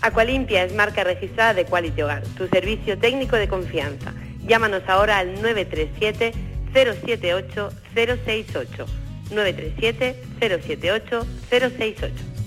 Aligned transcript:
Aqualimpia 0.00 0.64
es 0.64 0.74
marca 0.74 1.04
registrada 1.04 1.54
de 1.54 1.64
Quality 1.64 2.02
Hogar, 2.02 2.22
tu 2.36 2.46
servicio 2.48 2.98
técnico 2.98 3.36
de 3.36 3.48
confianza. 3.48 4.14
Llámanos 4.46 4.82
ahora 4.86 5.18
al 5.18 5.34
937 5.42 6.32
078 6.72 7.70
068. 7.94 8.86
937 9.30 10.16
078 10.40 11.26
068. 11.50 12.38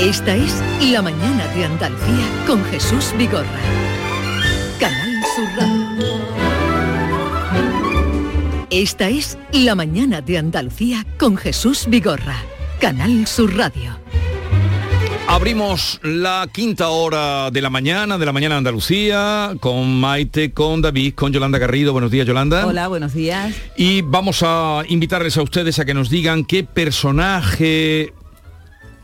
Esta 0.00 0.34
es 0.34 0.62
La 0.90 1.02
Mañana 1.02 1.46
de 1.54 1.66
Andalucía 1.66 2.24
con 2.46 2.64
Jesús 2.64 3.12
Vigorra. 3.18 3.44
Canal 4.80 5.22
Sur 5.36 5.46
Radio. 5.58 5.79
Esta 8.70 9.08
es 9.08 9.36
La 9.52 9.74
Mañana 9.74 10.20
de 10.20 10.38
Andalucía 10.38 11.04
con 11.18 11.36
Jesús 11.36 11.86
Vigorra. 11.88 12.40
Canal 12.78 13.26
Sur 13.26 13.56
Radio. 13.56 13.98
Abrimos 15.26 15.98
la 16.04 16.48
quinta 16.52 16.90
hora 16.90 17.50
de 17.50 17.62
la 17.62 17.68
mañana, 17.68 18.16
de 18.16 18.24
la 18.24 18.32
mañana 18.32 18.54
de 18.54 18.58
Andalucía, 18.58 19.56
con 19.58 19.98
Maite, 19.98 20.52
con 20.52 20.82
David, 20.82 21.14
con 21.16 21.32
Yolanda 21.32 21.58
Garrido. 21.58 21.92
Buenos 21.92 22.12
días, 22.12 22.28
Yolanda. 22.28 22.64
Hola, 22.64 22.86
buenos 22.86 23.12
días. 23.12 23.56
Y 23.76 24.02
vamos 24.02 24.44
a 24.44 24.84
invitarles 24.88 25.36
a 25.36 25.42
ustedes 25.42 25.80
a 25.80 25.84
que 25.84 25.92
nos 25.92 26.08
digan 26.08 26.44
qué 26.44 26.62
personaje 26.62 28.14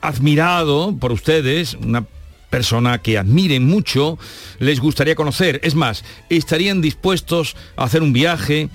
admirado 0.00 0.94
por 0.96 1.10
ustedes, 1.10 1.74
una 1.74 2.06
persona 2.50 2.98
que 2.98 3.18
admiren 3.18 3.66
mucho, 3.66 4.16
les 4.60 4.78
gustaría 4.78 5.16
conocer. 5.16 5.60
Es 5.64 5.74
más, 5.74 6.04
estarían 6.30 6.80
dispuestos 6.80 7.56
a 7.76 7.82
hacer 7.82 8.02
un 8.02 8.12
viaje, 8.12 8.70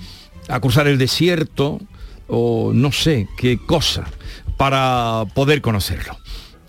a 0.48 0.60
cruzar 0.60 0.86
el 0.86 0.98
desierto 0.98 1.80
o 2.28 2.72
no 2.74 2.92
sé 2.92 3.28
qué 3.36 3.58
cosa 3.64 4.04
para 4.56 5.24
poder 5.34 5.60
conocerlo. 5.60 6.16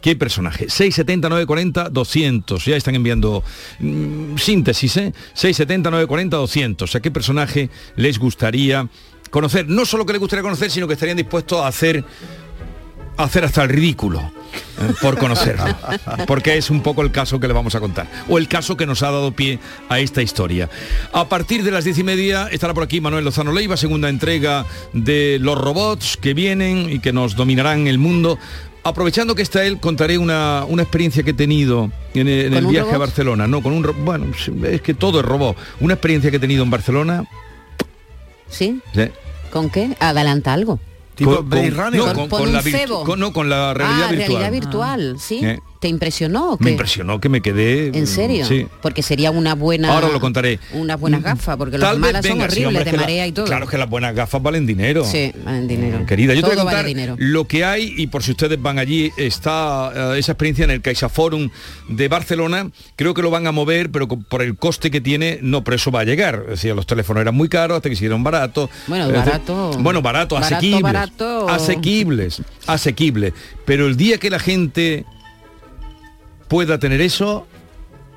¿Qué 0.01 0.17
personaje? 0.17 0.65
670 0.69 1.29
940 1.29 1.89
200. 1.89 2.65
Ya 2.65 2.75
están 2.75 2.95
enviando 2.95 3.41
mm, 3.79 4.35
síntesis, 4.37 4.97
¿eh? 4.97 5.13
670 5.33 5.89
940 5.91 6.37
200. 6.37 6.95
¿A 6.95 6.99
qué 6.99 7.09
personaje 7.09 7.69
les 7.95 8.19
gustaría 8.19 8.89
conocer? 9.29 9.69
No 9.69 9.85
solo 9.85 10.05
que 10.05 10.11
les 10.11 10.19
gustaría 10.19 10.43
conocer, 10.43 10.69
sino 10.71 10.87
que 10.87 10.93
estarían 10.95 11.15
dispuestos 11.15 11.61
a 11.61 11.67
hacer 11.67 12.03
hacer 13.17 13.45
hasta 13.45 13.63
el 13.63 13.69
ridículo 13.69 14.19
eh, 14.19 14.93
por 15.01 15.17
conocerlo, 15.17 15.65
porque 16.27 16.57
es 16.57 16.69
un 16.69 16.81
poco 16.81 17.01
el 17.01 17.11
caso 17.11 17.39
que 17.39 17.47
le 17.47 17.53
vamos 17.53 17.75
a 17.75 17.79
contar, 17.79 18.07
o 18.27 18.37
el 18.37 18.47
caso 18.47 18.77
que 18.77 18.85
nos 18.85 19.03
ha 19.03 19.11
dado 19.11 19.31
pie 19.31 19.59
a 19.89 19.99
esta 19.99 20.21
historia. 20.21 20.69
A 21.11 21.29
partir 21.29 21.63
de 21.63 21.71
las 21.71 21.83
diez 21.83 21.97
y 21.97 22.03
media 22.03 22.47
estará 22.51 22.73
por 22.73 22.83
aquí 22.83 23.01
Manuel 23.01 23.25
Lozano 23.25 23.51
Leiva, 23.51 23.77
segunda 23.77 24.09
entrega 24.09 24.65
de 24.93 25.37
los 25.39 25.57
robots 25.57 26.17
que 26.17 26.33
vienen 26.33 26.89
y 26.89 26.99
que 26.99 27.13
nos 27.13 27.35
dominarán 27.35 27.87
el 27.87 27.97
mundo. 27.97 28.37
Aprovechando 28.85 29.33
que 29.33 29.41
está 29.41 29.63
él, 29.63 29.79
contaré 29.79 30.17
una, 30.17 30.65
una 30.67 30.83
experiencia 30.83 31.23
que 31.23 31.29
he 31.29 31.33
tenido 31.33 31.89
en 32.13 32.27
el, 32.27 32.47
en 32.47 32.53
el 32.53 32.65
viaje 32.65 32.93
a 32.93 32.97
Barcelona. 32.97 33.47
No, 33.47 33.63
con 33.63 33.71
un 33.71 33.87
bueno, 34.03 34.25
es 34.65 34.81
que 34.81 34.93
todo 34.93 35.21
es 35.21 35.25
robot. 35.25 35.55
Una 35.79 35.93
experiencia 35.93 36.29
que 36.29 36.35
he 36.35 36.39
tenido 36.39 36.63
en 36.63 36.69
Barcelona. 36.69 37.23
¿Sí? 38.49 38.81
sí, 38.93 39.05
¿Con 39.51 39.69
qué? 39.69 39.95
Adelanta 40.01 40.51
algo. 40.51 40.79
Con- 41.15 41.49
con- 41.49 41.93
no, 41.93 42.29
con, 42.29 42.53
la 42.53 42.61
virtu- 42.61 42.77
cebo. 42.77 43.03
con- 43.03 43.19
no, 43.19 43.33
con 43.33 43.49
la 43.49 43.73
realidad 43.73 44.07
ah, 44.07 44.11
virtual. 44.11 44.27
realidad 44.41 44.51
virtual, 44.51 45.15
¿sí? 45.19 45.39
Eh. 45.43 45.59
¿Te 45.83 45.89
impresionó 45.89 46.51
o 46.51 46.57
qué? 46.57 46.63
Me 46.63 46.71
impresionó 46.71 47.19
que 47.19 47.27
me 47.27 47.41
quedé. 47.41 47.87
¿En 47.87 48.07
serio? 48.07 48.45
Sí. 48.45 48.65
Porque 48.81 49.03
sería 49.03 49.31
una 49.31 49.53
buena... 49.53 49.93
Ahora 49.93 50.07
lo 50.07 50.21
contaré. 50.21 50.57
Unas 50.71 50.97
buenas 50.97 51.21
gafas, 51.21 51.57
porque 51.57 51.77
Tal 51.77 51.81
las 51.89 51.97
malas 51.97 52.25
son 52.25 52.37
venga, 52.37 52.45
horribles, 52.45 52.85
de 52.85 52.91
la- 52.93 52.97
marea 52.99 53.27
y 53.27 53.33
todo. 53.33 53.45
Claro 53.45 53.67
que 53.67 53.77
las 53.77 53.89
buenas 53.89 54.15
gafas 54.15 54.41
valen 54.41 54.65
dinero. 54.65 55.03
Sí, 55.03 55.33
valen 55.43 55.67
dinero. 55.67 56.05
Querida, 56.05 56.33
yo 56.35 56.39
te 56.41 56.47
voy 56.55 56.59
a 56.59 56.63
vale 56.63 56.93
contar 56.95 57.15
lo 57.19 57.45
que 57.49 57.65
hay 57.65 57.93
y 57.97 58.07
por 58.07 58.23
si 58.23 58.31
ustedes 58.31 58.61
van 58.61 58.79
allí, 58.79 59.11
está 59.17 60.13
eh, 60.15 60.19
esa 60.19 60.31
experiencia 60.31 60.63
en 60.63 60.71
el 60.71 60.81
CaixaForum 60.81 61.49
de 61.89 62.07
Barcelona. 62.07 62.71
Creo 62.95 63.13
que 63.13 63.21
lo 63.21 63.29
van 63.29 63.45
a 63.45 63.51
mover, 63.51 63.91
pero 63.91 64.07
por 64.07 64.41
el 64.41 64.55
coste 64.55 64.89
que 64.89 65.01
tiene, 65.01 65.39
no, 65.41 65.65
pero 65.65 65.75
eso 65.75 65.91
va 65.91 65.99
a 65.99 66.05
llegar. 66.05 66.43
Es 66.45 66.49
decir, 66.61 66.73
los 66.73 66.87
teléfonos 66.87 67.19
eran 67.19 67.35
muy 67.35 67.49
caros 67.49 67.75
hasta 67.75 67.89
que 67.89 67.93
hicieron 67.95 68.23
baratos. 68.23 68.69
Bueno, 68.87 69.09
decir, 69.09 69.19
barato- 69.25 69.71
Bueno, 69.79 70.01
barato, 70.01 70.35
barato, 70.35 70.55
asequibles. 70.55 70.81
barato. 70.81 71.49
Asequibles, 71.49 72.41
asequibles. 72.67 73.33
Pero 73.65 73.87
el 73.87 73.97
día 73.97 74.17
que 74.17 74.29
la 74.29 74.39
gente 74.39 75.05
pueda 76.53 76.77
tener 76.77 77.01
eso, 77.01 77.47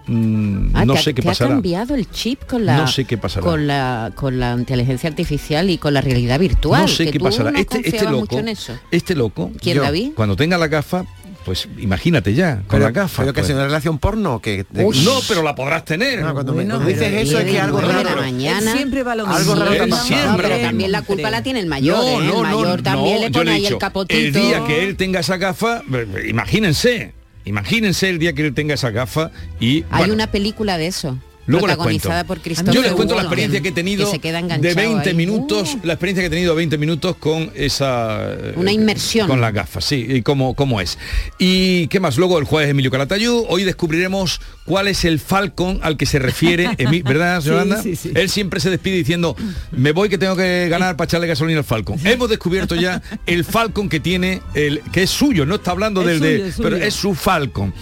mm, 0.06 0.68
Ah, 0.74 0.84
no 0.84 0.92
que 0.92 0.98
ha- 0.98 1.02
sé 1.02 1.14
qué 1.14 1.22
que 1.22 1.28
ha 1.28 1.30
pasará. 1.30 1.50
cambiado 1.52 1.94
el 1.94 2.10
chip 2.10 2.44
con 2.44 2.66
la 2.66 2.76
No 2.76 2.86
sé 2.86 3.06
qué 3.06 3.16
pasará. 3.16 3.44
con 3.46 3.66
la 3.66 4.12
con 4.14 4.38
la 4.38 4.52
inteligencia 4.52 5.08
artificial 5.08 5.70
y 5.70 5.78
con 5.78 5.94
la 5.94 6.02
realidad 6.02 6.38
virtual. 6.38 6.82
No 6.82 6.88
sé 6.88 7.06
que 7.06 7.12
qué 7.12 7.18
tú 7.18 7.24
pasará. 7.24 7.50
no 7.50 7.58
este, 7.58 7.78
este 7.88 8.04
loco, 8.04 8.16
mucho 8.18 8.38
en 8.38 8.48
eso. 8.48 8.74
este 8.90 9.14
loco, 9.14 9.50
¿Quién, 9.60 9.76
yo, 9.78 9.82
David? 9.84 10.10
cuando 10.14 10.36
tenga 10.36 10.58
la 10.58 10.68
gafa, 10.68 11.04
pues 11.46 11.68
imagínate 11.78 12.34
ya, 12.34 12.56
con 12.56 12.64
Pero- 12.70 12.84
la 12.86 12.90
gafa. 12.90 13.22
pero 13.22 13.32
que 13.32 13.38
pues. 13.40 13.46
sea 13.46 13.56
una 13.56 13.64
relación 13.66 13.98
porno 13.98 14.40
que 14.42 14.66
Uy, 14.74 14.98
no, 15.04 15.12
pero 15.28 15.42
la 15.44 15.54
podrás 15.54 15.84
tener. 15.84 16.20
No, 16.20 16.34
cuando 16.34 16.52
me- 16.52 16.56
Bueno, 16.64 16.74
cuando 16.74 16.88
dices 16.92 17.12
eso 17.28 17.38
es 17.38 17.44
que 17.44 17.58
algo 17.60 17.80
raro. 17.80 18.02
la 18.02 18.16
mañana. 18.16 18.72
Él 18.72 18.76
siempre 18.76 19.02
va 19.04 19.12
a 19.12 19.14
lo 19.16 19.26
Algo 19.26 19.54
mismo. 19.54 19.54
raro 19.54 19.84
Él 19.84 19.92
siempre. 19.94 20.26
No, 20.30 20.36
pero 20.36 20.58
también 20.60 20.92
la 20.92 21.02
culpa 21.02 21.30
la 21.30 21.42
tiene 21.42 21.60
el 21.60 21.66
mayor, 21.66 22.04
¿eh? 22.04 22.16
el 22.16 22.42
mayor 22.42 22.82
también 22.82 23.20
le 23.22 23.30
pone 23.30 23.50
ahí 23.52 23.56
el 23.58 23.62
dicho, 23.64 23.78
capotito. 23.78 24.18
El 24.20 24.32
día 24.32 24.64
que 24.66 24.84
él 24.84 24.96
tenga 24.96 25.20
esa 25.20 25.36
gafa, 25.36 25.82
imagínense, 26.28 27.14
imagínense 27.46 28.10
el 28.10 28.18
día 28.18 28.34
que 28.34 28.46
él 28.46 28.52
tenga 28.52 28.74
esa 28.74 28.90
gafa 28.90 29.30
y 29.58 29.84
Hay 29.90 30.00
bueno, 30.00 30.14
una 30.14 30.30
película 30.30 30.76
de 30.76 30.88
eso. 30.88 31.18
Luego 31.46 31.66
les 31.66 31.76
cuento. 31.76 31.92
Protagonizada 32.02 32.24
por 32.24 32.40
Christopher 32.40 32.74
Yo 32.74 32.82
les 32.82 32.92
cuento 32.92 33.14
la 33.14 33.22
experiencia 33.22 33.60
que 33.60 33.68
he 33.68 33.72
tenido 33.72 34.10
que 34.20 34.32
de 34.32 34.38
enganchado 34.38 34.74
20 34.74 35.08
ahí. 35.10 35.14
minutos, 35.14 35.76
la 35.84 35.92
experiencia 35.94 36.22
que 36.22 36.26
he 36.26 36.30
tenido 36.30 36.52
de 36.52 36.56
20 36.56 36.78
minutos 36.78 37.16
con 37.16 37.50
esa 37.54 38.18
eh, 38.32 38.52
Una 38.56 38.72
inmersión. 38.72 39.28
con 39.28 39.40
las 39.40 39.52
gafas, 39.52 39.84
sí, 39.84 40.06
y 40.08 40.22
cómo, 40.22 40.54
cómo 40.54 40.80
es. 40.80 40.98
Y 41.38 41.86
qué 41.88 42.00
más, 42.00 42.16
luego 42.16 42.38
el 42.38 42.44
jueves 42.44 42.70
Emilio 42.70 42.90
Calatayud, 42.90 43.44
hoy 43.48 43.64
descubriremos 43.64 44.40
cuál 44.64 44.88
es 44.88 45.04
el 45.04 45.20
Falcon 45.20 45.78
al 45.82 45.96
que 45.96 46.06
se 46.06 46.18
refiere, 46.18 46.66
Emi- 46.78 47.02
¿verdad, 47.04 47.40
señor 47.40 47.56
Sí, 47.58 47.62
Anda? 47.62 47.82
sí, 47.82 47.96
sí. 47.96 48.10
Él 48.14 48.28
siempre 48.28 48.58
se 48.60 48.70
despide 48.70 48.96
diciendo, 48.96 49.36
me 49.70 49.92
voy 49.92 50.08
que 50.08 50.18
tengo 50.18 50.36
que 50.36 50.68
ganar 50.68 50.96
para 50.96 51.06
echarle 51.06 51.26
gasolina 51.26 51.58
al 51.60 51.64
Falcon. 51.64 51.98
Hemos 52.04 52.28
descubierto 52.28 52.74
ya 52.74 53.02
el 53.26 53.44
Falcon 53.44 53.88
que 53.88 54.00
tiene, 54.00 54.42
el 54.54 54.80
que 54.92 55.04
es 55.04 55.10
suyo, 55.10 55.46
no 55.46 55.54
está 55.56 55.70
hablando 55.70 56.00
Es 56.02 56.06
del 56.06 56.18
suyo, 56.18 56.42
de, 56.44 56.48
es 56.48 56.56
pero 56.60 56.76
es 56.76 56.94
su 56.94 57.14
Falcon. 57.14 57.72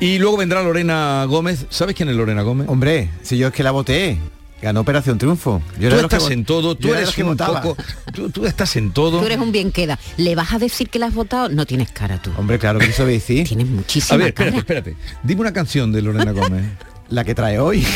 Y 0.00 0.18
luego 0.18 0.36
vendrá 0.36 0.62
Lorena 0.62 1.24
Gómez. 1.26 1.66
¿Sabes 1.70 1.94
quién 1.94 2.08
es 2.08 2.16
Lorena 2.16 2.42
Gómez? 2.42 2.68
Hombre, 2.68 3.10
si 3.22 3.38
yo 3.38 3.48
es 3.48 3.54
que 3.54 3.62
la 3.62 3.70
voté, 3.70 4.18
ganó 4.60 4.80
Operación 4.80 5.18
Triunfo. 5.18 5.62
Yo 5.78 5.88
tú 5.90 5.96
que 5.96 6.02
estás 6.02 6.30
en 6.30 6.44
todo, 6.44 6.74
tú 6.74 6.92
eres 6.92 7.16
un 7.16 7.26
votaba. 7.28 7.62
poco, 7.62 7.82
tú, 8.12 8.28
tú 8.30 8.44
estás 8.46 8.76
en 8.76 8.90
todo. 8.92 9.20
Tú 9.20 9.26
eres 9.26 9.38
un 9.38 9.52
bien 9.52 9.70
queda. 9.72 9.98
¿Le 10.16 10.34
vas 10.34 10.52
a 10.52 10.58
decir 10.58 10.88
que 10.90 10.98
la 10.98 11.06
has 11.06 11.14
votado? 11.14 11.48
No 11.48 11.64
tienes 11.64 11.90
cara 11.90 12.20
tú. 12.20 12.30
Hombre, 12.36 12.58
claro 12.58 12.78
que 12.80 12.86
eso 12.86 13.04
voy 13.04 13.12
a 13.12 13.14
decir. 13.14 13.46
Tienes 13.46 13.66
muchísima 13.68 14.14
A 14.14 14.18
ver, 14.18 14.28
espérate, 14.28 14.50
cara. 14.64 14.80
espérate. 14.80 14.96
Dime 15.22 15.40
una 15.42 15.52
canción 15.52 15.92
de 15.92 16.02
Lorena 16.02 16.32
Gómez. 16.32 16.64
La 17.10 17.22
que 17.22 17.34
trae 17.34 17.58
hoy. 17.58 17.86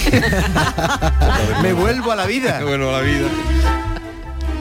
Me 1.63 1.73
vuelvo 1.73 2.13
a 2.13 2.17
la 2.17 2.27
vida. 2.27 2.61
bueno, 2.63 2.93
la 2.93 3.01
vida. 3.01 3.27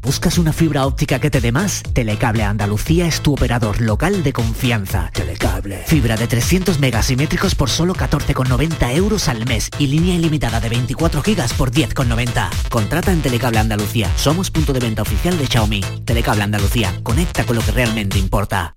¿Buscas 0.00 0.38
una 0.38 0.52
fibra 0.52 0.86
óptica 0.86 1.18
que 1.18 1.30
te 1.30 1.40
dé 1.40 1.52
más? 1.52 1.82
Telecable 1.92 2.44
Andalucía 2.44 3.06
es 3.06 3.20
tu 3.20 3.32
operador 3.32 3.80
local 3.80 4.22
de 4.22 4.32
confianza. 4.32 5.10
Telecable. 5.12 5.82
Fibra 5.86 6.16
de 6.16 6.26
300 6.26 6.78
megasimétricos 6.78 7.54
por 7.54 7.68
solo 7.68 7.94
14,90 7.94 8.94
euros 8.94 9.28
al 9.28 9.44
mes 9.46 9.68
y 9.78 9.88
línea 9.88 10.14
ilimitada 10.14 10.60
de 10.60 10.68
24 10.68 11.20
gigas 11.22 11.52
por 11.52 11.72
10,90. 11.72 12.48
Contrata 12.70 13.12
en 13.12 13.22
Telecable 13.22 13.58
Andalucía. 13.58 14.10
Somos 14.16 14.50
punto 14.50 14.72
de 14.72 14.80
venta 14.80 15.02
oficial 15.02 15.36
de 15.36 15.46
Xiaomi. 15.46 15.80
Telecable 16.04 16.44
Andalucía. 16.44 16.94
Conecta 17.02 17.44
con 17.44 17.56
lo 17.56 17.62
que 17.62 17.72
realmente 17.72 18.18
importa. 18.18 18.76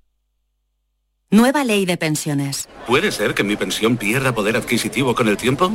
Nueva 1.29 1.63
ley 1.63 1.85
de 1.85 1.95
pensiones. 1.95 2.67
¿Puede 2.87 3.11
ser 3.11 3.35
que 3.35 3.43
mi 3.43 3.55
pensión 3.55 3.95
pierda 3.95 4.35
poder 4.35 4.57
adquisitivo 4.57 5.15
con 5.15 5.29
el 5.29 5.37
tiempo? 5.37 5.71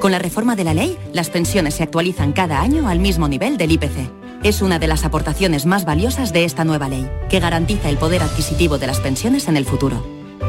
Con 0.00 0.10
la 0.10 0.18
reforma 0.18 0.56
de 0.56 0.64
la 0.64 0.74
ley, 0.74 0.96
las 1.12 1.30
pensiones 1.30 1.74
se 1.74 1.82
actualizan 1.82 2.32
cada 2.32 2.60
año 2.60 2.88
al 2.88 2.98
mismo 2.98 3.28
nivel 3.28 3.56
del 3.56 3.72
IPC. 3.72 4.10
Es 4.42 4.62
una 4.62 4.78
de 4.78 4.86
las 4.86 5.04
aportaciones 5.04 5.66
más 5.66 5.84
valiosas 5.84 6.32
de 6.32 6.44
esta 6.44 6.64
nueva 6.64 6.88
ley, 6.88 7.10
que 7.28 7.40
garantiza 7.40 7.90
el 7.90 7.98
poder 7.98 8.22
adquisitivo 8.22 8.78
de 8.78 8.86
las 8.86 8.98
pensiones 8.98 9.48
en 9.48 9.58
el 9.58 9.66
futuro. 9.66 10.02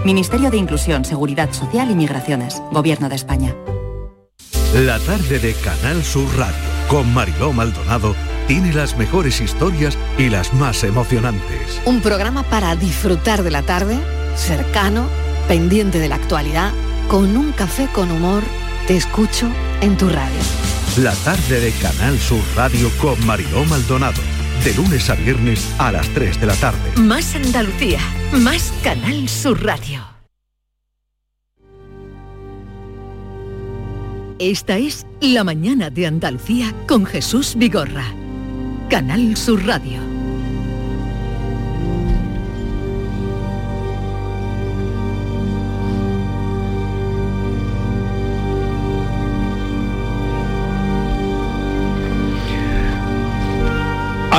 Ministerio 0.05 0.49
de 0.49 0.55
Inclusión, 0.55 1.03
Seguridad 1.03 1.51
Social 1.51 1.91
y 1.91 1.95
Migraciones, 1.95 2.61
Gobierno 2.71 3.09
de 3.09 3.15
España. 3.15 3.53
La 4.73 4.97
tarde 4.99 5.39
de 5.39 5.53
Canal 5.55 6.01
Sur 6.03 6.25
Radio 6.38 6.55
con 6.88 7.13
Mariló 7.13 7.51
Maldonado 7.51 8.15
tiene 8.47 8.73
las 8.73 8.97
mejores 8.97 9.41
historias 9.41 9.97
y 10.17 10.29
las 10.29 10.53
más 10.53 10.85
emocionantes. 10.85 11.81
Un 11.85 11.99
programa 11.99 12.43
para 12.43 12.75
disfrutar 12.77 13.43
de 13.43 13.51
la 13.51 13.61
tarde, 13.63 13.97
cercano, 14.35 15.07
pendiente 15.49 15.99
de 15.99 16.07
la 16.07 16.15
actualidad, 16.15 16.71
con 17.09 17.35
un 17.35 17.51
café 17.51 17.88
con 17.93 18.09
humor. 18.09 18.43
Te 18.88 18.98
escucho 18.98 19.48
en 19.81 19.95
tu 19.95 20.10
radio. 20.10 20.39
La 20.98 21.13
tarde 21.24 21.60
de 21.60 21.72
Canal 21.74 22.18
Sur 22.19 22.42
Radio 22.56 22.89
con 23.00 23.24
Mariló 23.25 23.63
Maldonado. 23.66 24.19
De 24.66 24.74
lunes 24.74 25.10
a 25.10 25.16
viernes 25.16 25.74
a 25.78 25.92
las 25.92 26.07
3 26.10 26.42
de 26.42 26.48
la 26.48 26.56
tarde. 26.56 26.80
Más 26.98 27.36
Andalucía, 27.36 28.00
más 28.33 28.74
Canal 28.84 29.29
Sur 29.29 29.63
Radio. 29.63 30.03
Esta 34.39 34.77
es 34.77 35.05
La 35.22 35.44
mañana 35.44 35.91
de 35.91 36.08
Andalucía 36.08 36.74
con 36.88 37.05
Jesús 37.05 37.53
Vigorra. 37.55 38.05
Canal 38.89 39.38
Sur 39.38 39.65
Radio. 39.65 40.11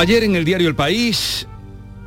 Ayer 0.03 0.25
en 0.25 0.35
el 0.35 0.43
diario 0.43 0.67
El 0.67 0.75
País 0.75 1.47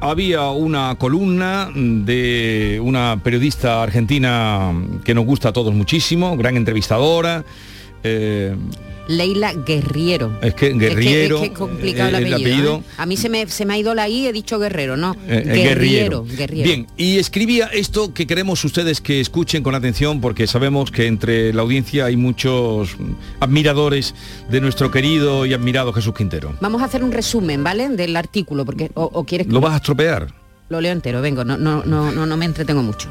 había 0.01 0.51
una 0.51 0.97
columna 0.97 1.71
de 1.75 2.79
una 2.85 3.19
periodista 3.25 3.83
argentina 3.83 4.71
que 5.03 5.15
nos 5.15 5.25
gusta 5.25 5.49
a 5.49 5.53
todos 5.55 5.73
muchísimo, 5.73 6.37
gran 6.37 6.59
entrevistadora. 6.59 7.43
eh, 8.05 8.55
Leila 9.09 9.53
Guerriero. 9.55 10.39
es 10.43 10.55
que 10.55 10.73
Guerriero. 10.73 11.37
Es 11.37 11.41
que, 11.41 11.47
es 11.47 11.53
que 11.53 11.55
es 11.55 11.59
complicado 11.59 12.17
eh, 12.17 12.19
el 12.19 12.27
el 12.27 12.35
apellido. 12.35 12.51
apellido. 12.53 12.77
¿eh? 12.79 12.83
A 12.99 13.07
mí 13.07 13.17
se 13.17 13.29
me, 13.29 13.47
se 13.49 13.65
me 13.65 13.75
ha 13.75 13.79
ido 13.79 13.95
la 13.95 14.09
I, 14.09 14.27
he 14.27 14.33
dicho 14.33 14.59
Guerrero, 14.59 14.97
no. 14.97 15.15
Eh, 15.29 15.43
eh, 15.47 15.53
Guerriero, 15.53 16.25
Guerriero. 16.25 16.65
Bien, 16.69 16.87
y 16.97 17.19
escribía 17.19 17.67
esto 17.67 18.13
que 18.13 18.27
queremos 18.27 18.65
ustedes 18.65 19.01
que 19.01 19.21
escuchen 19.21 19.63
con 19.63 19.75
atención 19.75 20.21
porque 20.21 20.47
sabemos 20.47 20.91
que 20.91 21.07
entre 21.07 21.53
la 21.53 21.63
audiencia 21.63 22.07
hay 22.07 22.17
muchos 22.17 22.97
admiradores 23.41 24.15
de 24.51 24.61
nuestro 24.61 24.91
querido 24.91 25.47
y 25.47 25.55
admirado 25.55 25.93
Jesús 25.93 26.15
Quintero. 26.15 26.55
Vamos 26.61 26.83
a 26.83 26.87
hacer 26.87 27.05
un 27.05 27.13
resumen, 27.13 27.63
¿vale? 27.63 27.89
Del 27.91 28.17
artículo, 28.17 28.65
porque 28.65 28.91
o, 28.95 29.05
o 29.05 29.25
quieres 29.25 29.47
que 29.47 29.53
¿Lo 29.53 29.61
vas 29.61 29.75
a 29.75 29.77
estropear? 29.77 30.33
lo 30.69 30.81
leo 30.81 30.91
entero, 30.93 31.23
vengo, 31.23 31.45
no, 31.45 31.57
no, 31.57 31.85
no, 31.85 32.11
no, 32.11 32.27
no 32.27 32.37
me 32.37 32.45
entretengo 32.45 32.83
mucho. 32.83 33.09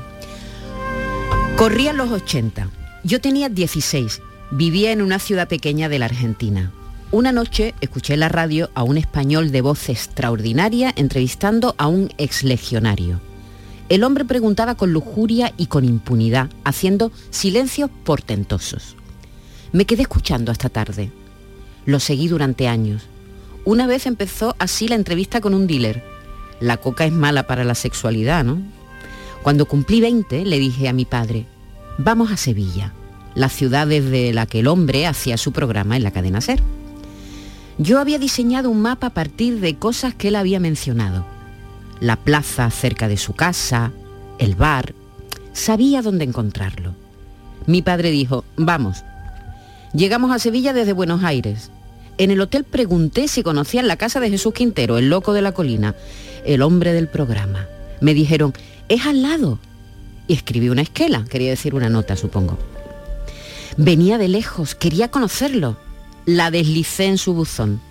Corrían 1.56 1.96
los 1.98 2.12
80. 2.12 2.70
Yo 3.04 3.22
tenía 3.22 3.48
16. 3.50 4.22
Vivía 4.52 4.92
en 4.92 5.02
una 5.02 5.18
ciudad 5.18 5.48
pequeña 5.48 5.90
de 5.90 5.98
la 5.98 6.06
Argentina. 6.06 6.72
Una 7.12 7.32
noche 7.32 7.74
escuché 7.82 8.14
en 8.14 8.20
la 8.20 8.30
radio 8.30 8.70
a 8.76 8.84
un 8.84 8.98
español 8.98 9.52
de 9.52 9.62
voz 9.62 9.90
extraordinaria 9.90 10.94
entrevistando 10.96 11.74
a 11.80 11.88
un 11.88 12.12
exlegionario. 12.20 13.20
El 13.90 14.04
hombre 14.04 14.24
preguntaba 14.24 14.76
con 14.76 14.94
lujuria 14.94 15.52
y 15.58 15.66
con 15.66 15.84
impunidad, 15.84 16.50
haciendo 16.64 17.12
silencios 17.32 17.90
portentosos. 18.04 18.96
Me 19.72 19.86
quedé 19.86 20.04
escuchando 20.04 20.52
hasta 20.52 20.70
tarde. 20.70 21.12
Lo 21.86 22.00
seguí 22.00 22.28
durante 22.28 22.68
años. 22.68 23.04
Una 23.66 23.88
vez 23.88 24.06
empezó 24.06 24.56
así 24.60 24.88
la 24.88 24.96
entrevista 24.96 25.42
con 25.42 25.56
un 25.56 25.66
dealer. 25.66 26.04
La 26.60 26.78
coca 26.78 27.06
es 27.06 27.12
mala 27.12 27.48
para 27.48 27.64
la 27.64 27.76
sexualidad, 27.76 28.44
¿no? 28.44 28.62
Cuando 29.42 29.66
cumplí 29.66 30.02
20 30.02 30.46
le 30.46 30.60
dije 30.60 30.88
a 30.88 30.94
mi 30.94 31.06
padre, 31.06 31.48
vamos 31.98 32.32
a 32.32 32.38
Sevilla, 32.38 32.94
la 33.36 33.50
ciudad 33.50 33.86
desde 33.86 34.34
la 34.34 34.46
que 34.46 34.62
el 34.62 34.68
hombre 34.68 35.06
hacía 35.06 35.38
su 35.38 35.52
programa 35.52 35.98
en 35.98 36.04
la 36.04 36.12
cadena 36.12 36.42
SER. 36.42 36.62
Yo 37.78 38.00
había 38.00 38.18
diseñado 38.18 38.70
un 38.70 38.82
mapa 38.82 39.08
a 39.08 39.14
partir 39.14 39.60
de 39.60 39.76
cosas 39.76 40.16
que 40.16 40.30
él 40.30 40.36
había 40.36 40.62
mencionado. 40.62 41.26
La 42.00 42.16
plaza 42.16 42.70
cerca 42.72 43.08
de 43.08 43.18
su 43.18 43.34
casa, 43.34 43.92
el 44.40 44.56
bar. 44.56 44.96
Sabía 45.52 46.02
dónde 46.02 46.24
encontrarlo. 46.24 46.96
Mi 47.68 47.82
padre 47.82 48.12
dijo, 48.12 48.46
vamos. 48.56 49.04
Llegamos 49.94 50.32
a 50.32 50.40
Sevilla 50.40 50.74
desde 50.74 50.94
Buenos 50.94 51.24
Aires. 51.24 51.72
En 52.18 52.32
el 52.32 52.40
hotel 52.40 52.64
pregunté 52.64 53.28
si 53.28 53.44
conocían 53.44 53.88
la 53.88 53.98
casa 53.98 54.22
de 54.22 54.30
Jesús 54.30 54.54
Quintero, 54.54 54.98
el 54.98 55.10
loco 55.10 55.34
de 55.34 55.42
la 55.42 55.52
colina, 55.52 55.96
el 56.46 56.62
hombre 56.62 56.94
del 56.94 57.10
programa. 57.10 57.68
Me 58.00 58.14
dijeron, 58.14 58.54
es 58.88 59.06
al 59.06 59.22
lado. 59.22 59.60
Y 60.28 60.34
escribí 60.34 60.70
una 60.70 60.82
esquela, 60.82 61.26
quería 61.26 61.50
decir 61.50 61.76
una 61.76 61.90
nota, 61.90 62.16
supongo. 62.16 62.58
Venía 63.78 64.18
de 64.18 64.30
lejos, 64.30 64.74
quería 64.74 65.12
conocerlo. 65.12 65.78
La 66.26 66.50
deslicé 66.50 67.06
en 67.06 67.18
su 67.18 67.34
buzón. 67.34 67.82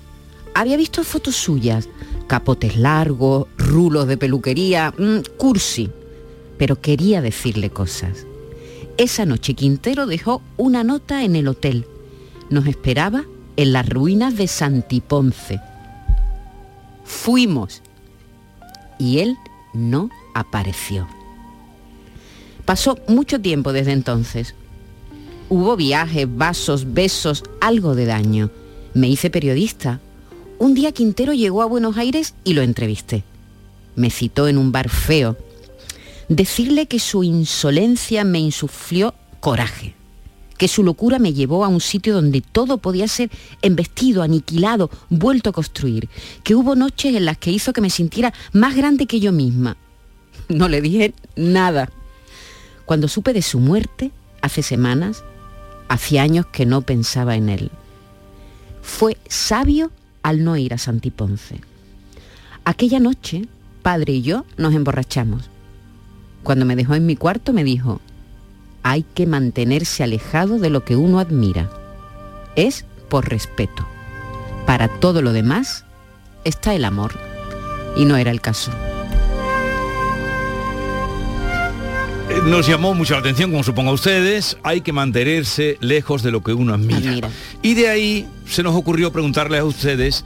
Había 0.55 0.77
visto 0.77 1.05
fotos 1.05 1.37
suyas, 1.37 1.89
capotes 2.27 2.77
largos, 2.77 3.49
rulos 3.59 4.07
de 4.07 4.17
peluquería, 4.17 4.95
mmm, 4.97 5.19
cursi. 5.37 5.91
Pero 6.57 6.81
quería 6.81 7.21
decirle 7.21 7.69
cosas. 7.71 8.27
Esa 8.97 9.27
noche 9.27 9.55
Quintero 9.55 10.07
dejó 10.07 10.41
una 10.57 10.85
nota 10.85 11.25
en 11.25 11.37
el 11.37 11.49
hotel. 11.49 11.87
Nos 12.49 12.67
esperaba 12.67 13.25
en 13.57 13.73
las 13.73 13.89
ruinas 13.89 14.37
de 14.37 14.47
Santiponce. 14.47 15.61
Fuimos. 17.05 17.83
Y 18.99 19.19
él 19.19 19.37
no 19.75 20.09
apareció. 20.35 21.07
Pasó 22.65 22.99
mucho 23.07 23.41
tiempo 23.41 23.73
desde 23.73 23.93
entonces. 23.93 24.55
Hubo 25.51 25.77
viajes, 25.77 26.27
vasos, 26.29 26.95
besos, 26.95 27.45
algo 27.61 27.95
de 27.95 28.07
daño. 28.07 28.51
Me 28.95 29.09
hice 29.09 29.29
periodista. 29.29 30.01
Un 30.59 30.75
día 30.75 30.93
Quintero 30.93 31.35
llegó 31.35 31.63
a 31.63 31.67
Buenos 31.67 31.97
Aires 31.99 32.35
y 32.45 32.55
lo 32.55 32.63
entrevisté. 32.63 33.25
Me 33.95 34.11
citó 34.11 34.49
en 34.49 34.57
un 34.57 34.73
bar 34.73 34.89
feo. 34.89 35.37
Decirle 36.29 36.87
que 36.87 36.99
su 36.99 37.23
insolencia 37.23 38.25
me 38.25 38.39
insuflió 38.39 39.15
coraje, 39.41 39.95
que 40.57 40.69
su 40.69 40.83
locura 40.83 41.19
me 41.19 41.35
llevó 41.35 41.65
a 41.65 41.69
un 41.69 41.83
sitio 41.83 42.15
donde 42.15 42.41
todo 42.41 42.79
podía 42.79 43.07
ser 43.07 43.31
embestido, 43.61 44.23
aniquilado, 44.23 44.91
vuelto 45.11 45.51
a 45.51 45.53
construir, 45.53 46.09
que 46.43 46.55
hubo 46.55 46.75
noches 46.75 47.15
en 47.15 47.27
las 47.27 47.37
que 47.37 47.51
hizo 47.51 47.75
que 47.75 47.83
me 47.83 47.91
sintiera 47.91 48.33
más 48.53 48.75
grande 48.75 49.07
que 49.07 49.21
yo 49.21 49.33
misma. 49.33 49.77
No 50.49 50.69
le 50.69 50.81
dije 50.81 51.13
nada. 51.37 51.91
Cuando 52.87 53.09
supe 53.09 53.35
de 53.35 53.43
su 53.43 53.61
muerte, 53.61 54.11
hace 54.41 54.63
semanas, 54.63 55.25
hacía 55.89 56.23
años 56.23 56.47
que 56.47 56.67
no 56.67 56.83
pensaba 56.83 57.37
en 57.37 57.49
él. 57.49 57.71
Fue 58.83 59.17
sabio 59.29 59.91
al 60.23 60.45
no 60.45 60.57
ir 60.57 60.75
a 60.75 60.79
Santiponce. 60.79 61.61
Aquella 62.65 63.01
noche, 63.01 63.49
padre 63.83 64.15
y 64.15 64.23
yo 64.23 64.45
nos 64.57 64.75
emborrachamos. 64.75 65.51
Cuando 66.43 66.65
me 66.65 66.77
dejó 66.77 66.95
en 66.95 67.07
mi 67.07 67.17
cuarto 67.17 67.53
me 67.53 67.65
dijo, 67.65 68.01
hay 68.83 69.03
que 69.03 69.27
mantenerse 69.27 70.03
alejado 70.03 70.59
de 70.59 70.71
lo 70.71 70.85
que 70.85 70.97
uno 70.97 71.19
admira. 71.19 71.71
Es 72.57 72.85
por 73.09 73.29
respeto. 73.29 73.87
Para 74.67 74.89
todo 74.89 75.23
lo 75.23 75.33
demás 75.33 75.85
está 76.45 76.75
el 76.75 76.85
amor. 76.85 77.13
Y 77.97 78.05
no 78.05 78.17
era 78.17 78.31
el 78.31 78.41
caso. 78.41 78.73
Nos 82.47 82.67
llamó 82.67 82.95
mucho 82.95 83.15
la 83.15 83.21
atención, 83.21 83.51
como 83.51 83.63
supongo 83.63 83.91
a 83.91 83.95
ustedes, 83.95 84.59
hay 84.63 84.81
que 84.81 84.93
mantenerse 84.93 85.79
lejos 85.81 86.23
de 86.23 86.31
lo 86.31 86.43
que 86.43 86.53
uno 86.53 86.75
admira. 86.75 87.11
Admira. 87.11 87.31
Y 87.63 87.75
de 87.75 87.89
ahí 87.89 88.27
se 88.47 88.63
nos 88.63 88.75
ocurrió 88.75 89.13
preguntarles 89.13 89.61
a 89.61 89.65
ustedes 89.65 90.25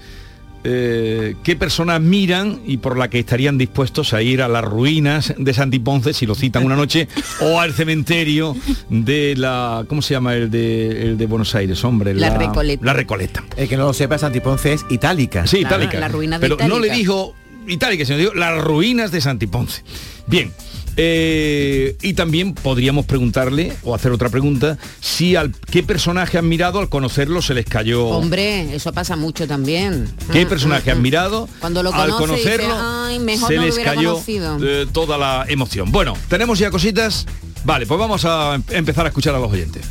eh, 0.64 1.36
qué 1.44 1.54
personas 1.54 2.00
miran 2.00 2.60
y 2.66 2.78
por 2.78 2.98
la 2.98 3.08
que 3.08 3.20
estarían 3.20 3.56
dispuestos 3.58 4.12
a 4.12 4.22
ir 4.22 4.42
a 4.42 4.48
las 4.48 4.64
ruinas 4.64 5.32
de 5.38 5.54
Santiponce 5.54 6.12
si 6.12 6.26
lo 6.26 6.34
citan 6.34 6.64
una 6.64 6.74
noche 6.74 7.06
o 7.40 7.60
al 7.60 7.72
cementerio 7.72 8.56
de 8.88 9.34
la 9.36 9.84
¿cómo 9.88 10.02
se 10.02 10.14
llama 10.14 10.34
el 10.34 10.50
de, 10.50 11.02
el 11.02 11.16
de 11.16 11.26
Buenos 11.26 11.54
Aires 11.54 11.84
hombre 11.84 12.12
La 12.12 12.36
Recoleta. 12.36 12.84
la 12.84 12.92
Recoleta 12.92 13.44
El 13.56 13.68
que 13.68 13.76
no 13.76 13.84
lo 13.84 13.92
sepa, 13.92 14.18
Santiponce 14.18 14.72
es 14.72 14.84
itálica. 14.90 15.46
sí 15.46 15.60
Claro, 15.60 15.76
itálica 15.76 16.00
la 16.00 16.08
ruina 16.08 16.38
de 16.40 16.48
pero 16.48 16.68
no 16.68 16.80
le 16.80 16.90
dijo 16.90 17.36
itálica 17.68 18.04
sino 18.04 18.18
dijo 18.18 18.34
las 18.34 18.60
ruinas 18.60 19.12
de 19.12 19.20
Santiponce 19.20 19.84
bien 20.26 20.52
eh, 21.00 21.96
y 22.02 22.14
también 22.14 22.54
podríamos 22.54 23.06
preguntarle 23.06 23.72
o 23.84 23.94
hacer 23.94 24.10
otra 24.10 24.28
pregunta 24.30 24.76
si 25.00 25.36
al 25.36 25.52
qué 25.70 25.84
personaje 25.84 26.38
han 26.38 26.48
mirado 26.48 26.80
al 26.80 26.88
conocerlo 26.88 27.40
se 27.40 27.54
les 27.54 27.66
cayó 27.66 28.06
Hombre, 28.08 28.74
eso 28.74 28.92
pasa 28.92 29.14
mucho 29.14 29.46
también. 29.46 30.08
¿Qué 30.32 30.44
Mm, 30.44 30.48
personaje 30.48 30.90
mm, 30.90 30.92
han 30.92 30.98
mm. 30.98 31.02
mirado? 31.02 31.48
Cuando 31.60 31.84
lo 31.84 31.94
al 31.94 32.10
conoce, 32.10 32.34
dice, 32.34 32.56
conocerlo 32.58 32.74
"Ay, 32.80 33.18
mejor 33.20 33.48
se 33.48 33.56
no 33.56 33.62
les 33.62 33.78
cayó 33.78 34.12
conocido". 34.14 34.58
eh, 34.60 34.86
toda 34.92 35.16
la 35.16 35.44
emoción. 35.48 35.92
Bueno, 35.92 36.14
tenemos 36.28 36.58
ya 36.58 36.70
cositas. 36.70 37.26
Vale, 37.64 37.86
pues 37.86 37.98
vamos 38.00 38.24
a 38.24 38.56
em- 38.56 38.62
empezar 38.70 39.04
a 39.06 39.08
escuchar 39.08 39.34
a 39.34 39.38
los 39.38 39.52
oyentes. 39.52 39.82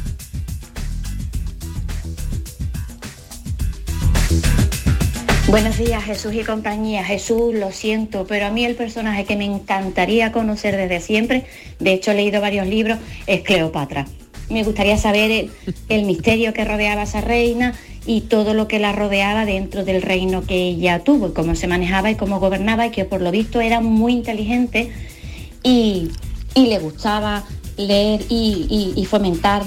Buenos 5.50 5.78
días, 5.78 6.04
Jesús 6.04 6.34
y 6.34 6.44
compañía. 6.44 7.06
Jesús, 7.06 7.56
lo 7.56 7.72
siento, 7.72 8.26
pero 8.28 8.48
a 8.48 8.50
mí 8.50 8.66
el 8.66 8.76
personaje 8.76 9.24
que 9.24 9.38
me 9.38 9.46
encantaría 9.46 10.34
conocer 10.34 10.76
desde 10.76 11.00
siempre, 11.00 11.46
de 11.80 11.94
hecho 11.94 12.12
he 12.12 12.16
leído 12.16 12.42
varios 12.42 12.68
libros, 12.68 13.00
es 13.28 13.44
Cleopatra. 13.44 14.08
Me 14.50 14.66
gustaría 14.66 14.98
saber 14.98 15.50
el, 15.88 16.04
misterio 16.04 16.52
que 16.52 16.66
rodeaba 16.66 17.00
a 17.00 17.04
esa 17.06 17.22
reina 17.22 17.74
y 18.06 18.22
todo 18.22 18.54
lo 18.54 18.68
que 18.68 18.80
la 18.80 18.92
rodeaba 18.92 19.46
dentro 19.46 19.86
del 19.86 20.02
reino 20.02 20.42
que 20.42 20.68
ella 20.68 21.06
tuvo, 21.06 21.34
cómo 21.34 21.56
se 21.56 21.68
manejaba 21.68 22.12
y 22.12 22.16
cómo 22.16 22.42
gobernaba 22.42 22.88
y 22.88 22.92
que 22.92 23.06
por 23.06 23.22
lo 23.22 23.32
visto 23.32 23.62
era 23.62 23.80
muy 23.80 24.12
inteligente 24.12 24.92
y, 25.64 26.12
le 26.56 26.80
gustaba 26.80 27.46
leer 27.78 28.26
y 28.30 29.08
fomentar 29.10 29.64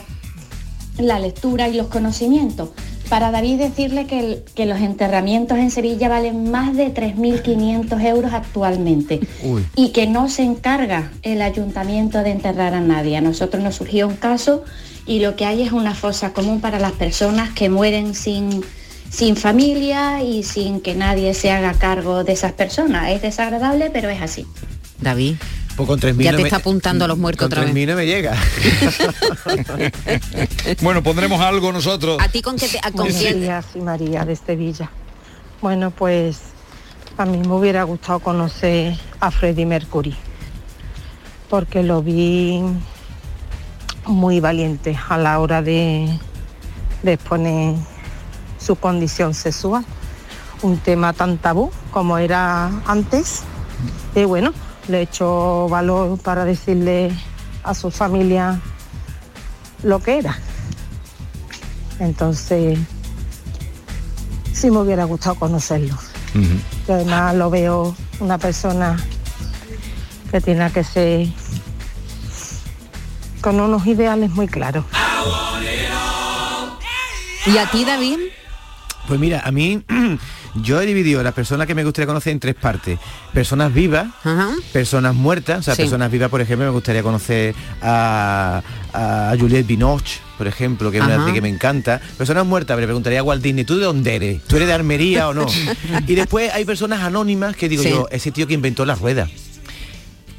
la 0.98 1.18
lectura 1.18 1.68
y 1.70 1.74
los 1.74 1.86
conocimientos. 1.86 2.68
Para 3.10 3.30
David 3.32 3.58
decirle 3.58 4.06
que, 4.06 4.20
el- 4.20 4.42
que 4.54 4.64
los 4.66 4.78
enterramientos 4.80 5.58
en 5.58 5.70
Sevilla 5.70 6.08
valen 6.08 6.50
más 6.50 6.74
de 6.76 6.94
3.500 6.94 8.00
euros 8.04 8.32
actualmente 8.32 9.20
Uy. 9.42 9.66
y 9.74 9.90
que 9.90 10.06
no 10.06 10.28
se 10.28 10.42
encarga 10.44 11.10
el 11.22 11.42
ayuntamiento 11.42 12.22
de 12.22 12.30
enterrar 12.30 12.72
a 12.72 12.80
nadie. 12.80 13.16
A 13.16 13.20
nosotros 13.20 13.62
nos 13.62 13.74
surgió 13.74 14.06
un 14.06 14.14
caso 14.14 14.62
y 15.06 15.18
lo 15.18 15.34
que 15.34 15.44
hay 15.44 15.62
es 15.62 15.72
una 15.72 15.94
fosa 15.94 16.32
común 16.32 16.60
para 16.60 16.78
las 16.78 16.92
personas 16.92 17.50
que 17.50 17.68
mueren 17.68 18.14
sin, 18.14 18.62
sin 19.10 19.34
familia 19.34 20.22
y 20.22 20.44
sin 20.44 20.80
que 20.80 20.94
nadie 20.94 21.34
se 21.34 21.50
haga 21.50 21.72
cargo 21.74 22.22
de 22.22 22.32
esas 22.32 22.52
personas. 22.52 23.10
Es 23.10 23.22
desagradable, 23.22 23.90
pero 23.90 24.08
es 24.08 24.22
así. 24.22 24.46
David, 25.00 25.34
Pues 25.86 26.00
con 26.00 26.10
3.000 26.16 26.22
ya 26.24 26.32
no 26.32 26.36
te 26.36 26.42
me- 26.42 26.48
está 26.48 26.56
apuntando 26.58 27.04
a 27.04 27.08
los 27.08 27.18
muertos 27.18 27.48
con 27.48 27.58
otra 27.58 27.64
vez. 27.64 27.74
3.000 27.74 27.86
no 27.88 27.96
me 27.96 28.06
llega. 28.06 28.36
Bueno, 30.82 31.02
pondremos 31.02 31.40
algo 31.40 31.72
nosotros. 31.72 32.18
¿A 32.20 32.28
ti 32.28 32.42
con 32.42 32.56
qué 32.56 32.68
te, 32.68 32.78
a- 32.82 32.90
con 32.90 33.08
quién? 33.08 33.40
días, 33.40 33.66
María 33.76 34.24
de 34.24 34.36
Sevilla. 34.36 34.90
Bueno, 35.62 35.90
pues 35.90 36.38
a 37.18 37.26
mí 37.26 37.38
me 37.38 37.52
hubiera 37.54 37.82
gustado 37.84 38.18
conocer 38.20 38.94
a 39.20 39.30
Freddie 39.30 39.66
Mercury, 39.66 40.14
porque 41.48 41.82
lo 41.82 42.02
vi 42.02 42.62
muy 44.06 44.40
valiente 44.40 44.98
a 45.08 45.18
la 45.18 45.38
hora 45.38 45.62
de, 45.62 46.18
de 47.02 47.12
exponer 47.12 47.74
su 48.58 48.76
condición 48.76 49.34
sexual. 49.34 49.84
Un 50.62 50.78
tema 50.78 51.12
tan 51.12 51.38
tabú 51.38 51.70
como 51.90 52.18
era 52.18 52.70
antes. 52.86 53.42
Y 54.14 54.24
bueno, 54.24 54.52
le 54.88 55.02
echo 55.02 55.68
valor 55.68 56.18
para 56.18 56.44
decirle 56.44 57.10
a 57.62 57.74
su 57.74 57.90
familia 57.90 58.60
lo 59.82 60.00
que 60.00 60.18
era. 60.18 60.38
Entonces, 61.98 62.78
sí 64.52 64.70
me 64.70 64.78
hubiera 64.78 65.04
gustado 65.04 65.34
conocerlo. 65.36 65.96
Y 66.34 66.92
además 66.92 67.34
lo 67.34 67.50
veo 67.50 67.94
una 68.20 68.38
persona 68.38 68.96
que 70.30 70.40
tiene 70.40 70.70
que 70.70 70.84
ser 70.84 71.28
con 73.40 73.58
unos 73.58 73.86
ideales 73.86 74.30
muy 74.30 74.46
claros. 74.46 74.84
¿Y 77.46 77.56
a 77.56 77.70
ti, 77.70 77.84
David? 77.84 78.18
Pues 79.08 79.18
mira, 79.18 79.40
a 79.44 79.50
mí 79.50 79.82
Yo 80.56 80.80
he 80.80 80.86
dividido 80.86 81.22
las 81.22 81.32
personas 81.34 81.66
que 81.66 81.74
me 81.74 81.84
gustaría 81.84 82.06
conocer 82.06 82.32
en 82.32 82.40
tres 82.40 82.54
partes. 82.56 82.98
Personas 83.32 83.72
vivas, 83.72 84.06
personas 84.72 85.14
muertas, 85.14 85.60
o 85.60 85.62
sea, 85.62 85.74
Sí. 85.74 85.82
personas 85.82 86.10
vivas, 86.10 86.28
por 86.30 86.40
ejemplo, 86.40 86.66
me 86.66 86.72
gustaría 86.72 87.02
conocer 87.02 87.54
a, 87.82 88.62
a 88.92 89.34
Juliette 89.38 89.66
Binoche, 89.66 90.20
por 90.38 90.46
ejemplo, 90.46 90.90
que 90.90 90.98
es 90.98 91.04
una 91.04 91.14
Ajá. 91.14 91.22
actriz 91.22 91.34
que 91.34 91.42
me 91.42 91.48
encanta. 91.48 92.00
Personas 92.18 92.46
muertas, 92.46 92.76
me 92.78 92.84
preguntaría 92.84 93.20
a 93.20 93.22
Walt 93.22 93.42
Disney, 93.42 93.64
¿tú 93.64 93.76
de 93.78 93.84
dónde 93.84 94.16
eres? 94.16 94.42
¿Tú 94.44 94.56
eres 94.56 94.68
de 94.68 94.74
Almería 94.74 95.28
o 95.28 95.34
no? 95.34 95.46
y 96.06 96.14
después 96.14 96.52
hay 96.52 96.64
personas 96.64 97.00
anónimas 97.02 97.54
que 97.56 97.68
digo 97.68 97.82
Sí. 97.82 97.90
yo, 97.90 98.08
ese 98.10 98.30
tío 98.32 98.46
que 98.46 98.54
inventó 98.54 98.84
las 98.84 98.98
ruedas. 99.00 99.30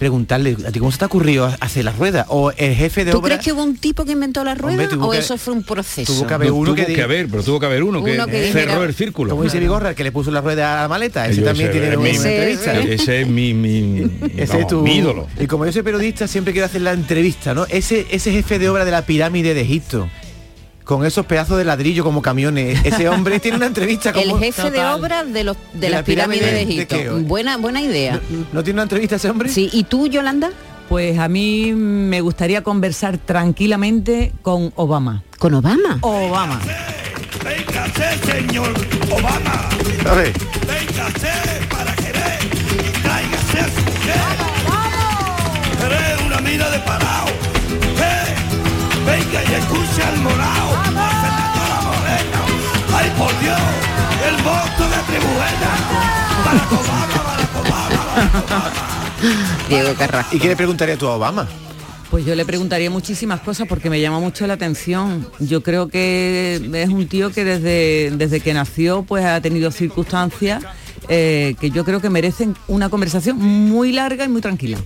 Preguntarle, 0.02 0.58
¿a 0.68 0.72
ti 0.72 0.80
cómo 0.80 0.92
se 0.92 0.98
te 0.98 1.04
ha 1.04 1.08
ocurrido 1.08 1.46
hacer 1.60 1.86
las 1.86 1.96
ruedas? 1.96 2.26
O 2.30 2.50
el 2.58 2.74
jefe 2.74 3.06
de 3.06 3.12
¿Tú 3.12 3.20
obra... 3.20 3.36
crees 3.36 3.42
que 3.46 3.54
hubo 3.54 3.64
un 3.64 3.78
tipo 3.78 4.04
que 4.04 4.14
inventó 4.14 4.44
la 4.44 4.56
rueda 4.56 4.90
o 5.00 5.12
que- 5.12 5.20
eso 5.20 5.38
fue 5.38 5.54
un 5.54 5.62
proceso? 5.62 6.12
tuvo 6.12 6.26
que 6.26 6.34
haber 6.34 6.52
uno 6.52 6.74
tuvo 6.74 6.86
que 6.88 7.02
haber, 7.04 7.28
pero 7.28 7.44
tuvo 7.44 7.60
que 7.60 7.68
haber 7.68 7.84
uno 7.84 8.04
que, 8.04 8.16
Uno 8.16 8.26
que 8.26 8.52
cerró 8.52 8.72
dijera- 8.72 8.84
el 8.86 8.96
círculo. 8.96 9.30
Como 9.30 9.44
dice 9.44 9.60
Vigorra, 9.60 9.90
el 9.90 9.96
que 9.96 10.04
le 10.04 10.12
puso 10.12 10.32
la 10.32 10.42
rueda 10.42 10.80
a 10.80 10.82
la 10.82 10.88
maleta, 10.88 11.28
ese 11.28 11.42
Yo 11.42 11.46
también 11.46 11.70
ese 11.70 11.80
tiene 11.80 11.94
es 11.94 11.98
una 12.00 12.10
mi- 12.10 12.16
entrevista. 12.16 12.80
Ese 12.80 13.22
es 13.22 13.28
mi, 13.28 13.54
mi, 13.54 14.00
Ese 14.38 14.48
vamos, 14.48 14.62
es 14.62 14.68
tu 14.70 14.82
mi 14.82 14.96
ídolo. 14.96 15.28
Y 15.40 15.46
como 15.46 15.68
yo 15.68 15.72
soy 15.72 15.84
periodista, 15.84 16.28
siempre 16.28 16.52
quiero 16.52 16.66
hacer 16.66 16.82
la 16.82 16.94
entrevista, 16.94 17.54
¿no? 17.54 17.68
Ese, 17.70 18.08
ese 18.10 18.32
jefe 18.32 18.58
de 18.58 18.70
obra 18.70 18.86
de 18.86 18.90
la 18.92 19.04
pirámide 19.06 19.54
de 19.54 19.62
Egipto, 19.62 20.10
con 20.84 21.06
esos 21.06 21.26
pedazos 21.26 21.58
de 21.58 21.64
ladrillo 21.66 22.04
como 22.04 22.22
camiones, 22.22 22.80
ese 22.86 23.08
hombre 23.10 23.40
tiene 23.40 23.58
una 23.58 23.68
entrevista 23.68 24.12
como... 24.14 24.38
El 24.38 24.44
jefe 24.44 24.72
de 24.72 24.84
obra 24.86 25.24
de 25.24 25.44
los 25.44 25.58
de, 25.74 25.80
¿De 25.80 25.90
las 25.90 26.00
la 26.00 26.04
pirámide 26.06 26.40
pirámides 26.40 26.68
de 26.68 26.86
de 26.86 27.02
Egipto. 27.02 27.20
buena 27.28 27.58
buena 27.58 27.82
idea. 27.82 28.20
¿No 28.52 28.64
tiene 28.64 28.76
una 28.78 28.84
entrevista 28.84 29.16
ese 29.18 29.30
hombre? 29.30 29.50
Sí, 29.50 29.70
¿y 29.72 29.84
tú, 29.84 30.08
Yolanda? 30.08 30.52
Pues 30.90 31.18
a 31.20 31.28
mí 31.30 31.72
me 31.74 32.20
gustaría 32.22 32.64
conversar 32.64 33.18
tranquilamente 33.18 34.34
con 34.42 34.74
Obama. 34.76 35.24
¿Con 35.40 35.54
Obama? 35.54 36.00
Obama. 36.02 36.60
Véngase, 37.44 38.18
señor 38.32 38.74
Obama. 39.10 39.70
A 40.10 40.14
ver. 40.16 40.34
Véngase 40.68 41.30
para 41.70 41.96
querer. 41.96 42.40
Tráigase 43.04 43.60
a 43.60 43.68
su 43.70 43.82
mujer. 43.86 44.16
Eres 45.86 46.22
una 46.26 46.40
mina 46.42 46.70
de 46.70 46.80
parado. 46.80 47.28
Y 49.32 49.54
escucha 49.54 50.10
al 50.10 50.18
morao. 50.20 50.70
Al 50.78 50.94
Fernando 50.94 51.62
la 51.70 51.82
Morena. 51.88 52.40
Ay, 52.94 53.12
por 53.18 53.40
Dios. 53.40 53.60
El 54.28 54.36
voto 54.44 54.90
de 54.90 54.98
Tribuena. 55.08 55.72
Barack 56.46 56.72
Obama, 56.74 57.08
Barack 57.24 57.56
Obama, 57.56 57.90
Barack 58.06 58.36
Obama. 58.46 58.72
Diego 59.70 59.94
Carrasco. 59.96 60.36
¿Y 60.36 60.40
qué 60.40 60.48
le 60.50 60.56
preguntaría 60.56 60.98
tú 60.98 61.08
a 61.08 61.16
Obama? 61.16 61.48
Pues 62.10 62.26
yo 62.26 62.36
le 62.36 62.44
preguntaría 62.44 62.90
muchísimas 62.90 63.40
cosas 63.40 63.68
porque 63.70 63.90
me 63.90 64.02
llama 64.02 64.20
mucho 64.20 64.46
la 64.46 64.54
atención. 64.56 65.26
Yo 65.40 65.64
creo 65.64 65.88
que 65.88 66.62
es 66.74 66.90
un 66.90 67.08
tío 67.08 67.32
que 67.32 67.46
desde, 67.46 68.12
desde 68.18 68.42
que 68.42 68.54
nació 68.54 69.04
pues 69.04 69.24
ha 69.24 69.40
tenido 69.40 69.72
circunstancias 69.72 70.62
eh, 71.08 71.56
que 71.60 71.72
yo 71.72 71.86
creo 71.86 72.02
que 72.02 72.10
merecen 72.10 72.56
una 72.68 72.90
conversación 72.90 73.38
muy 73.38 73.94
larga 73.94 74.26
y 74.26 74.28
muy 74.28 74.42
tranquila. 74.42 74.78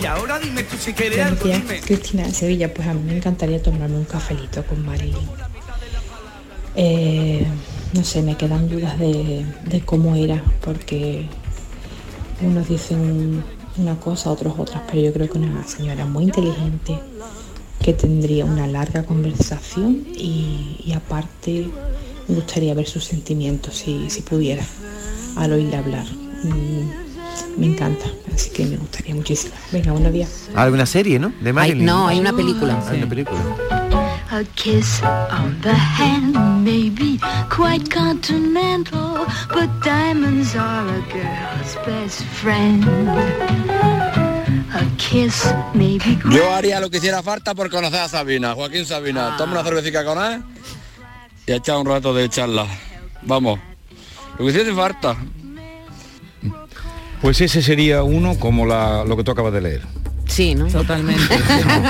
Y 0.00 0.06
ahora 0.06 0.38
dime 0.38 0.64
tú 0.64 0.76
si 0.76 0.92
quieres 0.92 1.18
Buenos 1.18 1.32
algo, 1.38 1.44
días, 1.44 1.62
dime. 1.62 1.80
Cristina 1.80 2.24
de 2.24 2.32
Sevilla. 2.32 2.72
Pues 2.74 2.88
a 2.88 2.94
mí 2.94 3.02
me 3.04 3.16
encantaría 3.16 3.62
tomarme 3.62 3.96
un 3.96 4.04
cafelito 4.04 4.64
con 4.66 4.84
Marilyn. 4.84 5.28
Eh, 6.76 7.46
no 7.92 8.02
sé, 8.02 8.22
me 8.22 8.36
quedan 8.36 8.68
dudas 8.68 8.98
de, 8.98 9.46
de 9.66 9.80
cómo 9.82 10.16
era, 10.16 10.42
porque 10.64 11.28
unos 12.40 12.68
dicen 12.68 13.44
una 13.76 13.98
cosa, 14.00 14.30
otros 14.30 14.54
otras, 14.58 14.82
pero 14.88 15.00
yo 15.00 15.12
creo 15.12 15.30
que 15.30 15.38
una 15.38 15.66
señora 15.66 16.04
muy 16.04 16.24
inteligente 16.24 16.98
que 17.80 17.92
tendría 17.92 18.44
una 18.44 18.66
larga 18.66 19.04
conversación 19.04 20.04
y, 20.14 20.80
y 20.84 20.92
aparte 20.92 21.68
me 22.26 22.34
gustaría 22.34 22.74
ver 22.74 22.86
sus 22.86 23.04
sentimientos 23.04 23.76
si, 23.76 24.10
si 24.10 24.22
pudiera 24.22 24.64
al 25.36 25.52
oírle 25.52 25.76
hablar. 25.76 26.06
Mm, 26.42 27.03
me 27.56 27.66
encanta, 27.66 28.06
así 28.34 28.50
que 28.50 28.66
me 28.66 28.76
gustaría 28.76 29.14
muchísimo. 29.14 29.54
Venga, 29.72 29.92
buenos 29.92 30.12
días. 30.12 30.48
Alguna 30.54 30.86
serie, 30.86 31.18
¿no? 31.18 31.32
De 31.40 31.52
Marilyn. 31.52 31.84
no, 31.84 32.08
hay 32.08 32.20
una 32.20 32.32
película. 32.32 32.82
Hay 32.88 32.98
una 32.98 33.08
película. 33.08 33.40
A 34.30 34.42
kiss 34.56 35.00
on 35.30 35.60
the 35.60 35.70
hand 35.72 36.34
may 36.64 36.90
be 36.90 37.20
quite 37.50 37.88
continental, 37.88 39.26
but 39.48 39.68
diamonds 39.84 40.56
are 40.56 40.88
a 40.88 41.00
girl's 41.12 41.76
best 41.86 42.24
friend. 42.24 42.84
A 44.74 44.84
kiss 44.96 45.46
may 45.72 45.98
be 45.98 46.18
Yo 46.30 46.52
haría 46.52 46.80
lo 46.80 46.90
que 46.90 46.96
hiciera 46.96 47.22
falta 47.22 47.54
por 47.54 47.70
conocer 47.70 48.00
a 48.00 48.08
Sabina, 48.08 48.54
Joaquín 48.54 48.84
Sabina. 48.84 49.36
Toma 49.36 49.52
una 49.52 49.62
cervecita 49.62 50.04
con 50.04 50.18
él 50.18 50.42
y 51.46 51.52
echa 51.52 51.78
un 51.78 51.86
rato 51.86 52.12
de 52.12 52.28
charla. 52.28 52.66
Vamos. 53.22 53.60
Lo 54.36 54.44
que 54.44 54.50
hiciera 54.50 54.74
falta. 54.74 55.16
Pues 57.24 57.40
ese 57.40 57.62
sería 57.62 58.02
uno 58.02 58.38
como 58.38 58.66
la, 58.66 59.02
lo 59.06 59.16
que 59.16 59.24
tú 59.24 59.30
acabas 59.30 59.54
de 59.54 59.62
leer. 59.62 59.80
Sí, 60.26 60.54
¿no? 60.54 60.66
Totalmente. 60.66 61.22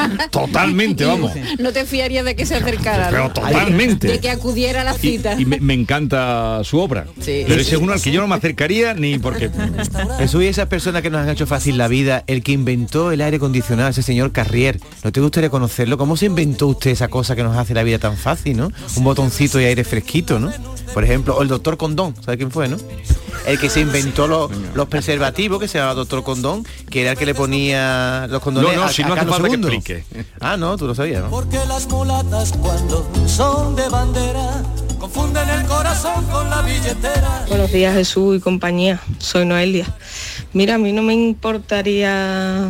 Totalmente, 0.31 1.05
vamos. 1.05 1.33
No 1.59 1.73
te 1.73 1.85
fiarías 1.87 2.25
de 2.25 2.37
que 2.37 2.47
se 2.47 2.55
acercara. 2.55 3.09
Pero 3.11 3.33
totalmente. 3.33 4.07
De 4.07 4.21
que 4.21 4.31
acudiera 4.31 4.83
a 4.83 4.85
la 4.85 4.93
cita. 4.93 5.35
Y 5.37 5.45
me, 5.45 5.59
me 5.59 5.75
encanta 5.75 6.61
su 6.63 6.79
obra. 6.79 7.07
Sí. 7.21 7.43
Pero 7.49 7.61
ese 7.61 7.75
es 7.75 7.83
uno 7.83 7.95
al 7.95 8.01
que 8.01 8.13
yo 8.13 8.21
no 8.21 8.29
me 8.29 8.37
acercaría 8.37 8.95
ni 8.95 9.19
porque... 9.19 9.51
Jesús 10.19 10.45
y 10.45 10.47
esas 10.47 10.69
personas 10.69 11.03
que 11.03 11.11
nos 11.11 11.21
han 11.21 11.31
hecho 11.31 11.49
fácil 11.49 11.79
la 11.79 11.89
vida, 11.89 12.23
el 12.29 12.45
que 12.45 12.53
inventó 12.53 13.11
el 13.11 13.21
aire 13.21 13.39
acondicionado, 13.39 13.91
ese 13.91 14.03
señor 14.03 14.31
Carrier, 14.31 14.79
¿no 15.03 15.11
te 15.11 15.21
gustaría 15.21 15.51
conocerlo? 15.51 15.99
¿Cómo 15.99 16.17
se 16.17 16.27
inventó 16.27 16.69
usted 16.69 16.93
esa 16.93 17.09
cosa 17.09 17.35
que 17.35 17.43
nos 17.43 17.57
hace 17.57 17.75
la 17.75 17.83
vida 17.83 17.99
tan 17.99 18.17
fácil, 18.17 18.57
no? 18.57 18.71
Un 18.95 19.03
botoncito 19.03 19.61
y 19.61 19.65
aire 19.65 19.83
fresquito, 19.83 20.39
¿no? 20.39 20.53
Por 20.95 21.03
ejemplo, 21.03 21.37
o 21.37 21.43
el 21.43 21.49
doctor 21.49 21.77
Condón, 21.77 22.15
¿sabe 22.25 22.37
quién 22.37 22.53
fue, 22.53 22.69
no? 22.69 22.77
El 23.47 23.59
que 23.59 23.69
se 23.69 23.81
inventó 23.81 24.29
los, 24.29 24.51
los 24.75 24.89
preservativos, 24.89 25.59
que 25.59 25.67
se 25.67 25.79
llamaba 25.79 25.97
doctor 25.97 26.23
Condón, 26.23 26.65
que 26.89 27.03
era 27.03 27.11
el 27.11 27.19
que 27.19 27.27
le 27.27 27.35
ponía 27.35 28.29
los 28.31 28.41
condones 28.41 28.71
No, 28.71 28.77
no, 28.77 28.85
a, 28.85 28.93
si 28.93 29.03
a 29.03 29.09
no 29.09 29.17
Carlos 29.17 29.35
falta 29.37 29.49
que 29.49 29.57
explique. 29.57 30.05
Ah, 30.41 30.57
no, 30.57 30.77
tú 30.77 30.87
lo 30.87 30.95
sabías, 30.95 31.25
¿no? 31.25 31.31
Porque 31.31 31.59
las 31.67 31.89
mulatas 31.89 32.53
cuando 32.53 33.11
son 33.27 33.75
de 33.75 33.89
bandera 33.89 34.63
confunden 35.01 35.51
el 35.51 35.67
corazón 35.67 36.25
con 36.27 36.49
la 36.49 36.63
billetera. 36.63 37.45
Buenos 37.49 37.73
días 37.73 37.95
Jesús 37.95 38.37
y 38.37 38.41
compañía, 38.41 39.01
soy 39.19 39.45
Noelia. 39.45 39.87
Mira, 40.53 40.77
a 40.77 40.79
mí 40.79 40.93
no 40.93 41.03
me 41.03 41.15
importaría 41.15 42.69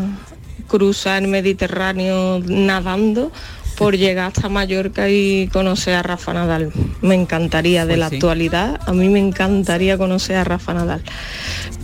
cruzar 0.67 1.23
el 1.23 1.29
Mediterráneo 1.29 2.41
nadando 2.41 3.31
por 3.77 3.97
llegar 3.97 4.29
hasta 4.29 4.49
Mallorca 4.49 5.09
y 5.09 5.49
conocer 5.53 5.95
a 5.95 6.03
Rafa 6.03 6.33
Nadal. 6.33 6.73
Me 7.03 7.15
encantaría 7.15 7.83
de 7.87 7.95
Pues 7.95 7.99
la 8.01 8.09
sí. 8.09 8.15
actualidad, 8.17 8.81
a 8.87 8.93
mí 8.93 9.09
me 9.09 9.19
encantaría 9.21 9.99
conocer 9.99 10.37
a 10.37 10.45
Rafa 10.45 10.75
Nadal. 10.75 11.03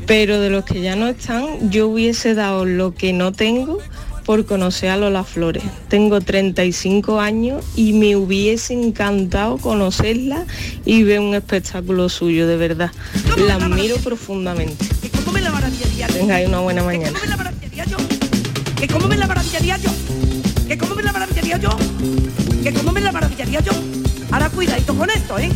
Pero 0.06 0.40
de 0.40 0.50
los 0.50 0.64
que 0.64 0.80
ya 0.80 0.96
no 0.96 1.08
están, 1.08 1.70
yo 1.70 1.88
hubiese 1.88 2.34
dado 2.34 2.64
lo 2.64 2.94
que 2.94 3.12
no 3.12 3.32
tengo 3.32 3.78
por 4.24 4.44
conocer 4.46 4.90
a 4.90 4.96
Lola 4.96 5.24
Flores. 5.24 5.62
Tengo 5.88 6.20
35 6.20 7.20
años 7.20 7.64
y 7.74 7.92
me 7.94 8.16
hubiese 8.16 8.74
encantado 8.74 9.58
conocerla 9.58 10.46
y 10.84 11.02
ver 11.02 11.20
un 11.20 11.34
espectáculo 11.34 12.08
suyo, 12.08 12.46
de 12.46 12.56
verdad. 12.56 12.92
La 13.36 13.54
admiro 13.54 13.96
profundamente. 13.96 14.86
Tengáis 16.12 16.48
una 16.48 16.60
buena 16.60 16.84
mañana. 16.84 17.18
¿Cómo 18.92 19.08
me 19.08 19.16
la 19.16 19.26
yo? 19.78 20.19
¿Que 20.70 20.78
cómo 20.78 20.94
me 20.94 21.02
la 21.02 21.10
maravillaría 21.10 21.58
yo? 21.58 21.76
¿Que 22.62 22.72
cómo 22.72 22.92
me 22.92 23.00
la 23.00 23.10
maravillaría 23.10 23.58
yo? 23.58 23.72
Ahora 24.30 24.48
cuidadito 24.50 24.96
con 24.96 25.10
esto, 25.10 25.36
¿eh? 25.36 25.50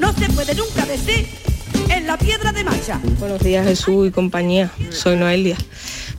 No 0.00 0.12
se 0.12 0.28
puede 0.30 0.52
nunca 0.56 0.84
decir 0.84 1.28
en 1.88 2.04
la 2.04 2.18
piedra 2.18 2.50
de 2.50 2.64
marcha. 2.64 3.00
Buenos 3.20 3.38
días 3.38 3.64
Jesús 3.64 4.08
y 4.08 4.10
compañía, 4.10 4.68
soy 4.90 5.14
Noelia. 5.14 5.56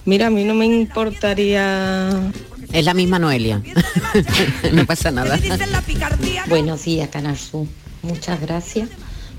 Mira, 0.05 0.27
a 0.27 0.29
mí 0.29 0.45
no 0.45 0.53
me 0.53 0.67
importaría... 0.67 2.31
Es 2.71 2.85
la 2.85 2.93
misma 2.93 3.19
Noelia. 3.19 3.61
no 4.71 4.85
pasa 4.85 5.11
nada. 5.11 5.37
Buenos 6.47 6.85
días, 6.85 7.09
Canal 7.09 7.37
Sur. 7.37 7.67
Muchas 8.03 8.39
gracias 8.39 8.87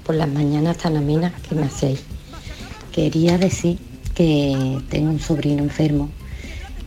por 0.04 0.14
las 0.14 0.28
mañanas 0.28 0.76
tan 0.76 0.98
amenas 0.98 1.32
que 1.40 1.54
me 1.54 1.62
hacéis. 1.62 2.00
Quería 2.92 3.38
decir 3.38 3.78
que 4.14 4.78
tengo 4.90 5.08
un 5.08 5.20
sobrino 5.20 5.62
enfermo 5.62 6.10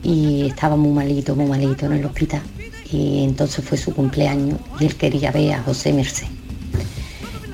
y 0.04 0.48
estaba 0.48 0.76
muy 0.76 0.92
malito, 0.92 1.36
muy 1.36 1.48
malito 1.48 1.86
en 1.86 1.94
el 1.94 2.06
hospital. 2.06 2.42
Y 2.92 3.24
entonces 3.24 3.64
fue 3.64 3.78
su 3.78 3.94
cumpleaños 3.94 4.60
y 4.80 4.86
él 4.86 4.96
quería 4.96 5.32
ver 5.32 5.54
a 5.54 5.64
José 5.64 5.94
Merced. 5.94 6.28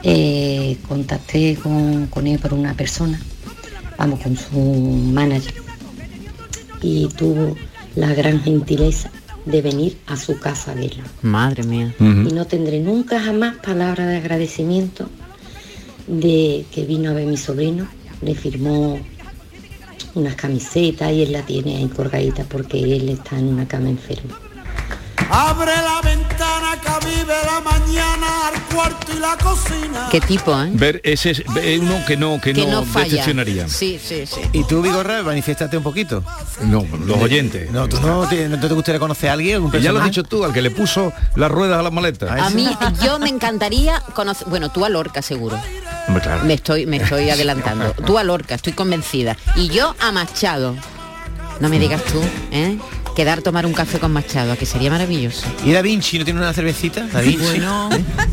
Eh, 0.04 0.78
contacté 0.88 1.56
con, 1.56 2.08
con 2.08 2.28
él 2.28 2.40
por 2.40 2.54
una 2.54 2.74
persona, 2.76 3.20
vamos, 3.98 4.20
con 4.20 4.38
su 4.38 4.60
manager. 4.60 5.54
Y 6.82 7.08
tuvo 7.18 7.56
la 7.96 8.14
gran 8.14 8.42
gentileza 8.42 9.10
de 9.46 9.62
venir 9.62 9.98
a 10.08 10.18
su 10.18 10.40
casa 10.40 10.72
a 10.72 10.76
verlo. 10.76 11.04
Madre 11.22 11.64
mía. 11.64 11.94
Y 12.00 12.34
no 12.34 12.46
tendré 12.46 12.80
nunca 12.80 13.20
jamás 13.20 13.56
palabra 13.58 14.06
de 14.08 14.18
agradecimiento 14.18 15.10
de 16.08 16.66
que 16.72 16.86
vino 16.86 17.12
a 17.12 17.14
ver 17.14 17.26
mi 17.26 17.38
sobrino, 17.38 17.88
le 18.22 18.36
firmó 18.36 19.00
unas 20.16 20.36
camisetas 20.36 21.12
y 21.12 21.24
él 21.24 21.32
la 21.32 21.44
tiene 21.44 21.78
ahí 21.78 21.88
colgadita 21.88 22.44
porque 22.46 22.80
él 22.80 23.10
está 23.10 23.38
en 23.38 23.50
una 23.50 23.68
cama 23.68 23.90
enfermo. 23.90 24.34
Que 26.80 27.08
vive 27.08 27.34
la 27.46 27.62
mañana 27.62 28.48
al 28.48 28.62
cuarto 28.74 29.12
y 29.16 29.20
la 29.20 29.38
cocina. 29.38 30.08
Qué 30.12 30.22
tipo, 30.22 30.52
¿eh? 30.62 30.70
Ver 30.74 31.02
ese 31.04 31.32
es 31.32 31.44
uno 31.80 32.04
que 32.06 32.18
no 32.18 32.40
que, 32.42 32.54
Que 32.54 32.66
no, 32.66 32.84
no 32.84 33.00
decepcionaría. 33.00 33.68
Sí, 33.68 34.00
sí, 34.04 34.26
sí. 34.26 34.42
¿Y 34.54 34.64
tú, 34.66 34.82
Vigorra, 34.82 35.24
manifiéstate 35.24 35.78
un 35.78 35.84
poquito? 35.84 36.24
No, 36.62 36.86
los 37.06 37.18
oyentes. 37.18 37.72
No, 37.72 37.88
¿tú 37.88 38.00
no 38.02 38.28
te, 38.28 38.48
no 38.48 38.60
te 38.60 38.74
gustaría 38.74 39.00
conocer 39.00 39.30
a 39.30 39.34
alguien? 39.34 39.56
algún 39.56 39.72
ya 39.80 39.92
lo 39.92 40.00
has 40.00 40.06
dicho 40.06 40.24
tú, 40.24 40.44
al 40.44 40.54
que 40.54 40.62
le 40.62 40.72
puso 40.72 41.14
las 41.36 41.52
ruedas 41.52 41.80
a 41.80 41.84
las 41.84 41.92
maletas. 41.92 42.30
A 42.40 42.50
mí, 42.50 42.68
yo 43.04 43.20
me 43.20 43.30
encantaría 43.30 44.02
conocer, 44.14 44.48
bueno, 44.48 44.70
tú 44.70 44.86
a 44.86 44.90
Lorca 44.90 45.22
seguro. 45.22 45.60
Claro. 46.22 46.46
Me 46.46 46.54
estoy, 46.54 46.86
me 46.86 46.98
estoy 46.98 47.30
adelantando. 47.30 47.92
Tú 48.06 48.18
a 48.18 48.24
Lorca, 48.24 48.56
estoy 48.56 48.74
convencida. 48.74 49.36
Y 49.56 49.70
yo 49.70 49.96
a 50.00 50.12
Machado. 50.12 50.76
No 51.60 51.70
me 51.70 51.80
digas 51.80 52.04
tú, 52.04 52.22
¿eh? 52.52 52.78
Quedar 53.16 53.42
tomar 53.42 53.66
un 53.66 53.72
café 53.72 53.98
con 53.98 54.12
Machado, 54.12 54.58
que 54.58 54.66
sería 54.66 54.92
maravilloso. 54.92 55.48
¿Y 55.64 55.72
Da 55.72 55.82
Vinci 55.82 56.20
no 56.20 56.26
tiene 56.26 56.42
una 56.42 56.52
cervecita? 56.52 57.08
Da 57.08 57.22
Vinci. 57.22 57.62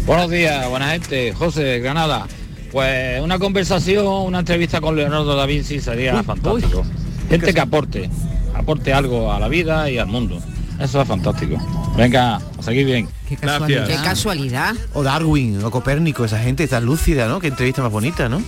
Buenos 0.04 0.28
días, 0.28 0.68
buena 0.68 0.90
gente. 0.90 1.32
José, 1.32 1.78
Granada. 1.78 2.26
Pues 2.72 3.20
una 3.20 3.38
conversación, 3.38 4.04
una 4.06 4.40
entrevista 4.40 4.80
con 4.80 4.96
Leonardo 4.96 5.36
da 5.36 5.46
Vinci 5.46 5.78
sería 5.78 6.20
fantástico. 6.24 6.84
Gente 7.28 7.54
que 7.54 7.60
aporte, 7.60 8.10
aporte 8.54 8.92
algo 8.92 9.30
a 9.30 9.38
la 9.38 9.46
vida 9.46 9.88
y 9.88 9.98
al 9.98 10.08
mundo. 10.08 10.42
Eso 10.80 11.00
es 11.00 11.06
fantástico. 11.06 11.58
Venga, 11.96 12.36
a 12.36 12.62
seguir 12.62 12.86
bien. 12.86 13.08
Qué 13.28 13.36
casualidad. 13.36 14.74
O 14.94 15.04
Darwin, 15.04 15.62
o 15.62 15.70
Copérnico, 15.70 16.24
esa 16.24 16.40
gente 16.40 16.66
tan 16.66 16.84
lúcida, 16.84 17.28
¿no? 17.28 17.38
Qué 17.38 17.46
entrevista 17.46 17.82
más 17.82 17.92
bonita, 17.92 18.28
¿no? 18.28 18.42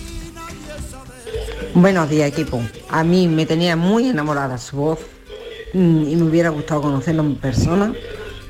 Buenos 1.73 2.09
días, 2.09 2.27
equipo. 2.27 2.61
A 2.89 3.05
mí 3.05 3.29
me 3.29 3.45
tenía 3.45 3.77
muy 3.77 4.09
enamorada 4.09 4.57
su 4.57 4.75
voz 4.75 4.99
y 5.79 6.15
me 6.15 6.23
hubiera 6.23 6.49
gustado 6.49 6.81
conocerlo 6.81 7.23
en 7.23 7.35
persona. 7.35 7.93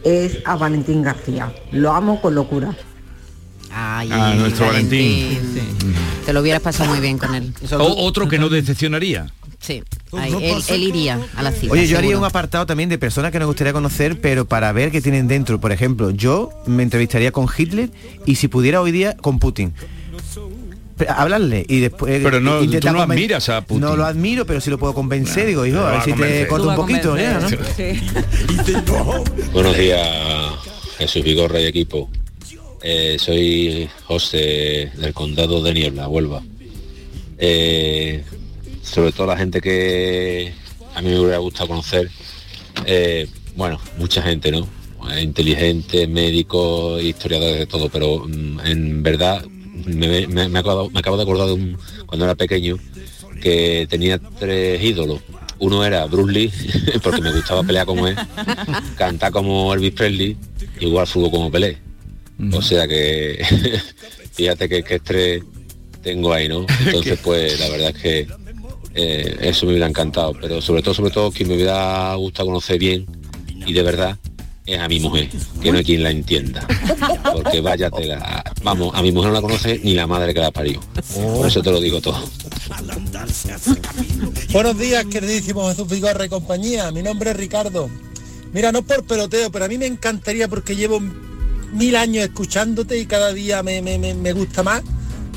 Es 0.04 0.38
a 0.46 0.56
Valentín 0.56 1.02
García. 1.02 1.52
Lo 1.72 1.92
amo 1.92 2.22
con 2.22 2.36
locura. 2.36 2.76
Ay, 3.72 4.10
Ah, 4.12 4.36
nuestro 4.38 4.68
Valentín. 4.68 5.38
Te 6.26 6.32
lo 6.34 6.42
hubieras 6.42 6.62
pasado 6.62 6.90
muy 6.92 7.00
bien 7.02 7.18
con 7.18 7.34
él. 7.36 7.54
O- 7.74 8.06
otro 8.06 8.28
que 8.28 8.38
no 8.38 8.50
decepcionaría. 8.50 9.32
Sí. 9.60 9.82
Él, 10.14 10.62
él 10.68 10.84
iría 10.84 11.20
a 11.36 11.42
la 11.42 11.52
cita. 11.52 11.74
Oye, 11.74 11.88
yo 11.88 11.98
haría 11.98 12.18
un 12.18 12.24
apartado 12.24 12.66
también 12.68 12.88
de 12.88 12.98
personas 13.00 13.32
que 13.32 13.40
nos 13.40 13.48
gustaría 13.48 13.74
conocer, 13.74 14.22
pero 14.22 14.46
para 14.46 14.72
ver 14.72 14.92
qué 14.92 15.02
tienen 15.02 15.28
dentro. 15.28 15.60
Por 15.60 15.72
ejemplo, 15.72 16.12
yo 16.12 16.52
me 16.68 16.84
entrevistaría 16.84 17.32
con 17.32 17.48
Hitler 17.58 17.90
y 18.28 18.36
si 18.36 18.48
pudiera 18.48 18.80
hoy 18.82 18.92
día 18.92 19.18
con 19.18 19.40
Putin. 19.40 19.74
Hablarle 21.10 21.66
y 21.68 21.82
después 21.82 22.22
Pero 22.24 22.40
no, 22.40 22.60
tú 22.60 22.92
no 22.92 23.02
admiras 23.02 23.50
a 23.50 23.62
Putin. 23.62 23.82
No 23.82 23.96
lo 23.96 24.06
admiro, 24.06 24.46
pero 24.46 24.62
si 24.62 24.70
lo 24.70 24.78
puedo 24.78 24.94
convencer, 24.94 25.48
digo, 25.48 25.66
hijo, 25.66 25.80
a 25.80 25.92
ver 25.92 26.02
si 26.04 26.14
te 26.14 26.48
corto 26.48 26.70
un 26.70 26.76
poquito, 26.76 27.18
ya, 27.18 27.40
¿no? 27.40 27.50
Buenos 29.52 29.78
días, 29.78 30.08
Jesús 30.98 31.24
Vigorra 31.24 31.60
y 31.60 31.66
equipo. 31.66 32.10
Eh, 32.82 33.18
soy 33.20 33.90
José 34.06 34.92
del 34.96 35.14
Condado 35.14 35.62
de 35.62 35.74
Niebla, 35.74 36.08
Huelva. 36.08 36.42
Eh, 37.38 38.24
sobre 38.82 39.12
todo 39.12 39.28
la 39.28 39.38
gente 39.38 39.60
que 39.60 40.54
a 40.94 41.02
mí 41.02 41.10
me 41.10 41.20
hubiera 41.20 41.40
gustado 41.40 41.70
conocer, 41.70 42.10
eh, 42.86 43.28
bueno, 43.56 43.80
mucha 43.98 44.22
gente, 44.22 44.52
¿no? 44.52 44.68
Eh, 45.12 45.22
Inteligentes, 45.22 46.08
médicos, 46.08 47.04
historiadores 47.04 47.60
de 47.60 47.66
todo, 47.66 47.90
pero 47.90 48.26
mm, 48.26 48.60
en 48.66 49.04
verdad 49.04 49.46
me, 49.86 50.28
me- 50.28 50.50
me 50.50 50.60
acabo, 50.60 50.90
me 50.90 51.00
acabo 51.00 51.18
de 51.18 51.24
acordar 51.24 51.48
de 51.48 51.54
un, 51.54 51.78
cuando 52.06 52.26
era 52.26 52.36
pequeño 52.36 52.78
que 53.42 53.86
tenía 53.90 54.20
tres 54.40 54.82
ídolos. 54.84 55.22
Uno 55.60 55.86
era 55.86 56.06
Bruce 56.06 56.34
Lee, 56.34 56.52
porque 57.04 57.22
me 57.22 57.32
gustaba 57.32 57.64
pelear 57.64 57.86
como 57.86 58.08
él, 58.08 58.16
cantar 58.98 59.32
como 59.32 59.74
Elvis 59.74 59.92
Presley, 59.94 60.38
igual 60.80 61.08
fútbol 61.08 61.32
como 61.32 61.52
Pelé. 61.52 61.78
O 62.54 62.62
sea 62.62 62.86
que 62.88 63.42
fíjate 64.34 64.68
que, 64.68 64.84
que 64.84 64.96
estrés 64.96 65.44
tengo 66.04 66.34
ahí, 66.34 66.50
¿no? 66.50 66.66
Entonces 66.86 67.18
pues 67.24 67.58
la 67.60 67.70
verdad 67.70 67.94
es 67.96 68.02
que 68.02 68.28
eh, 68.94 69.38
eso 69.42 69.66
me 69.66 69.72
hubiera 69.74 69.88
encantado, 69.88 70.34
pero 70.42 70.62
sobre 70.62 70.82
todo, 70.82 70.94
sobre 70.94 71.12
todo, 71.12 71.32
quien 71.32 71.48
me 71.50 71.56
hubiera 71.56 72.14
gustado 72.16 72.48
conocer 72.48 72.78
bien 72.78 73.06
y 73.66 73.72
de 73.74 73.84
verdad 73.84 74.18
es 74.66 74.80
a 74.80 74.88
mi 74.88 75.00
mujer, 75.00 75.30
que 75.62 75.72
no 75.72 75.78
hay 75.78 75.84
quien 75.84 76.04
la 76.04 76.10
entienda. 76.12 76.66
Porque 77.34 77.62
vaya 77.62 77.90
tela. 77.92 78.44
Vamos, 78.64 78.94
a 78.96 79.02
mi 79.02 79.12
mujer 79.12 79.30
no 79.30 79.36
la 79.36 79.42
conoce 79.42 79.80
ni 79.84 79.94
la 79.94 80.08
madre 80.08 80.34
que 80.34 80.40
la 80.40 80.52
parió. 80.52 80.80
Por 81.14 81.48
eso 81.48 81.62
te 81.62 81.72
lo 81.72 81.80
digo 81.80 82.02
todo. 82.02 82.28
Buenos 84.52 84.78
días, 84.78 85.06
queridísimo 85.06 85.70
Jesús 85.70 85.88
Vigorra 85.88 86.26
y 86.26 86.30
compañía. 86.30 86.92
Mi 86.92 87.04
nombre 87.04 87.32
es 87.32 87.38
Ricardo. 87.38 87.90
Mira, 88.54 88.72
no 88.72 88.82
por 88.82 89.04
peloteo, 89.06 89.52
pero 89.52 89.66
a 89.66 89.68
mí 89.68 89.78
me 89.78 89.86
encantaría 89.86 90.48
porque 90.48 90.76
llevo 90.76 91.00
mil 91.74 91.96
años 91.96 92.24
escuchándote 92.24 92.98
y 92.98 93.06
cada 93.06 93.34
día 93.34 93.62
me, 93.62 93.82
me- 93.82 93.98
me- 94.00 94.34
gusta 94.34 94.64
más 94.64 94.82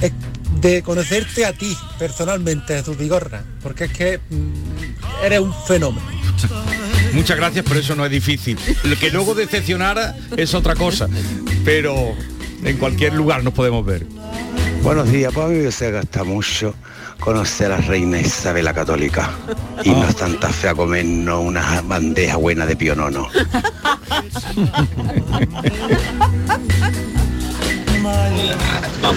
es 0.00 0.12
de 0.60 0.82
conocerte 0.82 1.44
a 1.44 1.52
ti 1.52 1.76
personalmente, 1.98 2.78
Jesús 2.78 2.96
Vigorra. 2.96 3.44
Porque 3.62 3.84
es 3.84 3.92
que 3.92 4.18
mm, 4.30 5.24
eres 5.24 5.40
un 5.40 5.52
fenómeno. 5.66 6.06
Muchas 7.12 7.36
gracias, 7.36 7.64
pero 7.66 7.80
eso 7.80 7.94
no 7.94 8.04
es 8.04 8.10
difícil. 8.10 8.58
Lo 8.84 8.96
que 8.96 9.10
luego 9.10 9.34
decepcionara 9.34 10.16
es 10.36 10.54
otra 10.54 10.74
cosa. 10.74 11.08
Pero 11.64 12.14
en 12.64 12.76
cualquier 12.76 13.14
lugar 13.14 13.42
nos 13.44 13.54
podemos 13.54 13.84
ver. 13.84 14.06
Buenos 14.82 15.10
días, 15.10 15.32
pues 15.34 15.46
a 15.46 15.48
mí 15.48 15.58
me 15.58 15.72
se 15.72 15.90
gasta 15.90 16.24
mucho 16.24 16.74
conocer 17.18 17.72
a 17.72 17.78
la 17.78 17.84
reina 17.84 18.20
Isabel 18.20 18.64
la 18.64 18.72
Católica 18.72 19.30
y 19.82 19.90
no 19.90 20.08
es 20.08 20.16
tanta 20.16 20.48
fea 20.50 20.74
comernos 20.74 21.44
una 21.44 21.80
bandeja 21.82 22.36
buena 22.36 22.64
de 22.64 22.76
pionono. 22.76 23.28
A. 29.04 29.12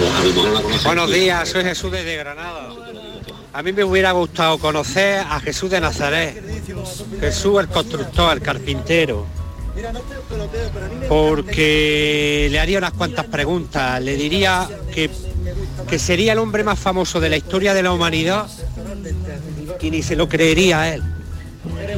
Buenos 0.85 1.11
días, 1.11 1.49
soy 1.49 1.63
Jesús 1.63 1.91
desde 1.91 2.17
Granada. 2.17 2.69
A 3.53 3.63
mí 3.63 3.73
me 3.73 3.83
hubiera 3.83 4.13
gustado 4.13 4.57
conocer 4.59 5.25
a 5.29 5.39
Jesús 5.41 5.69
de 5.69 5.81
Nazaret, 5.81 6.41
Jesús 7.19 7.59
el 7.59 7.67
constructor, 7.67 8.37
el 8.37 8.41
carpintero, 8.41 9.25
porque 11.09 12.47
le 12.49 12.59
haría 12.59 12.77
unas 12.77 12.93
cuantas 12.93 13.25
preguntas. 13.25 14.01
Le 14.01 14.15
diría 14.15 14.69
que, 14.93 15.09
que 15.89 15.99
sería 15.99 16.31
el 16.31 16.39
hombre 16.39 16.63
más 16.63 16.79
famoso 16.79 17.19
de 17.19 17.29
la 17.29 17.35
historia 17.35 17.73
de 17.73 17.83
la 17.83 17.91
humanidad 17.91 18.47
y 19.81 19.91
ni 19.91 20.01
se 20.01 20.15
lo 20.15 20.29
creería 20.29 20.93
él, 20.93 21.03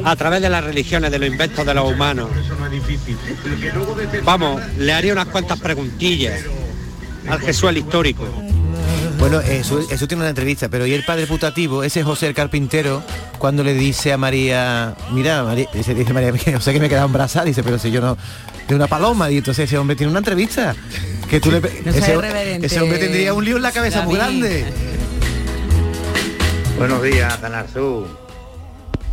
a 0.04 0.16
través 0.16 0.42
de 0.42 0.50
las 0.50 0.64
religiones, 0.64 1.12
de 1.12 1.20
los 1.20 1.28
inventos 1.28 1.64
de 1.64 1.74
los 1.74 1.92
humanos. 1.92 2.30
Vamos, 4.24 4.60
le 4.76 4.92
haría 4.92 5.12
unas 5.12 5.28
cuantas 5.28 5.60
preguntillas 5.60 6.40
al 7.28 7.40
Jesús 7.40 7.70
el 7.70 7.78
histórico. 7.78 8.26
Bueno, 9.18 9.40
eso, 9.40 9.80
eso 9.90 10.06
tiene 10.06 10.22
una 10.22 10.30
entrevista, 10.30 10.68
pero 10.68 10.86
y 10.86 10.92
el 10.92 11.04
padre 11.04 11.26
putativo, 11.26 11.82
ese 11.82 12.02
José 12.02 12.26
el 12.26 12.34
carpintero, 12.34 13.02
cuando 13.38 13.62
le 13.64 13.74
dice 13.74 14.12
a 14.12 14.18
María, 14.18 14.94
mira, 15.12 15.42
María, 15.42 15.68
dice, 15.72 15.94
dice 15.94 16.12
María, 16.12 16.32
o 16.56 16.60
sea 16.60 16.72
que 16.72 16.80
me 16.80 16.86
he 16.86 16.88
quedado 16.88 17.06
embarazada, 17.06 17.44
dice, 17.44 17.62
pero 17.62 17.78
si 17.78 17.90
yo 17.90 18.00
no, 18.00 18.16
de 18.68 18.74
una 18.74 18.86
paloma, 18.86 19.30
y 19.30 19.38
entonces 19.38 19.64
ese 19.64 19.78
hombre 19.78 19.96
tiene 19.96 20.10
una 20.10 20.20
entrevista. 20.20 20.74
Que 21.28 21.40
tú 21.40 21.50
le, 21.50 21.60
No 21.60 21.66
ese, 21.90 22.18
ese 22.62 22.80
hombre 22.80 22.98
tendría 22.98 23.32
un 23.34 23.44
lío 23.44 23.56
en 23.56 23.62
la 23.62 23.72
cabeza 23.72 24.02
muy 24.02 24.16
grande. 24.16 24.64
Buenos 26.78 27.02
días, 27.02 27.36
Canarzú. 27.38 28.06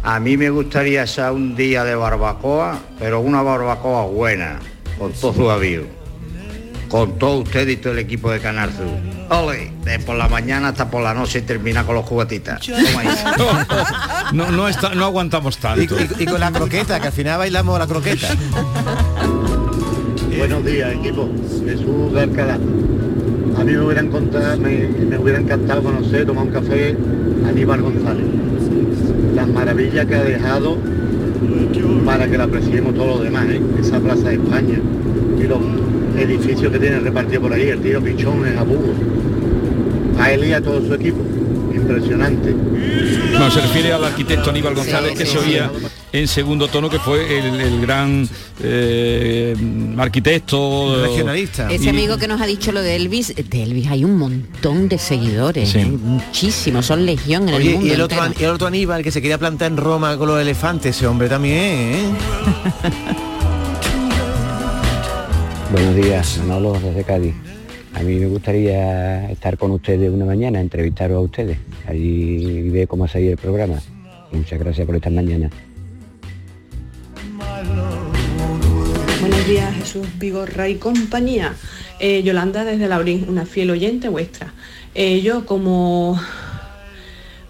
A 0.03 0.19
mí 0.19 0.35
me 0.35 0.49
gustaría 0.49 1.03
hacer 1.03 1.31
un 1.31 1.55
día 1.55 1.83
de 1.83 1.95
barbacoa, 1.95 2.79
pero 2.99 3.19
una 3.19 3.41
barbacoa 3.43 4.05
buena, 4.05 4.59
con 4.97 5.13
todo 5.13 5.33
su 5.33 5.49
avío. 5.49 6.00
Con 6.91 7.17
todo 7.17 7.39
usted 7.39 7.67
y 7.69 7.77
todo 7.77 7.93
el 7.93 7.99
equipo 7.99 8.29
de 8.29 8.39
Canarzú. 8.39 8.83
Ole, 9.29 9.71
de 9.85 9.97
por 9.99 10.17
la 10.17 10.27
mañana 10.27 10.69
hasta 10.69 10.91
por 10.91 11.01
la 11.01 11.13
noche 11.13 11.39
y 11.39 11.41
termina 11.43 11.85
con 11.85 11.95
los 11.95 12.05
ahí. 12.97 13.07
No, 14.33 14.51
no, 14.51 14.67
está, 14.67 14.93
no 14.93 15.05
aguantamos 15.05 15.57
tanto. 15.57 15.81
y- 15.99 16.23
y 16.23 16.25
con 16.25 16.39
la 16.39 16.51
croqueta, 16.51 16.99
que 16.99 17.07
al 17.07 17.13
final 17.13 17.37
bailamos 17.37 17.79
la 17.79 17.87
croqueta. 17.87 18.27
Buenos 20.37 20.65
días, 20.65 20.93
equipo. 20.93 21.29
Jesús 21.65 22.13
de 22.13 22.21
Alcalá. 22.21 22.55
A 22.55 23.63
mí 23.63 23.73
me 23.73 23.81
hubiera, 23.81 24.01
encontrado, 24.01 24.57
me, 24.57 24.87
me 24.87 25.17
hubiera 25.17 25.39
encantado 25.39 25.83
conocer, 25.83 26.25
tomar 26.25 26.45
un 26.45 26.51
café 26.53 26.95
a 27.45 27.49
Aníbal 27.49 27.81
González. 27.81 28.25
Las 29.35 29.47
maravillas 29.47 30.05
que 30.05 30.15
ha 30.15 30.23
dejado 30.23 30.77
para 32.05 32.27
que 32.29 32.37
la 32.37 32.45
apreciemos 32.45 32.93
todos 32.95 33.07
los 33.17 33.23
demás, 33.23 33.45
¿eh? 33.49 33.61
esa 33.79 33.99
Plaza 33.99 34.29
de 34.29 34.35
España 34.35 34.79
y 35.39 35.43
los 35.43 35.59
edificios 36.17 36.71
que 36.71 36.79
tiene 36.79 36.99
repartido 36.99 37.41
por 37.41 37.53
ahí, 37.53 37.69
el 37.69 37.81
tío 37.81 38.01
Pichón 38.01 38.45
en 38.47 38.57
Abugo. 38.57 38.93
A 40.19 40.31
él 40.31 40.45
y 40.45 40.53
a 40.53 40.61
todo 40.61 40.85
su 40.85 40.93
equipo. 40.93 41.19
Impresionante. 41.73 42.53
No, 43.33 43.49
se 43.49 43.61
refiere 43.61 43.93
al 43.93 44.03
arquitecto 44.03 44.49
Aníbal 44.49 44.75
González 44.75 45.11
Sí, 45.13 45.17
que 45.17 45.25
sí, 45.25 45.31
se 45.31 45.39
sí. 45.39 45.45
oía 45.49 45.71
en 46.13 46.27
segundo 46.27 46.67
tono, 46.67 46.89
que 46.89 46.99
fue 46.99 47.39
el, 47.39 47.61
el 47.61 47.79
gran 47.81 48.27
eh, 48.61 49.55
arquitecto 49.97 51.01
Regionalista. 51.01 51.71
Ese 51.71 51.85
Y- 51.85 51.89
amigo 51.89 52.17
que 52.17 52.27
nos 52.27 52.41
ha 52.41 52.45
dicho 52.45 52.73
lo 52.73 52.81
de 52.81 52.97
Elvis, 52.97 53.33
de 53.33 53.63
Elvis 53.63 53.87
hay 53.87 54.03
un 54.03 54.17
montón 54.17 54.89
de 54.89 54.97
seguidores, 54.97 55.69
Sí. 55.69 55.79
¿eh? 55.79 55.85
muchísimos, 55.85 56.85
son 56.85 57.05
legión 57.05 57.47
en 57.47 57.55
Oye, 57.55 57.67
el 57.69 57.73
mundo. 57.75 57.87
y 57.87 57.91
el 57.91 58.01
otro, 58.01 58.17
el 58.39 58.49
otro 58.49 58.67
Aníbal 58.67 59.03
que 59.03 59.11
se 59.11 59.21
quería 59.21 59.37
plantar 59.37 59.71
en 59.71 59.77
Roma 59.77 60.17
con 60.17 60.27
los 60.27 60.39
elefantes, 60.41 60.95
ese 60.97 61.07
hombre 61.07 61.29
también, 61.29 61.55
¿eh? 61.57 62.03
Buenos 65.71 65.95
días, 65.95 66.37
Manolo 66.39 66.73
desde 66.73 67.05
Cádiz. 67.05 67.33
A 67.93 68.01
mí 68.01 68.15
me 68.15 68.25
gustaría 68.25 69.31
estar 69.31 69.57
con 69.57 69.71
ustedes 69.71 70.11
una 70.11 70.25
mañana, 70.25 70.59
entrevistaros 70.59 71.15
a 71.15 71.19
ustedes, 71.21 71.57
allí 71.87 72.69
ver 72.69 72.89
cómo 72.89 73.05
ha 73.05 73.07
salido 73.07 73.31
el 73.31 73.37
programa. 73.37 73.81
Muchas 74.33 74.59
gracias 74.59 74.85
por 74.85 74.97
esta 74.97 75.09
mañana. 75.09 75.49
Buenos 79.21 79.47
días, 79.47 79.73
Jesús 79.75 80.07
Vigorra 80.19 80.67
y 80.67 80.75
compañía. 80.75 81.55
Eh, 81.99 82.21
Yolanda 82.21 82.65
desde 82.65 82.89
Laurín, 82.89 83.25
una 83.29 83.45
fiel 83.45 83.71
oyente 83.71 84.09
vuestra. 84.09 84.53
Eh, 84.93 85.21
yo 85.21 85.45
como 85.45 86.19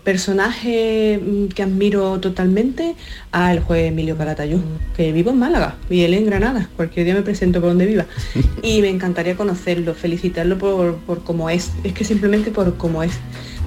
personaje 0.03 1.19
mm, 1.19 1.47
que 1.47 1.63
admiro 1.63 2.19
totalmente 2.19 2.95
al 3.31 3.61
juez 3.61 3.87
Emilio 3.87 4.17
Calatayud, 4.17 4.61
que 4.95 5.11
vivo 5.11 5.31
en 5.31 5.39
Málaga 5.39 5.75
y 5.89 6.01
él 6.01 6.13
en 6.13 6.25
Granada. 6.25 6.69
Cualquier 6.75 7.05
día 7.05 7.13
me 7.13 7.21
presento 7.21 7.59
por 7.59 7.69
donde 7.69 7.85
viva. 7.85 8.05
Y 8.63 8.81
me 8.81 8.89
encantaría 8.89 9.35
conocerlo, 9.35 9.95
felicitarlo 9.95 10.57
por, 10.57 10.97
por 10.97 11.23
cómo 11.23 11.49
es. 11.49 11.71
Es 11.83 11.93
que 11.93 12.03
simplemente 12.03 12.51
por 12.51 12.77
cómo 12.77 13.01
es. 13.03 13.13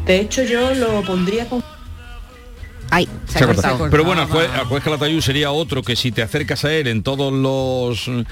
De 0.06 0.20
hecho, 0.20 0.42
yo 0.42 0.74
lo 0.74 1.02
pondría 1.02 1.48
con... 1.48 1.62
Ay, 2.94 3.08
Se 3.26 3.42
ha 3.42 3.46
cortado. 3.48 3.88
Pero 3.90 4.04
bueno, 4.04 4.22
el 4.22 4.28
juez, 4.28 4.48
el 4.54 4.66
juez 4.66 4.84
Calatayud 4.84 5.20
sería 5.20 5.50
otro 5.50 5.82
que 5.82 5.96
si 5.96 6.12
te 6.12 6.22
acercas 6.22 6.64
a 6.64 6.72
él 6.72 6.86
en 6.86 7.02
todos 7.02 7.32
los 7.32 8.06
eh, 8.06 8.24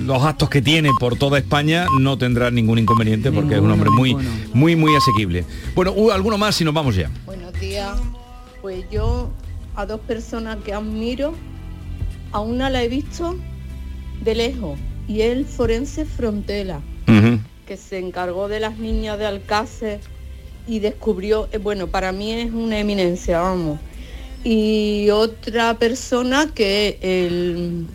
los 0.00 0.22
actos 0.22 0.48
que 0.48 0.62
tiene 0.62 0.88
por 0.98 1.18
toda 1.18 1.36
España 1.36 1.84
no 2.00 2.16
tendrá 2.16 2.50
ningún 2.50 2.78
inconveniente 2.78 3.30
porque 3.30 3.56
es 3.56 3.60
un 3.60 3.70
hombre 3.70 3.90
muy 3.90 4.16
muy 4.54 4.74
muy 4.74 4.96
asequible. 4.96 5.44
Bueno, 5.74 5.92
uh, 5.92 6.12
alguno 6.12 6.38
más 6.38 6.58
y 6.62 6.64
nos 6.64 6.72
vamos 6.72 6.96
ya. 6.96 7.10
Buenos 7.26 7.52
días. 7.60 8.00
Pues 8.62 8.86
yo 8.90 9.30
a 9.76 9.84
dos 9.84 10.00
personas 10.00 10.56
que 10.64 10.72
admiro, 10.72 11.34
a 12.32 12.40
una 12.40 12.70
la 12.70 12.82
he 12.84 12.88
visto 12.88 13.36
de 14.22 14.34
lejos 14.34 14.78
y 15.08 15.20
el 15.20 15.44
forense 15.44 16.06
Frontela, 16.06 16.80
que 17.66 17.76
se 17.76 17.98
encargó 17.98 18.48
de 18.48 18.60
las 18.60 18.78
niñas 18.78 19.18
de 19.18 19.26
Alcácer 19.26 20.00
y 20.66 20.78
descubrió, 20.78 21.48
eh, 21.52 21.58
bueno, 21.58 21.88
para 21.88 22.12
mí 22.12 22.32
es 22.32 22.52
una 22.52 22.78
eminencia, 22.78 23.40
vamos. 23.40 23.78
Y 24.42 25.08
otra 25.10 25.78
persona 25.78 26.50
que 26.54 26.98
el, 27.00 27.86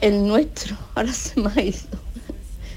el 0.00 0.26
nuestro, 0.26 0.76
ahora 0.94 1.12
se 1.12 1.40
me 1.40 1.50
ha 1.54 1.62
ido, 1.62 1.78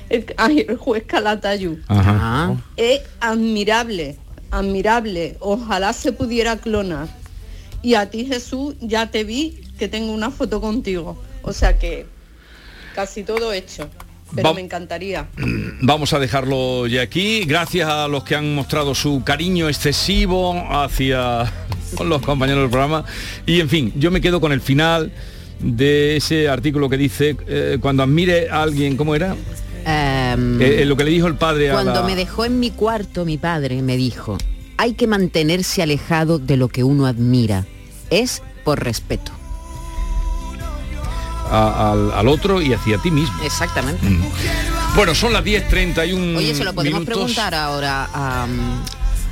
el, 0.10 0.25
ay, 0.38 0.65
el 0.67 0.78
juez 0.78 1.04
Calatayud. 1.06 1.80
Ajá. 1.88 2.56
Es 2.78 3.01
admirable, 3.19 4.17
admirable. 4.51 5.38
Ojalá 5.39 5.93
se 5.93 6.12
pudiera 6.12 6.58
clonar. 6.58 7.08
Y 7.82 7.95
a 7.95 8.10
ti 8.10 8.25
Jesús, 8.25 8.75
ya 8.82 9.12
te 9.12 9.23
vi 9.23 9.62
que 9.78 9.88
tengo 9.88 10.12
una 10.12 10.32
foto 10.32 10.62
contigo. 10.62 11.17
O 11.41 11.54
sea 11.54 11.78
que 11.78 12.06
casi 12.95 13.23
todo 13.23 13.54
hecho. 13.54 13.89
Pero 14.36 14.50
Va- 14.50 14.54
me 14.56 14.62
encantaría. 14.62 15.28
Vamos 15.82 16.13
a 16.13 16.19
dejarlo 16.19 16.88
ya 16.88 17.02
aquí. 17.02 17.45
Gracias 17.45 17.88
a 17.89 18.08
los 18.08 18.24
que 18.24 18.36
han 18.36 18.54
mostrado 18.56 18.93
su 18.95 19.24
cariño 19.24 19.67
excesivo 19.69 20.54
hacia 20.69 21.52
los 22.04 22.21
compañeros 22.21 22.63
del 22.63 22.69
programa. 22.69 23.06
Y 23.45 23.60
en 23.62 23.69
fin, 23.69 23.93
yo 23.95 24.12
me 24.12 24.21
quedo 24.21 24.41
con 24.41 24.52
el 24.52 24.62
final 24.62 25.12
de 25.60 26.17
ese 26.17 26.50
artículo 26.50 26.89
que 26.89 26.98
dice, 26.98 27.38
eh, 27.48 27.78
cuando 27.82 28.04
admire 28.04 28.50
a 28.50 28.62
alguien, 28.63 28.98
¿cómo 28.98 29.15
era? 29.15 29.36
Eh, 29.88 30.36
eh, 30.82 30.86
lo 30.86 30.98
que 30.98 31.04
le 31.04 31.12
dijo 31.12 31.28
el 31.28 31.36
padre 31.36 31.69
a 31.69 31.74
Cuando 31.74 31.93
la- 31.93 32.04
me 32.04 32.15
dejó 32.15 32.43
en 32.45 32.60
mi 32.60 32.71
cuarto, 32.71 33.24
mi 33.24 33.38
padre 33.38 33.82
me 33.82 33.95
dijo, 33.98 34.38
hay 34.78 34.93
que 34.93 35.08
mantenerse 35.08 35.82
alejado 35.84 36.39
de 36.39 36.58
lo 36.58 36.67
que 36.67 36.84
uno 36.84 37.06
admira. 37.06 37.65
Es 38.10 38.41
por 38.63 38.84
respeto. 38.84 39.32
A- 41.56 41.91
al, 41.91 42.12
al 42.12 42.28
otro 42.28 42.62
y 42.62 42.74
hacia 42.74 42.98
ti 42.98 43.12
mismo. 43.12 43.36
Exactamente. 43.44 44.06
Bueno, 44.96 45.13
son 45.15 45.34
las 45.34 45.44
10.31 45.44 46.38
Oye, 46.38 46.56
se 46.56 46.63
lo 46.63 46.74
podemos 46.74 47.00
minutos. 47.02 47.06
preguntar 47.15 47.54
ahora 47.56 48.08
a, 48.13 48.48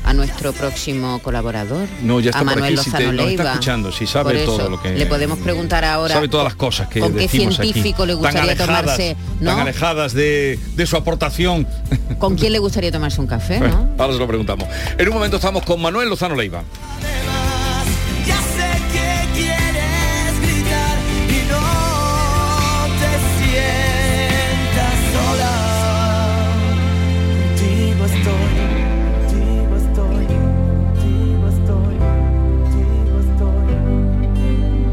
a 0.05 0.13
nuestro 0.13 0.51
próximo 0.51 1.19
colaborador. 1.19 1.87
No, 2.01 2.19
ya 2.19 2.31
está 2.31 2.39
a 2.39 2.43
por 2.43 2.55
Manuel 2.55 2.73
aquí, 2.77 2.83
si 2.83 2.91
te- 2.91 2.97
Lozano 3.03 3.11
nos 3.13 3.25
está 3.31 3.43
Leiva. 3.43 3.51
escuchando, 3.53 3.91
si 3.91 4.05
sabe 4.05 4.43
Por 4.43 4.57
todo 4.57 4.69
lo 4.69 4.81
que- 4.81 4.91
Le 4.93 5.05
podemos 5.05 5.39
preguntar 5.39 5.85
ahora 5.85 6.15
Sabe 6.15 6.27
todas 6.27 6.43
las 6.43 6.55
cosas 6.55 6.89
que 6.89 6.99
¿Con 6.99 7.13
qué 7.13 7.25
aquí. 7.25 7.37
científico 7.37 8.05
le 8.05 8.13
Tan 8.13 8.19
gustaría 8.21 8.41
alejadas, 8.51 8.81
tomarse, 8.83 9.15
no? 9.39 9.51
Tan 9.51 9.59
alejadas 9.61 10.13
de, 10.13 10.59
de 10.75 10.85
su 10.85 10.97
aportación. 10.97 11.65
con 12.19 12.35
quién 12.35 12.51
le 12.51 12.59
gustaría 12.59 12.91
tomarse 12.91 13.21
un 13.21 13.27
café, 13.27 13.59
¿no? 13.61 13.89
Ahora 13.97 14.13
se 14.13 14.19
lo 14.19 14.27
preguntamos. 14.27 14.67
En 14.97 15.07
un 15.07 15.13
momento 15.13 15.37
estamos 15.37 15.63
con 15.63 15.81
Manuel 15.81 16.09
Lozano 16.09 16.35
Leiva. 16.35 16.63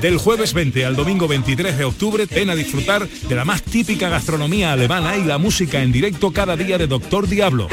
Del 0.00 0.18
jueves 0.18 0.52
20 0.52 0.84
al 0.84 0.96
domingo 0.96 1.26
23 1.26 1.76
de 1.76 1.84
octubre, 1.84 2.26
ven 2.26 2.50
a 2.50 2.54
disfrutar 2.54 3.08
de 3.08 3.34
la 3.34 3.44
más 3.44 3.62
típica 3.62 4.08
gastronomía 4.08 4.72
alemana 4.72 5.16
y 5.16 5.24
la 5.24 5.38
música 5.38 5.82
en 5.82 5.90
directo 5.90 6.32
cada 6.32 6.56
día 6.56 6.78
de 6.78 6.86
Doctor 6.86 7.26
Diablo. 7.26 7.68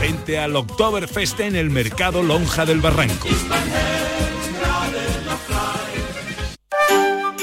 Vente 0.00 0.38
al 0.38 0.56
Oktoberfest 0.56 1.40
en 1.40 1.56
el 1.56 1.70
mercado 1.70 2.22
Lonja 2.22 2.66
del 2.66 2.80
Barranco. 2.80 3.28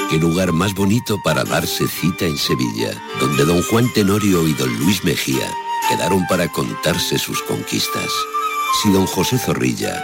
Qué 0.10 0.20
lugar 0.20 0.52
más 0.52 0.76
bonito 0.76 1.18
para 1.24 1.44
darse 1.44 1.88
cita 1.88 2.26
en 2.26 2.38
Sevilla, 2.38 2.94
donde 3.20 3.46
don 3.46 3.64
Juan 3.64 3.92
Tenorio 3.94 4.48
y 4.48 4.54
don 4.54 4.72
Luis 4.80 5.04
Mejía 5.04 5.50
quedaron 5.90 6.28
para 6.28 6.48
contarse 6.50 7.18
sus 7.18 7.42
conquistas. 7.42 8.10
Si 8.82 8.92
don 8.92 9.08
José 9.08 9.40
Zorrilla, 9.40 10.04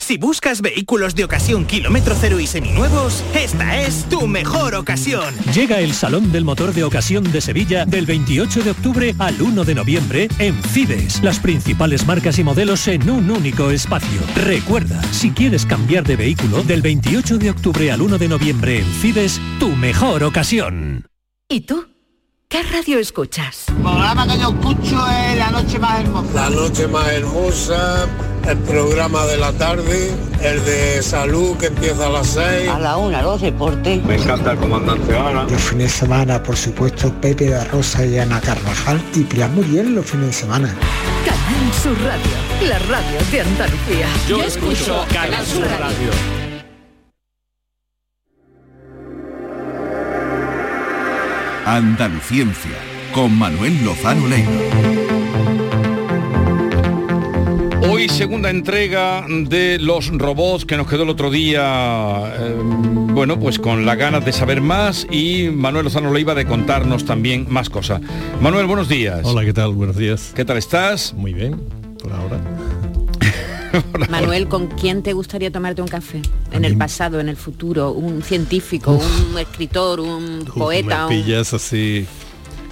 Si 0.00 0.16
buscas 0.16 0.60
vehículos 0.60 1.14
de 1.14 1.24
ocasión 1.24 1.66
kilómetro 1.66 2.16
cero 2.18 2.40
y 2.40 2.46
seminuevos, 2.46 3.22
esta 3.34 3.80
es 3.80 4.08
tu 4.08 4.26
mejor 4.26 4.74
ocasión. 4.74 5.34
Llega 5.54 5.78
el 5.78 5.92
Salón 5.92 6.32
del 6.32 6.44
Motor 6.44 6.72
de 6.72 6.82
Ocasión 6.82 7.30
de 7.30 7.40
Sevilla 7.40 7.84
del 7.84 8.06
28 8.06 8.62
de 8.64 8.70
octubre 8.70 9.14
al 9.18 9.40
1 9.40 9.64
de 9.64 9.74
noviembre 9.74 10.28
en 10.38 10.60
Fides. 10.64 11.22
Las 11.22 11.38
principales 11.38 12.06
marcas 12.06 12.38
y 12.38 12.44
modelos 12.44 12.88
en 12.88 13.08
un 13.08 13.30
único 13.30 13.70
espacio. 13.70 14.20
Recuerda, 14.34 15.00
si 15.12 15.30
quieres 15.30 15.64
cambiar 15.64 16.02
de 16.04 16.16
vehículo, 16.16 16.62
del 16.64 16.82
28 16.82 17.38
de 17.38 17.50
octubre 17.50 17.92
al 17.92 18.00
1 18.00 18.18
de 18.18 18.28
noviembre 18.28 18.78
en 18.80 18.86
Fides, 18.86 19.40
tu 19.60 19.68
mejor 19.68 20.24
ocasión. 20.24 21.06
¿Y 21.48 21.60
tú? 21.60 21.86
¿Qué 22.48 22.64
radio 22.64 22.98
escuchas? 22.98 23.66
El 23.68 23.76
programa 23.76 24.26
que 24.26 24.38
yo 24.40 24.48
escucho 24.48 25.08
es 25.08 25.38
La 25.38 25.52
Noche 25.52 25.78
Más 25.78 26.00
Hermosa. 26.00 26.32
La 26.34 26.50
Noche 26.50 26.88
Más 26.88 27.06
Hermosa, 27.12 28.08
el 28.48 28.58
programa 28.58 29.26
de 29.26 29.36
la 29.36 29.52
tarde, 29.52 30.10
el 30.42 30.64
de 30.64 31.02
salud 31.02 31.56
que 31.56 31.66
empieza 31.66 32.06
a 32.06 32.10
las 32.10 32.28
6. 32.28 32.68
A 32.68 32.78
la 32.78 32.96
una, 32.96 33.22
los 33.22 33.40
deportes. 33.40 34.02
Me 34.04 34.16
encanta 34.16 34.52
el 34.52 34.58
comandante 34.58 35.16
Ana. 35.16 35.44
Los 35.44 35.60
fines 35.60 35.92
de 35.92 35.98
semana, 35.98 36.42
por 36.42 36.56
supuesto, 36.56 37.12
Pepe 37.20 37.46
de 37.46 37.64
Rosa 37.64 38.04
y 38.04 38.18
Ana 38.18 38.40
Carvajal 38.40 39.00
y 39.14 39.20
Pilar 39.24 39.50
Muriel 39.50 39.94
los 39.94 40.06
fines 40.06 40.26
de 40.26 40.32
semana. 40.32 40.74
Canal 41.24 41.72
Sur 41.82 41.96
Radio, 42.02 42.68
la 42.68 42.78
radio 42.78 43.18
de 43.30 43.40
Andalucía. 43.40 44.06
Yo, 44.28 44.42
escucho 44.42 45.04
Canal 45.12 45.44
Sur 45.46 45.66
Radio. 45.78 46.10
Andaluciencia, 51.66 52.72
con 53.12 53.38
Manuel 53.38 53.84
Lozano 53.84 54.26
Leiva. 54.26 55.09
Hoy 57.82 58.08
segunda 58.08 58.50
entrega 58.50 59.24
de 59.28 59.78
los 59.78 60.08
robots 60.08 60.64
que 60.64 60.76
nos 60.76 60.86
quedó 60.86 61.04
el 61.04 61.08
otro 61.08 61.30
día, 61.30 62.34
eh, 62.38 62.54
bueno, 62.60 63.40
pues 63.40 63.58
con 63.58 63.86
las 63.86 63.96
ganas 63.96 64.24
de 64.24 64.32
saber 64.32 64.60
más 64.60 65.06
y 65.10 65.48
Manuel 65.48 65.84
Lozano 65.84 66.12
Leiva 66.12 66.34
de 66.34 66.44
contarnos 66.44 67.04
también 67.04 67.46
más 67.48 67.70
cosas. 67.70 68.02
Manuel, 68.40 68.66
buenos 68.66 68.88
días. 68.88 69.20
Hola, 69.24 69.44
¿qué 69.44 69.52
tal? 69.52 69.72
Buenos 69.72 69.96
días. 69.96 70.32
¿Qué 70.34 70.44
tal 70.44 70.58
estás? 70.58 71.14
Muy 71.14 71.32
bien, 71.32 71.60
por 72.02 72.12
ahora. 72.12 72.40
Manuel, 74.10 74.48
¿con 74.48 74.66
quién 74.66 75.02
te 75.02 75.12
gustaría 75.14 75.50
tomarte 75.50 75.80
un 75.80 75.88
café? 75.88 76.20
En 76.52 76.64
el 76.64 76.76
pasado, 76.76 77.18
en 77.18 77.28
el 77.28 77.36
futuro, 77.36 77.92
un 77.92 78.22
científico, 78.22 78.92
un 78.92 79.38
escritor, 79.38 80.00
un 80.00 80.44
poeta. 80.44 81.06
Me 81.06 81.16
pillas 81.16 81.54
así. 81.54 82.06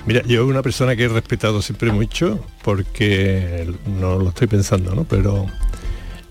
Mira, 0.08 0.22
yo 0.26 0.46
una 0.46 0.62
persona 0.62 0.96
que 0.96 1.04
he 1.04 1.08
respetado 1.08 1.60
siempre 1.60 1.92
mucho, 1.92 2.44
porque 2.62 3.70
no 4.00 4.18
lo 4.18 4.30
estoy 4.30 4.46
pensando, 4.46 4.94
¿no? 4.94 5.04
Pero 5.04 5.46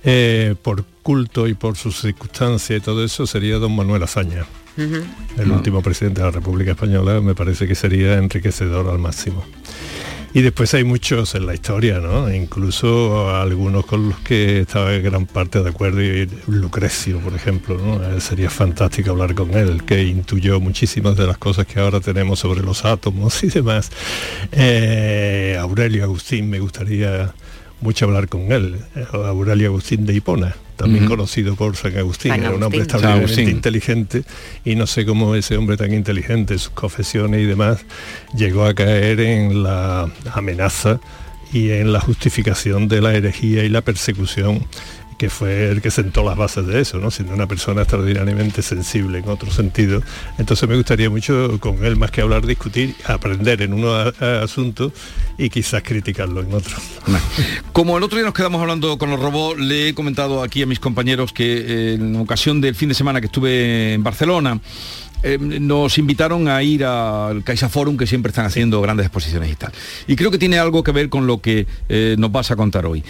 eh, 0.03 0.55
por 0.61 0.83
culto 1.03 1.47
y 1.47 1.53
por 1.53 1.77
sus 1.77 2.01
circunstancias 2.01 2.79
y 2.79 2.81
todo 2.81 3.03
eso 3.03 3.27
sería 3.27 3.57
don 3.57 3.75
Manuel 3.75 4.03
Azaña. 4.03 4.45
El 5.37 5.51
último 5.51 5.81
presidente 5.81 6.21
de 6.21 6.27
la 6.27 6.31
República 6.31 6.71
Española 6.71 7.19
me 7.19 7.33
parece 7.33 7.67
que 7.67 7.75
sería 7.75 8.15
enriquecedor 8.15 8.89
al 8.89 8.99
máximo. 8.99 9.43
Y 10.33 10.41
después 10.41 10.73
hay 10.73 10.83
muchos 10.83 11.35
en 11.35 11.45
la 11.45 11.53
historia, 11.53 11.99
¿no? 11.99 12.31
Incluso 12.33 13.35
algunos 13.35 13.85
con 13.85 14.09
los 14.09 14.19
que 14.19 14.61
estaba 14.61 14.91
gran 14.91 15.25
parte 15.25 15.63
de 15.63 15.69
acuerdo, 15.69 16.01
y 16.03 16.29
Lucrecio, 16.47 17.19
por 17.19 17.33
ejemplo, 17.33 17.77
¿no? 17.77 18.03
Eh, 18.03 18.21
sería 18.21 18.49
fantástico 18.49 19.11
hablar 19.11 19.33
con 19.33 19.51
él, 19.55 19.83
que 19.83 20.03
intuyó 20.03 20.59
muchísimas 20.59 21.15
de 21.17 21.25
las 21.25 21.37
cosas 21.37 21.65
que 21.65 21.79
ahora 21.79 21.99
tenemos 21.99 22.39
sobre 22.39 22.61
los 22.61 22.85
átomos 22.85 23.43
y 23.43 23.47
demás. 23.47 23.89
Eh, 24.51 25.57
Aurelio 25.59 26.03
Agustín, 26.03 26.49
me 26.49 26.59
gustaría 26.59 27.33
mucho 27.81 28.05
hablar 28.05 28.27
con 28.27 28.51
él, 28.51 28.79
eh, 28.95 29.05
Aurelio 29.11 29.67
Agustín 29.67 30.05
de 30.05 30.13
Hipona, 30.13 30.55
también 30.75 31.05
conocido 31.05 31.55
por 31.55 31.75
San 31.75 31.97
Agustín, 31.97 32.31
San 32.31 32.41
era 32.41 32.51
un 32.51 32.63
hombre 32.63 32.79
extraordinariamente 32.79 33.51
inteligente 33.51 34.23
y 34.63 34.75
no 34.75 34.87
sé 34.87 35.05
cómo 35.05 35.35
ese 35.35 35.57
hombre 35.57 35.77
tan 35.77 35.93
inteligente, 35.93 36.57
sus 36.57 36.71
confesiones 36.71 37.41
y 37.41 37.45
demás, 37.45 37.85
llegó 38.35 38.65
a 38.65 38.73
caer 38.73 39.19
en 39.19 39.63
la 39.63 40.09
amenaza 40.33 40.99
y 41.53 41.71
en 41.71 41.93
la 41.93 41.99
justificación 41.99 42.87
de 42.87 43.01
la 43.01 43.13
herejía 43.13 43.63
y 43.63 43.69
la 43.69 43.81
persecución 43.81 44.65
que 45.17 45.29
fue 45.29 45.69
el 45.69 45.81
que 45.81 45.91
sentó 45.91 46.23
las 46.23 46.37
bases 46.37 46.65
de 46.67 46.81
eso, 46.81 46.99
¿no? 46.99 47.11
siendo 47.11 47.33
una 47.33 47.47
persona 47.47 47.81
extraordinariamente 47.81 48.61
sensible 48.61 49.19
en 49.19 49.29
otro 49.29 49.51
sentido. 49.51 50.01
Entonces 50.37 50.67
me 50.69 50.75
gustaría 50.75 51.09
mucho 51.09 51.59
con 51.59 51.83
él, 51.83 51.95
más 51.95 52.11
que 52.11 52.21
hablar, 52.21 52.45
discutir, 52.45 52.95
aprender 53.05 53.61
en 53.61 53.73
unos 53.73 54.21
asuntos 54.21 54.93
y 55.37 55.49
quizás 55.49 55.83
criticarlo 55.83 56.41
en 56.41 56.53
otro. 56.53 56.77
Como 57.73 57.97
el 57.97 58.03
otro 58.03 58.17
día 58.17 58.25
nos 58.25 58.33
quedamos 58.33 58.61
hablando 58.61 58.97
con 58.97 59.09
los 59.09 59.19
robots, 59.19 59.59
le 59.59 59.89
he 59.89 59.93
comentado 59.93 60.43
aquí 60.43 60.61
a 60.61 60.65
mis 60.65 60.79
compañeros 60.79 61.33
que 61.33 61.93
en 61.93 62.15
ocasión 62.15 62.61
del 62.61 62.75
fin 62.75 62.89
de 62.89 62.95
semana 62.95 63.19
que 63.19 63.27
estuve 63.27 63.93
en 63.93 64.03
Barcelona, 64.03 64.59
eh, 65.27 65.37
nos 65.39 65.97
invitaron 65.97 66.47
a 66.47 66.63
ir 66.63 66.85
al 66.85 67.43
Caixa 67.43 67.67
Forum, 67.67 67.97
que 67.97 68.07
siempre 68.07 68.29
están 68.29 68.45
haciendo 68.45 68.81
grandes 68.81 69.05
exposiciones 69.05 69.51
y 69.51 69.55
tal. 69.55 69.73
Y 70.07 70.15
creo 70.15 70.31
que 70.31 70.37
tiene 70.37 70.57
algo 70.57 70.83
que 70.83 70.93
ver 70.93 71.09
con 71.09 71.27
lo 71.27 71.41
que 71.41 71.67
eh, 71.89 72.15
nos 72.17 72.31
vas 72.31 72.49
a 72.51 72.55
contar 72.55 72.85
hoy. 72.85 73.03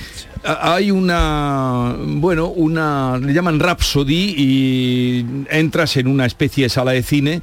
Hay 0.44 0.90
una, 0.90 1.96
bueno, 2.00 2.48
una, 2.48 3.20
le 3.20 3.34
llaman 3.34 3.60
Rhapsody 3.60 4.34
y 4.36 5.26
entras 5.50 5.98
en 5.98 6.08
una 6.08 6.26
especie 6.26 6.64
de 6.64 6.70
sala 6.70 6.92
de 6.94 7.04
cine, 7.04 7.42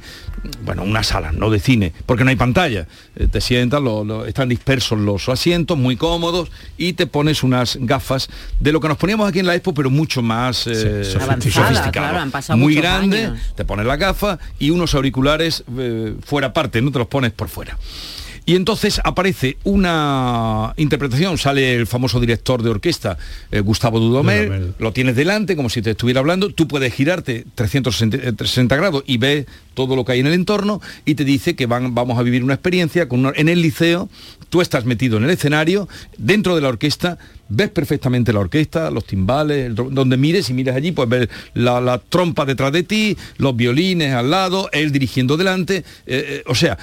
bueno, 0.63 0.83
una 0.83 1.03
sala, 1.03 1.31
no 1.31 1.49
de 1.49 1.59
cine, 1.59 1.93
porque 2.05 2.23
no 2.23 2.29
hay 2.29 2.35
pantalla. 2.35 2.87
Eh, 3.15 3.27
te 3.31 3.41
sientas, 3.41 3.81
están 4.27 4.49
dispersos 4.49 4.99
los 4.99 5.27
asientos, 5.29 5.77
muy 5.77 5.95
cómodos, 5.95 6.51
y 6.77 6.93
te 6.93 7.07
pones 7.07 7.43
unas 7.43 7.77
gafas 7.81 8.29
de 8.59 8.71
lo 8.71 8.79
que 8.79 8.87
nos 8.87 8.97
poníamos 8.97 9.27
aquí 9.27 9.39
en 9.39 9.47
la 9.47 9.55
Expo, 9.55 9.73
pero 9.73 9.89
mucho 9.89 10.21
más 10.21 10.57
sofisticado. 10.57 12.57
muy 12.57 12.75
grande, 12.75 13.31
te 13.55 13.65
pones 13.65 13.85
la 13.85 13.97
gafa 13.97 14.39
y 14.59 14.69
unos 14.69 14.93
auriculares 14.95 15.63
eh, 15.77 16.15
fuera 16.23 16.53
parte, 16.53 16.81
no 16.81 16.91
te 16.91 16.99
los 16.99 17.07
pones 17.07 17.31
por 17.31 17.49
fuera. 17.49 17.77
Y 18.45 18.55
entonces 18.55 19.01
aparece 19.03 19.57
una 19.63 20.73
interpretación, 20.77 21.37
sale 21.39 21.75
el 21.75 21.87
famoso 21.87 22.19
director 22.19 22.61
de 22.61 22.69
orquesta, 22.69 23.17
eh, 23.51 23.59
Gustavo 23.59 23.99
Dudomel, 23.99 24.75
lo 24.77 24.93
tienes 24.93 25.15
delante 25.15 25.55
como 25.55 25.69
si 25.69 25.81
te 25.81 25.91
estuviera 25.91 26.19
hablando, 26.19 26.51
tú 26.51 26.67
puedes 26.67 26.93
girarte 26.93 27.45
360 27.55 28.75
grados 28.75 29.03
y 29.07 29.17
ves 29.17 29.47
todo 29.73 29.95
lo 29.95 30.05
que 30.05 30.11
hay 30.11 30.19
en 30.19 30.27
el 30.27 30.33
entorno 30.33 30.79
y 31.05 31.15
te 31.15 31.25
dice 31.25 31.55
que 31.55 31.65
van, 31.65 31.95
vamos 31.95 32.19
a 32.19 32.21
vivir 32.21 32.43
una 32.43 32.53
experiencia 32.53 33.09
con 33.09 33.33
en 33.35 33.49
el 33.49 33.63
liceo, 33.63 34.09
tú 34.49 34.61
estás 34.61 34.85
metido 34.85 35.17
en 35.17 35.23
el 35.23 35.31
escenario, 35.31 35.89
dentro 36.17 36.55
de 36.55 36.61
la 36.61 36.69
orquesta, 36.69 37.17
ves 37.49 37.69
perfectamente 37.69 38.31
la 38.31 38.41
orquesta, 38.41 38.91
los 38.91 39.05
timbales, 39.05 39.73
donde 39.73 40.17
mires 40.17 40.49
y 40.49 40.53
mires 40.53 40.75
allí, 40.75 40.91
pues 40.91 41.09
ver 41.09 41.29
la, 41.55 42.01
trompa 42.09 42.45
detrás 42.45 42.71
de 42.71 42.83
ti, 42.83 43.17
los 43.37 43.55
violines 43.55 44.13
al 44.13 44.29
lado, 44.29 44.69
él 44.71 44.91
dirigiendo 44.91 45.35
delante, 45.35 45.77
eh, 45.77 45.83
eh, 46.05 46.43
o 46.45 46.55
sea, 46.55 46.77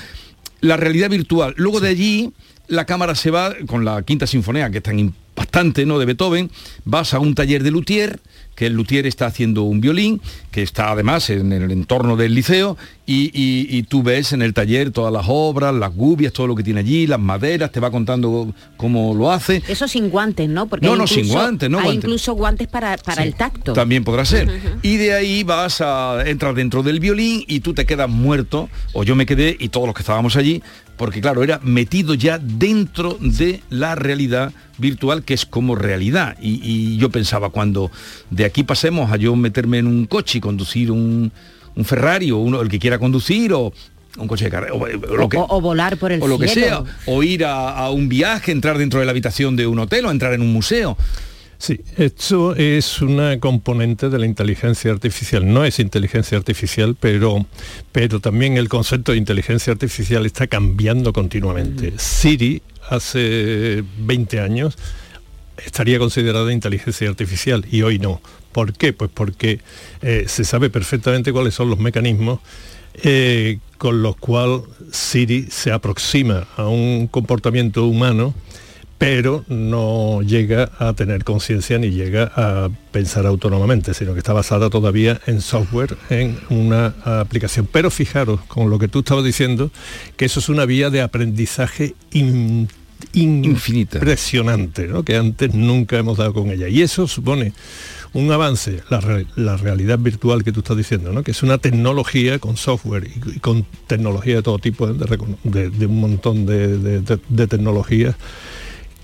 la 0.62 0.78
realidad 0.78 1.10
virtual. 1.10 1.52
Luego 1.58 1.80
de 1.80 1.90
allí 1.90 2.32
la 2.68 2.86
cámara 2.86 3.14
se 3.14 3.30
va 3.30 3.54
con 3.66 3.84
la 3.84 4.02
quinta 4.02 4.26
sinfonía, 4.26 4.70
que 4.70 4.78
es 4.78 4.82
tan 4.82 4.98
impactante, 4.98 5.84
¿no? 5.84 5.98
De 5.98 6.06
Beethoven, 6.06 6.50
vas 6.86 7.12
a 7.12 7.18
un 7.18 7.34
taller 7.34 7.62
de 7.62 7.70
luthier, 7.70 8.20
que 8.55 8.66
el 8.66 8.74
luthier 8.74 9.07
está 9.07 9.26
haciendo 9.26 9.62
un 9.62 9.80
violín, 9.80 10.20
que 10.50 10.62
está 10.62 10.90
además 10.90 11.30
en 11.30 11.53
el 11.53 11.70
entorno 11.70 12.16
del 12.16 12.34
liceo, 12.34 12.76
y, 13.07 13.82
tú 13.84 14.03
ves 14.03 14.32
en 14.32 14.42
el 14.42 14.55
taller 14.55 14.90
todas 14.90 15.12
las 15.12 15.26
obras, 15.28 15.74
las 15.74 15.94
gubias, 15.94 16.32
todo 16.32 16.46
lo 16.46 16.55
que 16.55 16.62
tiene 16.62 16.80
allí, 16.80 17.07
las 17.07 17.20
maderas, 17.20 17.70
te 17.70 17.80
va 17.80 17.90
contando 17.90 18.55
cómo 18.76 19.14
lo 19.14 19.30
hace. 19.30 19.62
Eso 19.68 19.86
sin 19.88 20.09
guantes, 20.09 20.48
¿no? 20.48 20.66
Porque 20.66 20.86
no, 20.86 20.96
no, 20.96 21.07
sin 21.07 21.28
guantes, 21.28 21.68
no. 21.68 21.80
Hay 21.80 21.96
incluso 21.96 22.32
guantes 22.34 22.68
para, 22.68 22.96
para 22.96 23.22
el 23.22 23.34
tacto. 23.34 23.72
También 23.72 24.05
podrá 24.05 24.24
ser. 24.24 24.48
Y 24.82 24.96
de 24.96 25.12
ahí 25.12 25.42
vas 25.42 25.80
a 25.80 26.22
entrar 26.26 26.55
dentro 26.55 26.82
del 26.82 27.00
violín 27.00 27.44
y 27.46 27.61
tú 27.61 27.74
te 27.74 27.84
quedas 27.84 28.09
muerto, 28.09 28.68
o 28.92 29.05
yo 29.05 29.14
me 29.14 29.26
quedé 29.26 29.57
y 29.59 29.68
todos 29.68 29.86
los 29.86 29.94
que 29.94 30.03
estábamos 30.03 30.36
allí, 30.36 30.62
porque 30.96 31.20
claro, 31.20 31.42
era 31.42 31.59
metido 31.62 32.14
ya 32.14 32.38
dentro 32.38 33.16
de 33.20 33.61
la 33.70 33.94
realidad 33.94 34.53
virtual 34.78 35.24
que 35.24 35.34
es 35.34 35.46
como 35.46 35.74
realidad. 35.74 36.36
Y, 36.40 36.96
yo 36.98 37.11
pensaba, 37.11 37.50
cuando 37.50 37.90
de 38.30 38.41
aquí 38.45 38.62
pasemos 38.64 39.11
a 39.11 39.16
yo 39.16 39.34
meterme 39.36 39.78
en 39.78 39.86
un 39.86 40.07
coche 40.07 40.38
y 40.38 40.40
conducir 40.40 40.90
un, 40.90 41.32
Ferrari 41.84 42.30
o 42.30 42.38
uno, 42.38 42.61
el 42.61 42.68
que 42.68 42.78
quiera 42.78 42.99
conducir 42.99 43.53
o 43.53 43.72
un 44.18 44.28
coche 44.28 44.45
de 44.45 44.51
carrera 44.51 44.74
o, 44.74 45.61
volar 45.61 45.97
por 45.97 46.12
el 46.12 46.22
o 46.22 46.28
lo 46.28 46.38
que 46.38 46.47
sea 46.47 46.84
o 47.07 47.22
ir 47.22 47.45
a, 47.47 47.88
un 47.90 48.11
viaje 48.11 48.53
entrar 48.53 48.76
dentro 48.76 49.01
de 49.01 49.07
la 49.07 49.12
habitación 49.12 49.57
de 49.57 49.66
un 49.66 49.78
hotel 49.78 50.05
o 50.05 50.11
entrar 50.11 50.34
en 50.34 50.43
un 50.43 50.53
museo 50.53 50.99
Sí, 51.62 51.80
esto 51.97 52.57
es 52.57 53.01
una 53.03 53.38
componente 53.38 54.11
de 54.11 54.18
la 54.18 54.26
inteligencia 54.26 54.90
artificial. 54.90 55.47
No 55.47 55.64
es 55.64 55.78
inteligencia 55.78 56.36
artificial, 56.36 56.97
pero, 56.99 57.47
pero 57.93 58.18
también 58.18 58.57
el 58.57 58.68
concepto 58.68 59.12
de 59.12 59.18
inteligencia 59.18 59.72
artificial 59.72 60.26
está 60.26 60.49
cambiando 60.49 61.12
continuamente. 61.12 61.93
Mm. 61.93 61.99
Siri 61.99 62.62
hace 62.90 63.84
20 63.97 64.40
años 64.40 64.76
estaría 65.64 65.98
considerada 65.98 66.52
inteligencia 66.52 67.08
artificial 67.08 67.64
y 67.70 67.82
hoy 67.82 67.98
no. 67.98 68.20
¿Por 68.52 68.74
qué? 68.74 68.92
Pues 68.92 69.10
porque 69.12 69.60
eh, 70.02 70.24
se 70.28 70.44
sabe 70.44 70.70
perfectamente 70.70 71.32
cuáles 71.32 71.54
son 71.54 71.70
los 71.70 71.78
mecanismos 71.78 72.40
eh, 73.02 73.58
con 73.78 74.02
los 74.02 74.16
cuales 74.16 74.62
Siri 74.90 75.46
se 75.50 75.72
aproxima 75.72 76.46
a 76.56 76.66
un 76.66 77.06
comportamiento 77.06 77.86
humano 77.86 78.34
pero 79.02 79.44
no 79.48 80.22
llega 80.22 80.70
a 80.78 80.92
tener 80.92 81.24
conciencia 81.24 81.76
ni 81.76 81.90
llega 81.90 82.30
a 82.36 82.70
pensar 82.92 83.26
autónomamente, 83.26 83.94
sino 83.94 84.12
que 84.12 84.20
está 84.20 84.32
basada 84.32 84.70
todavía 84.70 85.20
en 85.26 85.40
software, 85.40 85.96
en 86.08 86.38
una 86.50 86.94
aplicación. 87.04 87.66
Pero 87.66 87.90
fijaros, 87.90 88.42
con 88.42 88.70
lo 88.70 88.78
que 88.78 88.86
tú 88.86 89.00
estabas 89.00 89.24
diciendo, 89.24 89.72
que 90.16 90.26
eso 90.26 90.38
es 90.38 90.48
una 90.48 90.66
vía 90.66 90.88
de 90.88 91.02
aprendizaje 91.02 91.96
infinita, 93.12 93.98
impresionante, 93.98 94.86
¿no? 94.86 95.05
que 95.05 95.16
antes 95.16 95.55
nunca 95.55 95.98
hemos 95.98 96.18
dado 96.18 96.32
con 96.34 96.50
ella. 96.50 96.68
Y 96.68 96.82
eso 96.82 97.07
supone 97.07 97.53
un 98.12 98.30
avance, 98.30 98.82
la, 99.36 99.57
realidad 99.57 99.98
virtual 99.98 100.44
que 100.44 100.53
tú 100.53 100.61
estás 100.61 100.76
diciendo, 100.76 101.12
¿no? 101.12 101.22
que 101.22 101.30
es 101.30 101.42
una 101.42 101.59
tecnología 101.59 102.38
con 102.38 102.57
software 102.57 103.09
y, 103.09 103.38
con 103.38 103.64
tecnología 103.86 104.36
de 104.36 104.42
todo 104.42 104.59
tipo, 104.59 104.86
de, 104.86 105.86
un 105.86 106.00
montón 106.00 106.46
de 106.46 107.46
tecnologías 107.48 108.16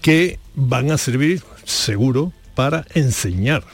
que 0.03 0.38
van 0.55 0.90
a 0.90 0.99
servir 0.99 1.42
seguro 1.64 2.32
para 2.55 2.84
enseñar 2.94 3.64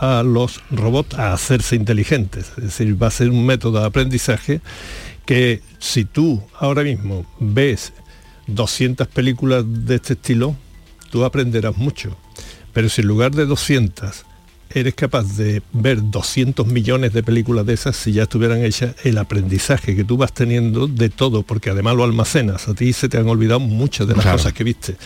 a 0.00 0.22
los 0.22 0.60
robots 0.70 1.18
a 1.18 1.32
hacerse 1.32 1.76
inteligentes. 1.76 2.52
Es 2.56 2.64
decir, 2.64 3.00
va 3.00 3.08
a 3.08 3.10
ser 3.10 3.30
un 3.30 3.44
método 3.44 3.80
de 3.80 3.86
aprendizaje 3.86 4.60
que 5.26 5.60
si 5.78 6.04
tú 6.04 6.42
ahora 6.58 6.82
mismo 6.82 7.26
ves 7.38 7.92
200 8.48 9.06
películas 9.08 9.64
de 9.66 9.94
este 9.94 10.14
estilo, 10.14 10.56
tú 11.10 11.24
aprenderás 11.24 11.76
mucho. 11.76 12.16
Pero 12.72 12.88
si 12.88 13.00
en 13.00 13.08
lugar 13.08 13.32
de 13.34 13.46
200 13.46 14.24
eres 14.70 14.94
capaz 14.94 15.36
de 15.36 15.62
ver 15.72 16.10
200 16.10 16.66
millones 16.66 17.12
de 17.12 17.22
películas 17.22 17.64
de 17.64 17.74
esas 17.74 17.96
si 17.96 18.12
ya 18.12 18.24
estuvieran 18.24 18.62
hechas, 18.64 18.94
el 19.04 19.18
aprendizaje 19.18 19.96
que 19.96 20.04
tú 20.04 20.16
vas 20.16 20.32
teniendo 20.32 20.86
de 20.86 21.08
todo, 21.08 21.42
porque 21.42 21.70
además 21.70 21.96
lo 21.96 22.04
almacenas, 22.04 22.68
a 22.68 22.74
ti 22.74 22.92
se 22.92 23.08
te 23.08 23.18
han 23.18 23.28
olvidado 23.28 23.60
muchas 23.60 24.06
de 24.06 24.16
las 24.16 24.26
cosas 24.26 24.52
que 24.52 24.64
viste. 24.64 24.96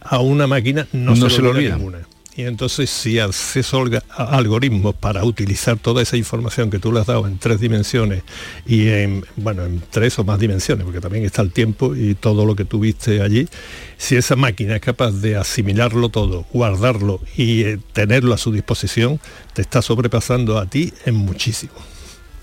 A 0.00 0.20
una 0.20 0.46
máquina 0.46 0.88
no, 0.92 1.14
se, 1.16 1.42
lo 1.42 1.50
olvida 1.50 1.76
ninguna. 1.76 2.07
Y 2.38 2.44
entonces 2.44 2.88
si 2.88 3.18
acceso 3.18 3.84
a 4.10 4.36
algoritmos 4.36 4.94
para 4.94 5.24
utilizar 5.24 5.76
toda 5.76 6.02
esa 6.02 6.16
información 6.16 6.70
que 6.70 6.78
tú 6.78 6.92
le 6.92 7.00
has 7.00 7.06
dado 7.08 7.26
en 7.26 7.36
tres 7.36 7.58
dimensiones 7.58 8.22
y 8.64 8.86
en, 8.90 9.24
bueno, 9.34 9.64
en 9.64 9.82
tres 9.90 10.20
o 10.20 10.24
más 10.24 10.38
dimensiones, 10.38 10.84
porque 10.84 11.00
también 11.00 11.24
está 11.24 11.42
el 11.42 11.50
tiempo 11.50 11.96
y 11.96 12.14
todo 12.14 12.46
lo 12.46 12.54
que 12.54 12.64
tuviste 12.64 13.22
allí, 13.22 13.48
si 13.96 14.14
esa 14.14 14.36
máquina 14.36 14.76
es 14.76 14.80
capaz 14.80 15.10
de 15.10 15.34
asimilarlo 15.34 16.10
todo, 16.10 16.46
guardarlo 16.52 17.20
y 17.36 17.62
eh, 17.62 17.80
tenerlo 17.92 18.32
a 18.34 18.38
su 18.38 18.52
disposición, 18.52 19.18
te 19.52 19.62
está 19.62 19.82
sobrepasando 19.82 20.58
a 20.58 20.66
ti 20.66 20.92
en 21.06 21.16
muchísimo. 21.16 21.72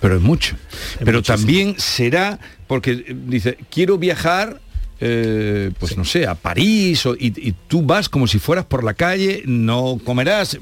Pero 0.02 0.18
es 0.18 0.22
mucho. 0.22 0.58
Pero 1.06 1.24
también 1.24 1.76
será, 1.80 2.38
porque 2.68 2.92
eh, 2.92 3.16
dice, 3.28 3.58
quiero 3.72 3.98
viajar 3.98 4.60
eh, 5.02 5.72
pues 5.78 5.98
no 5.98 6.06
sé, 6.06 6.26
a 6.26 6.36
París 6.36 7.06
y, 7.20 7.52
tú 7.68 7.82
vas 7.82 8.08
como 8.08 8.28
si 8.28 8.40
fueras 8.40 8.66
por 8.66 8.84
la 8.84 8.94
calle, 8.94 9.44
no 9.46 10.00
comerás 10.04 10.58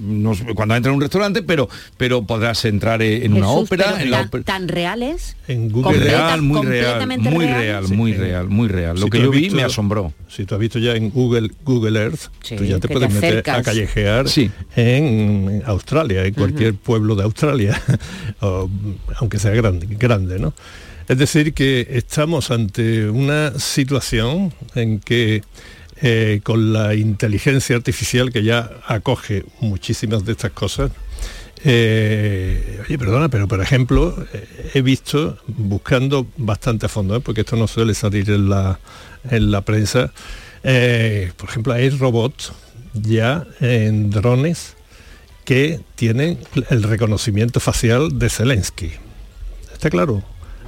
cuando 0.55 0.75
entras 0.75 0.91
en 0.91 0.95
un 0.95 1.01
restaurante, 1.01 1.43
pero, 1.43 1.69
pero 1.97 2.23
podrás 2.23 2.65
entrar 2.65 3.01
en 3.01 3.33
una 3.33 3.49
ópera. 3.49 4.01
En 4.01 4.43
¿Tan 4.43 4.67
reales? 4.67 5.35
En 5.47 5.69
Google 5.69 5.99
real, 5.99 6.41
muy 6.41 6.65
real, 6.65 7.07
muy 7.19 7.45
real, 7.45 7.87
muy 7.89 8.13
real, 8.13 8.47
muy 8.49 8.67
real. 8.67 8.99
Lo 8.99 9.07
que 9.07 9.21
yo 9.21 9.29
vi 9.29 9.49
me 9.49 9.63
asombró. 9.63 10.13
Si 10.27 10.45
tú 10.45 10.55
has 10.55 10.61
visto 10.61 10.79
ya 10.79 10.95
en 10.95 11.11
Google, 11.11 11.51
Google 11.63 11.99
Earth, 11.99 12.29
tú 12.57 12.63
ya 12.63 12.79
te 12.79 12.87
puedes 12.87 13.11
meter 13.13 13.47
a 13.49 13.61
callejear 13.61 14.25
en 14.75 15.61
Australia, 15.65 16.25
en 16.25 16.33
cualquier 16.33 16.73
pueblo 16.73 17.15
de 17.15 17.23
Australia, 17.23 17.79
aunque 19.19 19.37
sea 19.37 19.51
grande, 19.51 19.87
grande, 19.89 20.39
¿no? 20.39 20.53
Es 21.13 21.19
decir, 21.19 21.53
que 21.53 21.87
estamos 21.91 22.49
ante 22.49 23.07
una 23.07 23.59
situación 23.59 24.51
en 24.73 24.99
que 24.99 25.43
eh, 26.01 26.39
con 26.41 26.73
la 26.73 26.95
inteligencia 26.95 27.75
artificial 27.75 28.33
que 28.33 28.43
ya 28.43 28.71
acoge 28.87 29.45
muchísimas 29.59 30.25
de 30.25 30.31
estas 30.31 30.53
cosas, 30.53 30.89
eh, 31.63 32.81
oye, 32.83 32.97
perdona, 32.97 33.29
pero 33.29 33.47
por 33.47 33.61
ejemplo, 33.61 34.25
eh, 34.33 34.71
he 34.73 34.81
visto, 34.81 35.37
buscando 35.45 36.25
bastante 36.35 36.87
a 36.87 36.89
fondo, 36.89 37.21
porque 37.21 37.41
esto 37.41 37.57
no 37.57 37.67
suele 37.67 37.93
salir 37.93 38.31
en 38.31 38.49
la, 38.49 38.79
en 39.29 39.51
la 39.51 39.61
prensa, 39.61 40.11
Eh, 40.63 41.31
por 41.37 41.49
ejemplo, 41.49 41.73
hay 41.73 41.91
robots 41.91 42.53
ya 42.93 43.45
en 43.59 44.09
drones 44.09 44.75
que 45.45 45.79
tienen 45.95 46.39
el 46.71 46.81
reconocimiento 46.81 47.59
facial 47.59 48.17
de 48.17 48.29
Zelensky. 48.29 48.93
¿Está 49.73 49.91
claro? 49.91 50.23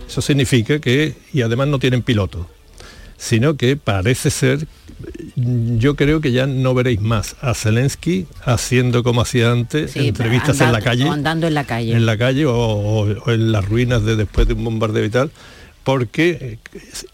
Eso 0.08 0.22
significa 0.22 0.80
que, 0.80 1.14
y 1.34 1.41
además 1.41 1.68
no 1.68 1.80
tienen 1.80 2.01
piloto, 2.01 2.47
sino 3.18 3.56
que 3.58 3.76
parece 3.76 4.30
ser, 4.30 4.68
yo 5.36 5.95
creo 5.95 6.22
que 6.22 6.32
ya 6.32 6.47
no 6.47 6.74
veréis 6.74 7.01
más 7.01 7.36
a 7.41 7.53
Zelensky 7.53 8.28
haciendo 8.43 9.03
como 9.03 9.22
hacía 9.22 9.51
antes, 9.51 9.91
Sí, 9.91 10.08
entrevistas 10.08 10.62
andando- 10.62 10.66
en 10.66 10.72
la 10.74 10.82
calle. 10.82 11.10
andando 11.10 11.47
en 11.47 11.53
la 11.53 11.64
calle. 11.64 11.93
En 11.93 12.06
la 12.06 12.18
calle 12.18 12.45
o, 12.47 13.08
en 13.32 13.51
las 13.51 13.66
ruinas 13.66 14.03
de 14.03 14.16
después 14.16 14.47
de 14.47 14.53
un 14.53 14.64
bombardeo 14.64 15.03
y 15.06 15.10
tal, 15.10 15.32
porque 15.84 16.58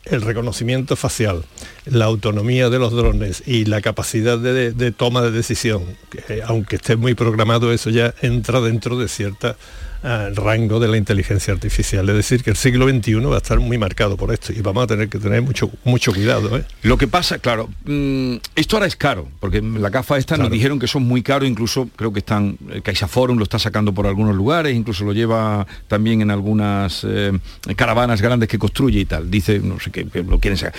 el 0.05 0.21
reconocimiento 0.21 0.95
facial, 0.95 1.43
la 1.85 2.05
autonomía 2.05 2.69
de 2.69 2.79
los 2.79 2.93
drones 2.93 3.43
y 3.45 3.65
la 3.65 3.81
capacidad 3.81 4.37
de, 4.37 4.71
de 4.71 4.91
toma 4.91 5.21
de 5.21 5.31
decisión, 5.31 5.83
que, 6.09 6.35
eh, 6.35 6.41
aunque 6.45 6.77
esté 6.77 6.95
muy 6.95 7.13
programado, 7.13 7.71
eso 7.73 7.89
ya 7.89 8.13
entra 8.21 8.61
dentro 8.61 8.97
de 8.97 9.07
cierta 9.09 9.57
ah, 10.03 10.29
rango 10.33 10.79
de 10.79 10.87
la 10.87 10.97
inteligencia 10.97 11.53
artificial. 11.53 12.07
Es 12.09 12.15
decir, 12.15 12.43
que 12.43 12.49
el 12.51 12.55
siglo 12.55 12.87
XXI 12.89 13.15
va 13.15 13.35
a 13.35 13.37
estar 13.37 13.59
muy 13.59 13.77
marcado 13.77 14.17
por 14.17 14.33
esto 14.33 14.51
y 14.53 14.61
vamos 14.61 14.83
a 14.83 14.87
tener 14.87 15.09
que 15.09 15.17
tener 15.19 15.41
mucho, 15.41 15.69
mucho 15.83 16.13
cuidado. 16.13 16.57
¿eh? 16.57 16.65
Lo 16.83 16.97
que 16.97 17.07
pasa, 17.07 17.39
claro, 17.39 17.69
mm, 17.85 18.35
esto 18.55 18.75
ahora 18.77 18.87
es 18.87 18.95
caro, 18.95 19.27
porque 19.39 19.61
la 19.61 19.89
gafa 19.89 20.17
esta 20.17 20.37
nos 20.37 20.49
dijeron 20.51 20.79
que 20.79 20.87
son 20.87 21.03
muy 21.03 21.21
caros, 21.23 21.47
incluso 21.47 21.89
creo 21.95 22.11
que 22.13 22.19
están, 22.19 22.57
el 22.71 22.81
CaixaForum 22.81 23.37
lo 23.37 23.43
está 23.43 23.59
sacando 23.59 23.93
por 23.93 24.07
algunos 24.07 24.35
lugares, 24.35 24.75
incluso 24.75 25.03
lo 25.05 25.13
lleva 25.13 25.65
también 25.87 26.21
en 26.21 26.31
algunas 26.31 27.03
eh, 27.07 27.31
caravanas 27.75 28.21
grandes 28.21 28.49
que 28.49 28.57
construye 28.59 28.99
y 29.01 29.05
tal, 29.05 29.29
dice, 29.31 29.59
no 29.59 29.79
sé 29.79 29.91
qué, 29.91 30.05
que 30.07 30.23
lo 30.23 30.39
quieren 30.39 30.57
sacar. 30.57 30.73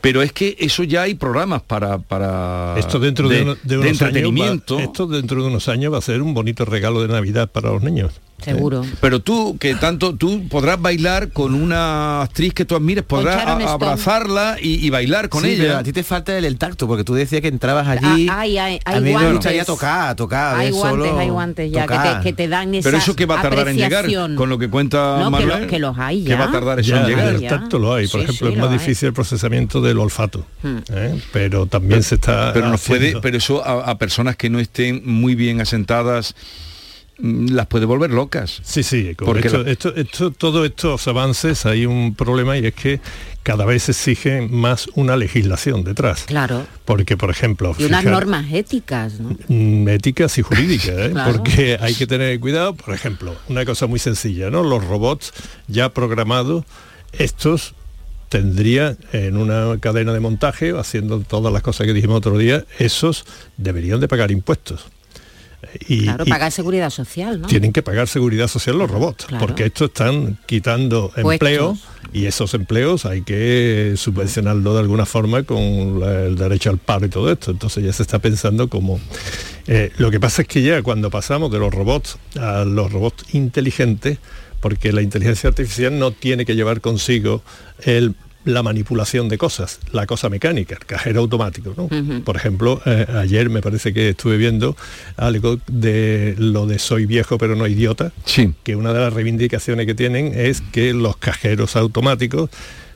Pero 0.00 0.22
es 0.22 0.32
que 0.32 0.56
eso 0.58 0.84
ya 0.84 1.02
hay 1.02 1.14
programas 1.14 1.62
para... 1.62 1.98
para 1.98 2.74
Esto 2.78 2.98
dentro 2.98 3.28
de, 3.28 3.42
uno- 3.42 3.56
de 3.62 3.78
unos 3.78 3.86
años 3.86 4.02
va- 4.02 4.06
entretenimiento. 4.08 4.78
esto 4.78 5.06
dentro 5.06 5.42
de 5.42 5.48
unos 5.48 5.68
años 5.68 5.92
va 5.92 5.98
a 5.98 6.02
ser 6.02 6.22
un 6.22 6.34
bonito 6.34 6.64
regalo 6.64 7.02
de 7.02 7.08
Navidad 7.08 7.50
para 7.50 7.70
los 7.70 7.82
niños. 7.82 8.12
Seguro. 8.42 8.84
Pero 9.00 9.20
tú, 9.20 9.56
que 9.58 9.74
tanto, 9.74 10.14
tú 10.14 10.46
podrás 10.48 10.80
bailar 10.80 11.30
con 11.30 11.54
una 11.54 12.22
actriz 12.22 12.54
que 12.54 12.64
tú 12.64 12.76
admires, 12.76 13.02
podrás 13.04 13.44
a- 13.44 13.72
abrazarla 13.72 14.56
y, 14.60 14.84
y 14.86 14.90
bailar 14.90 15.28
con 15.28 15.42
Sí, 15.42 15.54
pero 15.58 15.70
ella. 15.70 15.78
a 15.78 15.82
ti 15.82 15.92
te 15.92 16.04
falta 16.04 16.36
el, 16.38 16.44
el 16.44 16.56
tacto, 16.56 16.86
porque 16.86 17.02
tú 17.04 17.14
decías 17.14 17.42
que 17.42 17.48
entrabas 17.48 17.86
allí. 17.88 18.28
Ah, 18.30 18.40
hay- 18.40 18.56
hay- 18.58 18.80
hay 18.84 18.96
a 18.96 19.00
mí 19.00 19.06
me 19.06 19.10
guantes. 19.12 19.32
gustaría 19.34 19.64
tocar, 19.64 20.14
tocar. 20.14 20.56
Hay 20.56 20.70
guantes, 20.70 21.06
solo 21.08 21.18
hay 21.18 21.28
guantes 21.28 21.72
ya 21.72 21.86
que 21.86 21.94
te, 21.98 22.20
que 22.22 22.32
te 22.32 22.48
dan 22.48 22.74
esa 22.74 22.88
Pero 22.88 22.98
eso 22.98 23.16
que 23.16 23.26
va 23.26 23.38
a 23.40 23.42
tardar 23.42 23.68
en 23.68 23.76
llegar, 23.76 24.06
con 24.36 24.48
lo 24.48 24.58
que 24.58 24.68
cuenta 24.70 25.18
No, 25.18 25.36
que 25.36 25.44
lo- 25.46 25.66
que 25.66 25.78
los 25.78 25.98
hay 25.98 26.22
que 26.22 26.30
ya. 26.30 26.36
va 26.38 26.44
a 26.44 26.52
tardar 26.52 26.78
eso 26.80 26.90
Ya, 26.90 27.00
en 27.02 27.06
llegar. 27.08 27.28
el 27.34 27.46
tacto 27.46 27.78
lo 27.78 27.92
hay, 27.94 28.06
por 28.06 28.20
Sí, 28.20 28.24
ejemplo, 28.24 28.46
sí, 28.48 28.52
es 28.54 28.58
más 28.60 28.70
hay. 28.70 28.78
difícil 28.78 29.08
el 29.08 29.12
procesamiento 29.14 29.80
del 29.80 29.98
olfato, 29.98 30.46
Hmm. 30.62 30.78
¿eh? 30.92 31.20
pero 31.32 31.66
también 31.66 32.02
se 32.02 32.14
está 32.14 32.52
pero 32.52 32.68
nos 32.68 32.82
puede 32.82 33.20
pero 33.20 33.36
eso 33.36 33.64
a, 33.66 33.90
a 33.90 33.98
personas 33.98 34.36
que 34.36 34.48
no 34.48 34.58
estén 34.60 35.02
muy 35.04 35.34
bien 35.34 35.60
asentadas 35.60 36.34
las 37.20 37.66
puede 37.66 37.84
volver 37.84 38.10
locas 38.12 38.60
Sí, 38.62 38.82
sí, 38.84 39.14
con 39.16 39.26
Porque 39.26 39.48
esto, 39.48 39.62
la- 39.64 39.70
esto- 39.72 39.94
esto- 39.96 40.30
todos 40.30 40.64
estos 40.66 41.08
avances 41.08 41.66
hay 41.66 41.84
un 41.84 42.14
problema 42.14 42.56
y 42.56 42.66
es 42.66 42.74
que 42.74 43.00
cada 43.42 43.64
vez 43.64 43.84
se 43.84 43.92
exige 43.92 44.42
más 44.42 44.88
una 44.94 45.16
legislación 45.16 45.82
detrás. 45.82 46.24
Claro. 46.26 46.66
Porque, 46.84 47.16
por 47.16 47.30
ejemplo, 47.30 47.74
Y 47.78 47.84
unas 47.84 48.02
fijar- 48.02 48.12
normas 48.12 48.46
éticas, 48.52 49.18
¿no? 49.20 49.36
mm, 49.48 49.88
éticas 49.88 50.36
y 50.38 50.42
jurídicas, 50.42 50.88
¿eh? 50.96 51.10
Claro. 51.12 51.32
porque 51.32 51.78
hay 51.80 51.94
que 51.94 52.06
tener 52.06 52.38
cuidado, 52.40 52.74
por 52.74 52.94
ejemplo, 52.94 53.34
una 53.48 53.64
cosa 53.64 53.86
muy 53.86 53.98
sencilla, 53.98 54.50
¿no? 54.50 54.62
Los 54.62 54.84
robots 54.84 55.32
ya 55.66 55.88
programados, 55.88 56.64
estos 57.12 57.74
tendrían 58.28 58.98
en 59.12 59.36
una 59.38 59.78
cadena 59.80 60.12
de 60.12 60.20
montaje, 60.20 60.78
haciendo 60.78 61.20
todas 61.20 61.52
las 61.52 61.62
cosas 61.62 61.86
que 61.86 61.94
dijimos 61.94 62.18
otro 62.18 62.36
día, 62.36 62.64
esos 62.78 63.24
deberían 63.56 64.00
de 64.00 64.08
pagar 64.08 64.30
impuestos. 64.30 64.84
Y, 65.88 66.04
Claro, 66.04 66.24
y 66.26 66.30
pagar 66.30 66.52
seguridad 66.52 66.88
social, 66.90 67.40
¿no? 67.40 67.48
tienen 67.48 67.72
que 67.72 67.82
pagar 67.82 68.06
seguridad 68.08 68.46
social 68.46 68.78
los 68.78 68.88
robots, 68.90 69.26
Claro. 69.26 69.44
porque 69.44 69.64
estos 69.66 69.88
están 69.88 70.38
quitando 70.46 71.08
Puestos. 71.10 71.32
empleo 71.32 71.76
y 72.12 72.26
esos 72.26 72.54
empleos 72.54 73.04
hay 73.06 73.22
que 73.22 73.94
subvencionarlo 73.96 74.72
de 74.74 74.80
alguna 74.80 75.04
forma 75.04 75.42
con 75.42 75.98
la- 76.00 76.26
el 76.26 76.36
derecho 76.36 76.70
al 76.70 76.78
paro 76.78 77.06
y 77.06 77.08
todo 77.08 77.30
esto. 77.32 77.50
Entonces 77.50 77.82
ya 77.84 77.92
se 77.92 78.02
está 78.02 78.18
pensando 78.20 78.68
como... 78.68 79.00
eh, 79.66 79.90
lo 79.98 80.10
que 80.12 80.20
pasa 80.20 80.42
es 80.42 80.48
que 80.48 80.62
ya 80.62 80.80
cuando 80.82 81.10
pasamos 81.10 81.50
de 81.50 81.58
los 81.58 81.74
robots 81.74 82.18
a 82.40 82.64
los 82.64 82.90
robots 82.92 83.34
inteligentes, 83.34 84.18
porque 84.60 84.92
la 84.92 85.02
inteligencia 85.02 85.48
artificial 85.48 85.98
no 85.98 86.12
tiene 86.12 86.46
que 86.46 86.54
llevar 86.54 86.80
consigo 86.80 87.42
el 87.82 88.14
la 88.48 88.62
manipulación 88.62 89.28
de 89.28 89.36
cosas, 89.36 89.78
la 89.92 90.06
cosa 90.06 90.30
mecánica, 90.30 90.74
el 90.74 90.86
cajero 90.86 91.20
automático. 91.20 91.74
Por 92.24 92.36
ejemplo, 92.36 92.80
eh, 92.86 93.06
ayer 93.16 93.50
me 93.50 93.60
parece 93.60 93.92
que 93.92 94.10
estuve 94.10 94.38
viendo 94.38 94.74
algo 95.16 95.58
de 95.66 96.34
lo 96.38 96.66
de 96.66 96.78
soy 96.78 97.04
viejo 97.04 97.36
pero 97.36 97.56
no 97.56 97.66
idiota, 97.66 98.10
sí. 98.24 98.54
que 98.62 98.74
una 98.74 98.94
de 98.94 99.00
las 99.00 99.12
reivindicaciones 99.12 99.84
que 99.84 99.94
tienen 99.94 100.32
es 100.34 100.62
que 100.62 100.94
los 100.94 101.18
cajeros 101.18 101.76
automáticos 101.76 102.48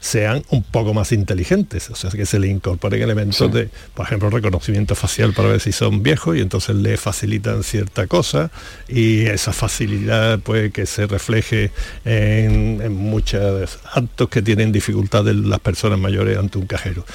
sean 0.03 0.43
un 0.51 0.65
poco 0.65 0.93
más 0.95 1.13
inteligentes, 1.13 1.89
o 1.89 1.95
sea, 1.95 2.11
que 2.11 2.27
se 2.27 2.41
le 2.41 2.49
incorporen 2.49 3.01
elementos 3.01 3.37
Sí. 3.37 3.49
de, 3.49 3.69
por 3.95 4.05
ejemplo, 4.05 4.31
reconocimiento 4.31 4.97
facial 4.97 5.33
para 5.33 5.49
ver 5.49 5.61
si 5.61 5.71
son 5.71 6.03
viejos 6.03 6.37
y 6.37 6.41
entonces 6.41 6.75
le 6.75 6.97
facilitan 6.97 7.63
cierta 7.63 8.09
cosa 8.09 8.51
y 8.89 9.21
esa 9.27 9.53
facilidad 9.53 10.41
pues 10.41 10.73
que 10.73 10.87
se 10.87 11.07
refleje 11.07 11.71
en, 12.05 12.81
en 12.83 12.93
muchos 12.95 13.79
actos 13.95 14.29
que 14.29 14.43
tienen 14.43 14.73
dificultades 14.73 15.37
las 15.37 15.61
personas 15.61 16.01
mayores 16.01 16.37
ante 16.37 16.59
un 16.59 16.67
cajero. 16.67 17.07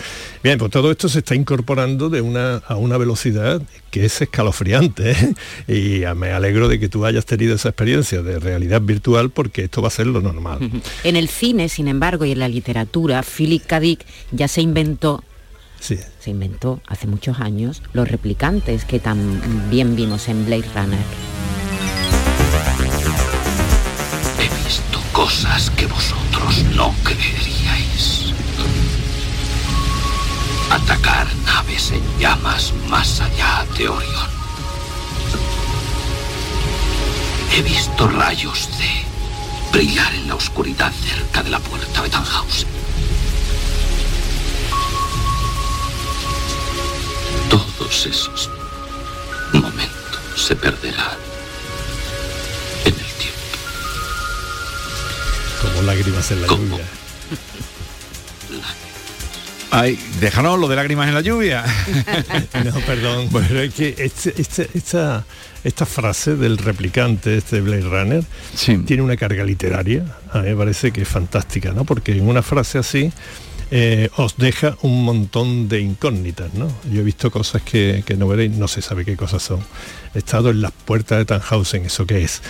Bien, 0.42 0.58
pues 0.58 0.72
todo 0.72 0.90
esto 0.90 1.10
se 1.10 1.20
está 1.20 1.36
incorporando 1.36 2.10
de 2.10 2.22
una, 2.22 2.56
a 2.68 2.78
una 2.78 2.98
velocidad 2.98 3.62
que 3.92 4.06
es 4.06 4.22
escalofriante 4.22 5.12
¿eh? 5.12 5.34
y 5.68 6.16
me 6.16 6.32
alegro 6.32 6.70
de 6.70 6.80
que 6.80 6.88
tú 6.88 7.06
hayas 7.06 7.26
tenido 7.26 7.56
esa 7.56 7.70
experiencia 7.70 8.22
de 8.22 8.40
realidad 8.40 8.82
virtual 8.82 9.30
porque 9.30 9.66
esto 9.66 9.82
va 9.82 9.90
a 9.90 9.92
ser 9.92 10.08
lo 10.08 10.22
normal. 10.22 10.60
En 11.04 11.16
el 11.18 11.28
cine, 11.28 11.68
sin 11.70 11.88
embargo, 11.88 12.24
y 12.26 12.32
en 12.32 12.40
la 12.40 12.48
literatura, 12.48 12.77
Philip 12.86 13.66
K. 13.66 13.80
Dick 13.80 14.06
ya 14.32 14.48
se 14.48 14.62
inventó 14.62 15.24
Sí. 15.80 15.98
se 16.20 16.32
inventó 16.32 16.82
hace 16.88 17.06
muchos 17.08 17.40
años 17.40 17.84
los 17.94 18.10
replicantes 18.10 18.84
que 18.84 19.00
tan 19.00 19.70
bien 19.70 19.96
vimos 19.96 20.28
en 20.28 20.46
Blade 20.46 20.66
Runner. 20.76 21.00
He 24.40 24.64
visto 24.66 25.00
cosas 25.12 25.70
que 25.72 25.86
vosotros 25.86 26.64
no 26.76 26.94
creeríais. 27.04 28.34
Atacar 30.72 31.28
naves 31.46 31.92
en 31.92 32.02
llamas 32.20 32.74
más 32.90 33.22
allá 33.22 33.66
de 33.78 33.88
Orión. 33.88 34.28
He 37.56 37.62
visto 37.62 38.08
rayos 38.08 38.70
de 38.78 39.17
brillar 39.72 40.14
en 40.16 40.28
la 40.28 40.36
oscuridad 40.36 40.92
cerca 40.94 41.44
de 41.44 41.50
la 41.50 41.60
puerta 41.60 42.02
de 42.02 42.10
Tannhausen. 42.10 42.68
Todos 47.50 48.06
esos 48.06 48.50
momentos 49.54 50.22
se 50.36 50.56
perderán 50.56 51.18
en 52.86 52.94
el 52.94 52.94
tiempo. 52.94 53.40
Como 55.62 55.82
lágrimas 55.84 56.32
en 56.32 56.42
la 56.42 56.48
lluvia. 56.48 56.86
Ay, 59.70 60.00
déjanos 60.22 60.60
lo 60.60 60.68
de 60.68 60.76
lágrimas 60.78 61.08
en 61.10 61.14
la 61.16 61.22
lluvia. 61.22 61.64
no, 62.66 62.80
perdón. 62.82 63.30
Pero 63.32 63.62
es 63.62 63.74
que 63.74 63.96
este- 63.98 64.34
este- 64.42 64.70
esta, 64.74 65.26
esta 65.64 65.86
frase 65.86 66.36
del 66.36 66.58
replicante, 66.58 67.38
este 67.38 67.60
Blade 67.62 67.82
Runner, 67.82 68.24
tiene 68.86 69.04
una 69.04 69.18
carga 69.18 69.44
literaria. 69.44 70.06
A 70.32 70.40
mí 70.40 70.50
me 70.50 70.56
parece 70.56 70.92
que 70.92 71.02
es 71.02 71.08
fantástica, 71.08 71.74
¿no? 71.74 71.84
Porque 71.84 72.14
en 72.14 72.28
una 72.28 72.42
frase 72.42 72.78
así 72.78 73.12
eh, 73.70 74.10
os 74.16 74.38
deja 74.38 74.78
un 74.84 75.04
montón 75.04 75.68
de 75.68 75.82
incógnitas, 75.82 76.54
¿no? 76.54 76.72
Yo 76.90 77.02
he 77.02 77.04
visto 77.04 77.30
cosas 77.30 77.62
que, 77.62 78.04
que 78.06 78.16
no 78.16 78.28
veréis, 78.30 78.52
no 78.54 78.70
se 78.70 78.82
sabe 78.82 79.04
qué 79.04 79.18
cosas 79.18 79.44
son. 79.44 79.60
He 80.16 80.20
estado 80.20 80.50
en 80.52 80.62
las 80.62 80.72
puertas 80.72 81.18
de 81.18 81.26
Tannhausen, 81.26 81.86
¿eso 81.86 82.06
qué 82.06 82.24
es? 82.24 82.42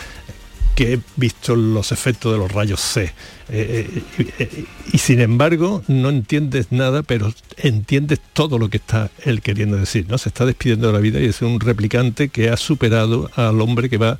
Que 0.78 0.94
he 0.94 1.00
visto 1.16 1.56
los 1.56 1.92
efectos 1.92 2.32
de 2.32 2.38
los 2.38 2.52
rayos 2.52 2.80
C. 2.80 3.06
Eh, 3.50 4.04
eh, 4.20 4.28
eh, 4.38 4.66
y 4.94 4.98
sin 5.00 5.20
embargo, 5.22 5.82
no 5.88 6.10
entiendes 6.10 6.68
nada, 6.72 7.02
pero 7.02 7.34
entiendes 7.58 8.20
todo 8.34 8.60
lo 8.60 8.70
que 8.70 8.78
está 8.78 9.10
él 9.26 9.42
queriendo 9.42 9.76
decir. 9.76 10.06
¿no? 10.08 10.20
Se 10.20 10.30
está 10.30 10.46
despidiendo 10.46 10.86
de 10.88 10.94
la 10.94 11.00
vida 11.00 11.20
y 11.20 11.26
es 11.26 11.42
un 11.42 11.60
replicante 11.60 12.30
que 12.30 12.50
ha 12.52 12.58
superado 12.58 13.32
al 13.36 13.60
hombre 13.60 13.90
que 13.90 13.98
va 13.98 14.20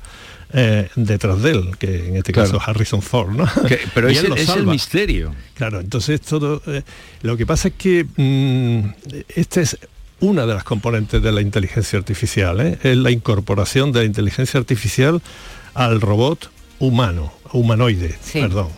eh, 0.52 0.88
detrás 0.96 1.42
de 1.42 1.50
él, 1.52 1.76
que 1.78 2.08
en 2.08 2.16
este 2.16 2.32
Claro. 2.32 2.50
caso 2.58 2.62
Harrison 2.70 3.02
Ford, 3.02 3.30
¿no? 3.36 3.46
Que- 3.68 3.78
pero 3.94 4.08
es 4.08 4.18
el- 4.24 4.32
es 4.36 4.64
misterio. 4.64 5.34
Claro, 5.54 5.78
entonces 5.78 6.20
todo. 6.22 6.60
eh, 6.66 6.82
lo 7.22 7.36
que 7.36 7.46
pasa 7.46 7.68
es 7.68 7.74
que 7.74 8.04
mm, 8.16 8.88
esta 9.36 9.60
es 9.60 9.78
una 10.20 10.46
de 10.46 10.54
las 10.54 10.64
componentes 10.64 11.22
de 11.22 11.30
la 11.30 11.40
inteligencia 11.42 11.96
artificial, 11.98 12.60
¿eh? 12.60 12.78
es 12.82 12.96
la 12.96 13.12
incorporación 13.12 13.92
de 13.92 14.00
la 14.00 14.04
inteligencia 14.06 14.58
artificial 14.58 15.22
al 15.74 16.00
robot 16.00 16.50
humano, 16.78 17.32
humanoide, 17.52 18.16
perdón. 18.32 18.68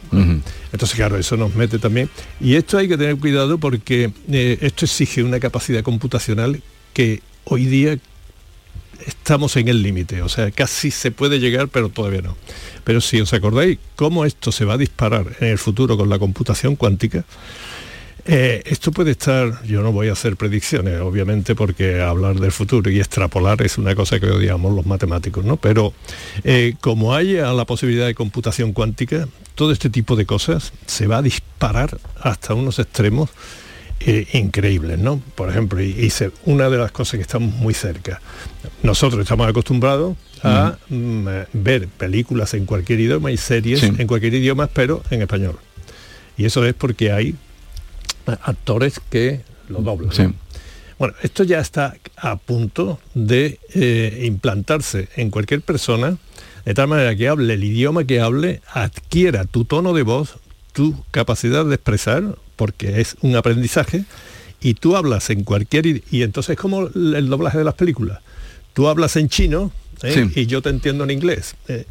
Entonces, 0.73 0.97
claro, 0.97 1.17
eso 1.19 1.37
nos 1.37 1.55
mete 1.55 1.79
también. 1.79 2.09
Y 2.41 2.55
esto 2.55 2.79
hay 2.79 2.89
que 2.89 2.97
tener 2.97 3.17
cuidado 3.17 3.59
porque 3.59 4.13
eh, 4.31 4.59
esto 4.61 4.85
exige 4.85 5.23
una 5.23 5.41
capacidad 5.41 5.83
computacional 5.83 6.63
que 6.93 7.23
hoy 7.45 7.67
día 7.67 7.99
estamos 9.07 9.57
en 9.57 9.69
el 9.69 9.83
límite, 9.83 10.23
o 10.23 10.29
sea, 10.29 10.51
casi 10.51 10.91
se 10.91 11.11
puede 11.11 11.39
llegar, 11.39 11.69
pero 11.69 11.89
todavía 11.89 12.23
no. 12.23 12.37
Pero 12.85 13.01
si 13.01 13.21
os 13.21 13.33
acordáis 13.33 13.79
cómo 13.97 14.25
esto 14.25 14.53
se 14.53 14.65
va 14.65 14.75
a 14.75 14.79
disparar 14.79 15.37
en 15.41 15.49
el 15.49 15.59
futuro 15.59 15.97
con 15.97 16.09
la 16.09 16.19
computación 16.19 16.77
cuántica, 16.77 17.25
eh, 18.33 18.63
esto 18.67 18.93
puede 18.93 19.11
estar, 19.11 19.61
yo 19.65 19.83
no 19.83 19.91
voy 19.91 20.09
a 20.09 20.13
hacer 20.13 20.37
predicciones, 20.37 21.01
obviamente, 21.01 21.57
porque 21.57 22.01
hablar 22.01 22.39
del 22.39 22.53
futuro 22.53 22.89
y 22.89 23.01
extrapolar 23.01 23.61
es 23.63 23.77
una 23.77 23.97
cosa 23.97 24.21
que 24.21 24.27
odiamos 24.27 24.73
los 24.73 24.87
matemáticos, 24.87 25.45
¿no? 25.45 25.57
Pero 25.57 25.93
eh, 26.45 26.75
como 26.81 27.13
haya 27.13 27.53
la 27.53 27.65
posibilidad 27.65 28.07
de 28.07 28.15
computación 28.15 28.73
cuántica, 28.73 29.27
todo 29.57 29.73
este 29.73 29.91
tipo 29.91 30.15
de 30.15 30.27
cosas 30.27 30.73
se 30.87 31.09
va 31.09 31.19
a 31.19 31.23
disparar 31.23 31.99
hasta 32.21 32.55
unos 32.55 32.79
extremos 32.79 33.31
eh, 33.99 34.29
increíbles, 34.35 35.01
¿no? 35.01 35.21
Por 35.35 35.51
ejemplo, 35.51 35.83
y, 35.83 36.13
una 36.47 36.71
de 36.71 36.79
las 36.79 36.93
cosas 36.93 37.17
que 37.17 37.23
estamos 37.23 37.53
muy 37.57 37.75
cerca. 37.75 38.21
Nosotros 38.85 39.23
estamos 39.23 39.49
acostumbrados 39.49 40.17
a 40.45 40.77
mm, 40.89 41.27
ver 41.53 41.89
películas 41.89 42.55
en 42.55 42.65
cualquier 42.65 43.01
idioma 43.01 43.33
y 43.33 43.37
series 43.37 43.83
en 43.83 44.07
cualquier 44.07 44.35
idioma, 44.35 44.69
pero 44.69 45.03
en 45.11 45.23
español. 45.23 45.59
Y 46.39 46.45
eso 46.45 46.65
es 46.65 46.75
porque 46.75 47.11
hay 47.11 47.35
actores 48.27 49.01
que 49.11 49.41
lo 49.69 49.81
doblan. 49.81 50.35
Bueno, 50.99 51.15
esto 51.23 51.45
ya 51.45 51.61
está 51.61 51.97
a 52.17 52.37
punto 52.37 53.01
de 53.15 53.59
eh, 53.73 54.25
implantarse 54.27 55.09
en 55.17 55.31
cualquier 55.31 55.63
persona, 55.63 56.19
de 56.67 56.75
tal 56.75 56.89
manera 56.89 57.17
que 57.17 57.27
hable 57.27 57.55
el 57.55 57.65
idioma 57.65 58.05
que 58.05 58.21
hable, 58.21 58.61
adquiera 58.71 59.47
tu 59.47 59.65
tono 59.65 59.95
de 59.95 60.03
voz, 60.03 60.37
tu 60.75 61.03
capacidad 61.11 61.65
de 61.65 61.77
expresar, 61.77 62.37
porque 62.57 63.01
es 63.01 63.17
un 63.23 63.35
aprendizaje, 63.35 64.05
y 64.61 64.75
tú 64.75 64.95
hablas 64.95 65.31
en 65.31 65.43
cualquier... 65.43 65.87
Y 65.87 66.23
entonces 66.23 66.51
es 66.51 66.59
como 66.59 66.89
el 66.89 67.29
doblaje 67.31 67.57
de 67.57 67.65
las 67.65 67.75
películas. 67.75 68.21
Tú 68.75 68.87
hablas 68.87 69.17
en 69.17 69.31
chino 69.31 69.73
¿eh? 70.03 70.31
y 70.35 70.45
yo 70.45 70.61
te 70.61 70.69
entiendo 70.69 71.05
en 71.05 71.13
inglés. 71.13 71.55
Eh, 71.69 71.87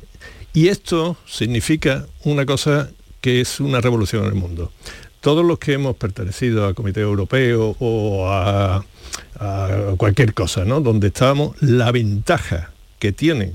y 0.54 0.68
esto 0.68 1.18
significa 1.26 2.06
una 2.26 2.46
cosa 2.46 2.92
que 3.22 3.42
es 3.42 3.60
una 3.60 3.82
revolución 3.82 4.26
en 4.26 4.30
el 4.30 4.36
mundo 4.36 4.72
todos 5.22 5.46
los 5.46 5.60
que 5.60 5.74
hemos 5.74 5.96
pertenecido 5.96 6.66
al 6.66 6.76
Comité 6.76 7.02
Europeo 7.02 7.76
o 7.80 8.30
a, 8.30 8.84
cualquier 9.98 10.34
cosa, 10.34 10.66
¿no? 10.66 10.82
Donde 10.82 11.08
estábamos, 11.08 11.56
la 11.62 11.92
ventaja 11.92 12.72
que 13.00 13.12
tienen 13.12 13.54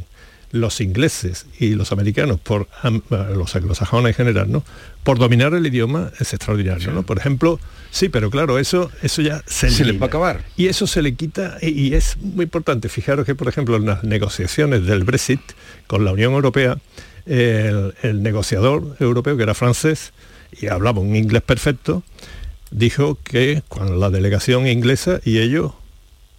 los 0.51 0.81
ingleses 0.81 1.47
y 1.59 1.75
los 1.75 1.93
americanos, 1.93 2.41
por 2.41 2.69
los 3.11 3.57
anglosajones 3.57 4.11
en 4.11 4.15
general, 4.15 4.51
¿no? 4.51 4.65
Por 5.03 5.19
dominar 5.19 5.53
el 5.53 5.67
idioma 5.67 6.11
es 6.21 6.33
extraordinario, 6.33 6.93
¿no? 6.93 7.03
Por 7.03 7.19
ejemplo, 7.19 7.59
sí, 7.91 8.09
pero 8.09 8.31
claro, 8.31 8.59
eso, 8.59 8.91
eso 9.03 9.21
ya 9.21 9.43
se, 9.47 9.71
se 9.71 9.85
le 9.85 9.93
va 9.99 10.07
a 10.07 10.09
acabar. 10.09 10.45
Y 10.57 10.69
eso 10.69 10.87
se 10.87 11.03
le 11.03 11.15
quita, 11.15 11.59
y, 11.61 11.93
es 11.95 12.17
muy 12.19 12.45
importante. 12.45 12.89
Fijaros 12.89 13.27
que, 13.27 13.35
por 13.35 13.49
ejemplo, 13.49 13.77
en 13.77 13.87
las 13.87 14.05
negociaciones 14.05 14.87
del 14.87 15.05
Brexit 15.05 15.41
con 15.87 16.05
la 16.05 16.13
Unión 16.13 16.33
Europea, 16.33 16.79
el 17.27 18.23
negociador 18.23 18.97
europeo, 19.01 19.37
que 19.37 19.43
era 19.43 19.55
francés, 19.55 20.13
y 20.61 20.67
hablaba 20.69 21.01
un 21.01 21.17
inglés 21.17 21.43
perfecto, 21.43 22.03
dijo 22.71 23.19
que 23.23 23.63
cuando 23.69 23.97
la 23.97 24.11
delegación 24.11 24.67
inglesa 24.67 25.21
y 25.25 25.39
ellos 25.39 25.73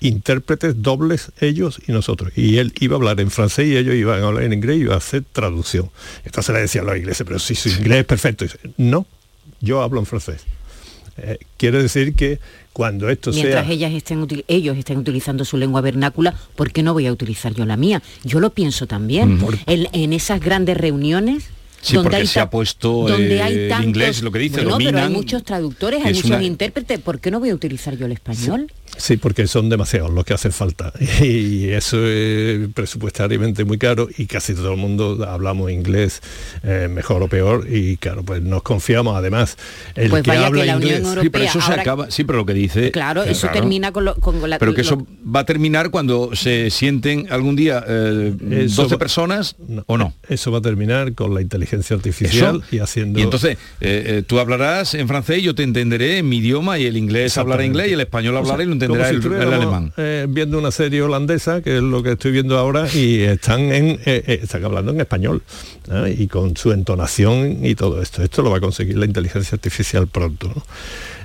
intérpretes 0.02 0.82
dobles 0.82 1.32
ellos 1.40 1.80
y 1.88 1.92
nosotros. 1.92 2.32
Y 2.36 2.58
él 2.58 2.74
iba 2.80 2.96
a 2.96 2.98
hablar 2.98 3.20
en 3.22 3.32
francés 3.32 3.68
y 3.68 3.78
ellos 3.78 3.96
iban 3.96 4.22
a 4.22 4.28
hablar 4.28 4.44
en 4.44 4.54
inglés 4.54 4.78
y 4.78 4.82
iba 4.82 4.94
a 4.94 4.98
hacer 4.98 5.24
traducción. 5.32 5.90
Entonces 6.24 6.54
le 6.54 6.62
decían 6.62 6.86
a 6.86 6.90
los 6.90 6.98
ingleses, 6.98 7.26
pero 7.26 7.40
si 7.40 7.56
su 7.56 7.70
inglés 7.70 8.00
es 8.00 8.06
perfecto. 8.06 8.46
dice, 8.46 8.60
no, 8.78 9.08
yo 9.62 9.82
hablo 9.82 10.00
en 10.00 10.06
francés. 10.06 10.42
Eh, 11.18 11.38
quiere 11.56 11.82
decir 11.82 12.14
que 12.14 12.40
cuando 12.74 13.10
esto 13.10 13.32
Mientras 13.32 13.70
ellas 13.70 13.94
estén 13.94 14.28
ellos 14.50 14.78
estén 14.78 14.98
utilizando 14.98 15.46
su 15.46 15.56
lengua 15.56 15.80
vernácula, 15.80 16.36
¿por 16.58 16.74
qué 16.74 16.84
no 16.84 16.92
voy 16.92 17.08
a 17.08 17.14
utilizar 17.14 17.54
yo 17.54 17.66
la 17.66 17.78
mía? 17.78 18.04
Yo 18.26 18.42
lo 18.42 18.50
pienso 18.50 18.86
también. 18.86 19.38
Mm. 19.38 19.48
en 19.66 20.12
esas 20.12 20.42
grandes 20.42 20.76
reuniones 20.76 21.50
Sí, 21.86 21.98
porque 22.02 22.26
se 22.26 22.40
ha 22.40 22.50
puesto 22.50 23.08
eh, 23.10 23.42
el 23.42 23.84
inglés, 23.84 24.24
lo 24.24 24.32
que 24.32 24.40
dice, 24.40 24.64
no, 24.64 24.78
pero 24.78 25.00
hay 25.00 25.10
muchos 25.10 25.44
traductores, 25.44 26.04
hay 26.04 26.16
muchos 26.16 26.42
intérpretes. 26.42 27.00
¿Por 27.00 27.20
qué 27.20 27.30
no 27.30 27.40
voy 27.40 27.52
a 27.52 27.56
utilizar 27.56 27.96
yo 27.96 28.08
el 28.08 28.12
español? 28.12 28.72
Sí, 28.98 29.18
porque 29.18 29.46
son 29.46 29.70
demasiados 29.70 30.12
los 30.12 30.26
que 30.26 30.34
hacen 30.34 30.52
falta. 30.52 30.92
Y 31.22 31.70
eso 31.70 32.06
es 32.08 32.68
presupuestariamente 32.74 33.66
muy 33.66 33.78
caro 33.78 34.08
y 34.18 34.26
casi 34.26 34.54
todo 34.54 34.72
el 34.72 34.78
mundo 34.78 35.26
hablamos 35.28 35.72
inglés 35.72 36.22
eh, 36.64 36.88
mejor 36.90 37.24
o 37.24 37.28
peor 37.28 37.68
y 37.70 37.98
claro, 37.98 38.24
pues 38.24 38.42
nos 38.42 38.64
confiamos 38.64 39.16
además. 39.16 39.58
El 39.96 40.10
pues 40.10 40.24
que 40.24 40.32
habla 40.32 40.62
que 40.62 40.68
la 40.68 40.76
inglés, 40.76 41.00
Unión 41.00 41.18
Europea, 41.18 41.24
sí, 41.24 41.30
pero 41.30 41.44
eso 41.46 41.62
se 41.62 41.74
acaba, 41.74 42.12
sí, 42.12 42.24
pero 42.24 42.40
lo 42.40 42.46
que 42.46 42.54
dice... 42.54 42.92
Claro, 42.92 43.24
eso 43.24 43.48
termina 43.52 43.92
con, 43.92 44.06
la... 44.06 44.60
Pero 44.60 44.74
que 44.74 44.82
eso 44.82 45.06
va 45.24 45.42
a 45.42 45.46
terminar 45.46 45.90
cuando 45.90 46.36
se 46.36 46.70
sienten 46.70 47.28
algún 47.30 47.56
día 47.56 47.82
12 47.82 48.36
eh, 48.42 48.98
personas 48.98 49.56
o 49.88 49.98
no. 49.98 50.14
Eso 50.30 50.52
va 50.52 50.60
a 50.60 50.62
terminar 50.62 51.14
con 51.14 51.34
la 51.34 51.42
inteligencia 51.42 51.75
artificial 51.96 52.64
y 52.72 52.80
haciendo... 52.80 53.20
Y 53.20 53.24
entonces, 53.24 53.58
eh, 53.82 54.24
tú 54.26 54.40
hablarás 54.40 54.94
en 54.94 55.08
francés, 55.08 55.42
yo 55.44 55.56
te 55.56 55.64
entenderé 55.64 56.20
en 56.20 56.30
mi 56.30 56.38
idioma 56.38 56.80
y 56.80 56.86
el 56.86 56.98
inglés 56.98 57.38
hablará 57.38 57.66
inglés 57.66 57.90
y 57.90 57.94
el 57.94 58.02
español 58.02 58.38
hablará 58.38 58.64
y 58.64 58.66
lo 58.66 58.74
entenderá 58.74 59.10
el, 59.10 59.54
alemán. 59.54 59.94
Eh, 59.98 60.26
viendo 60.30 60.58
una 60.58 60.72
serie 60.72 61.02
holandesa, 61.02 61.62
que 61.62 61.78
es 61.78 61.84
lo 61.84 62.04
que 62.04 62.14
estoy 62.14 62.32
viendo 62.32 62.58
ahora, 62.58 62.88
y 62.94 63.22
están, 63.22 63.62
en, 63.74 64.00
eh, 64.06 64.24
eh, 64.28 64.40
están 64.44 64.64
hablando 64.64 64.92
en 64.92 65.02
español, 65.02 65.42
y 66.18 66.28
con 66.28 66.58
su 66.58 66.72
entonación 66.72 67.66
y 67.66 67.76
todo 67.76 68.02
esto. 68.02 68.24
Esto 68.24 68.42
lo 68.42 68.50
va 68.50 68.58
a 68.58 68.62
conseguir 68.62 68.98
la 68.98 69.06
inteligencia 69.06 69.56
artificial 69.56 70.08
pronto. 70.08 70.52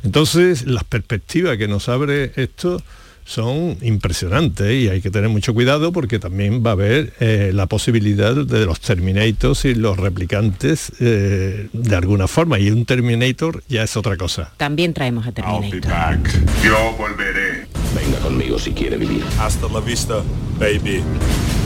Entonces, 0.02 0.66
las 0.66 0.84
perspectivas 0.84 1.56
que 1.56 1.68
nos 1.68 1.88
abre 1.88 2.32
esto 2.36 2.82
son 3.30 3.76
impresionantes 3.80 4.72
y 4.72 4.88
hay 4.88 5.00
que 5.00 5.10
tener 5.10 5.30
mucho 5.30 5.54
cuidado 5.54 5.92
porque 5.92 6.18
también 6.18 6.64
va 6.64 6.70
a 6.70 6.72
haber 6.72 7.14
la 7.54 7.66
posibilidad 7.66 8.34
de 8.34 8.66
los 8.66 8.80
Terminators 8.80 9.64
y 9.64 9.74
los 9.74 9.96
replicantes 9.96 10.92
de 10.98 11.96
alguna 11.96 12.26
forma 12.26 12.58
y 12.58 12.70
un 12.70 12.84
Terminator 12.84 13.62
ya 13.68 13.82
es 13.84 13.96
otra 13.96 14.16
cosa. 14.16 14.52
También 14.56 14.94
traemos 14.94 15.26
a 15.26 15.32
Terminator. 15.32 16.18
Yo 16.64 16.94
volveré. 16.98 17.66
Venga 17.94 18.18
conmigo 18.18 18.58
si 18.58 18.72
quiere 18.72 18.96
vivir. 18.96 19.22
Hasta 19.38 19.68
la 19.68 19.80
vista, 19.80 20.22
baby. 20.58 21.02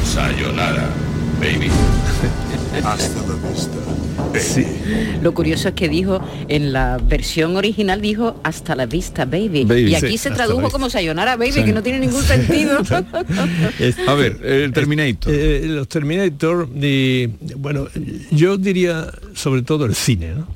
Sayonara, 0.05 0.89
baby. 1.41 1.71
Hasta 2.83 3.21
la 3.23 3.49
vista. 3.49 3.79
Sí. 4.39 4.67
Lo 5.23 5.33
curioso 5.33 5.69
es 5.69 5.75
que 5.75 5.89
dijo, 5.89 6.21
en 6.49 6.73
la 6.73 6.99
versión 6.99 7.57
original 7.57 8.01
dijo 8.01 8.41
hasta 8.43 8.75
la 8.75 8.87
vista, 8.87 9.25
baby. 9.25 9.67
y 9.89 9.95
aquí 9.95 10.19
se 10.19 10.31
tradujo 10.31 10.71
como 10.71 10.91
sayonara, 10.91 11.37
baby, 11.37 11.65
que 11.65 11.73
no 11.73 11.83
tiene 11.83 12.01
ningún 12.01 12.23
sentido. 12.23 12.79
a 14.07 14.15
ver, 14.15 14.41
el 14.45 14.73
Terminator. 14.73 15.33
Eh, 15.33 15.61
eh, 15.63 15.67
los 15.67 15.89
Terminator, 15.89 16.69
y, 16.75 17.27
bueno, 17.57 17.87
yo 18.31 18.57
diría 18.57 19.07
sobre 19.35 19.63
todo 19.63 19.85
el 19.85 19.95
cine, 19.95 20.35
¿no? 20.35 20.49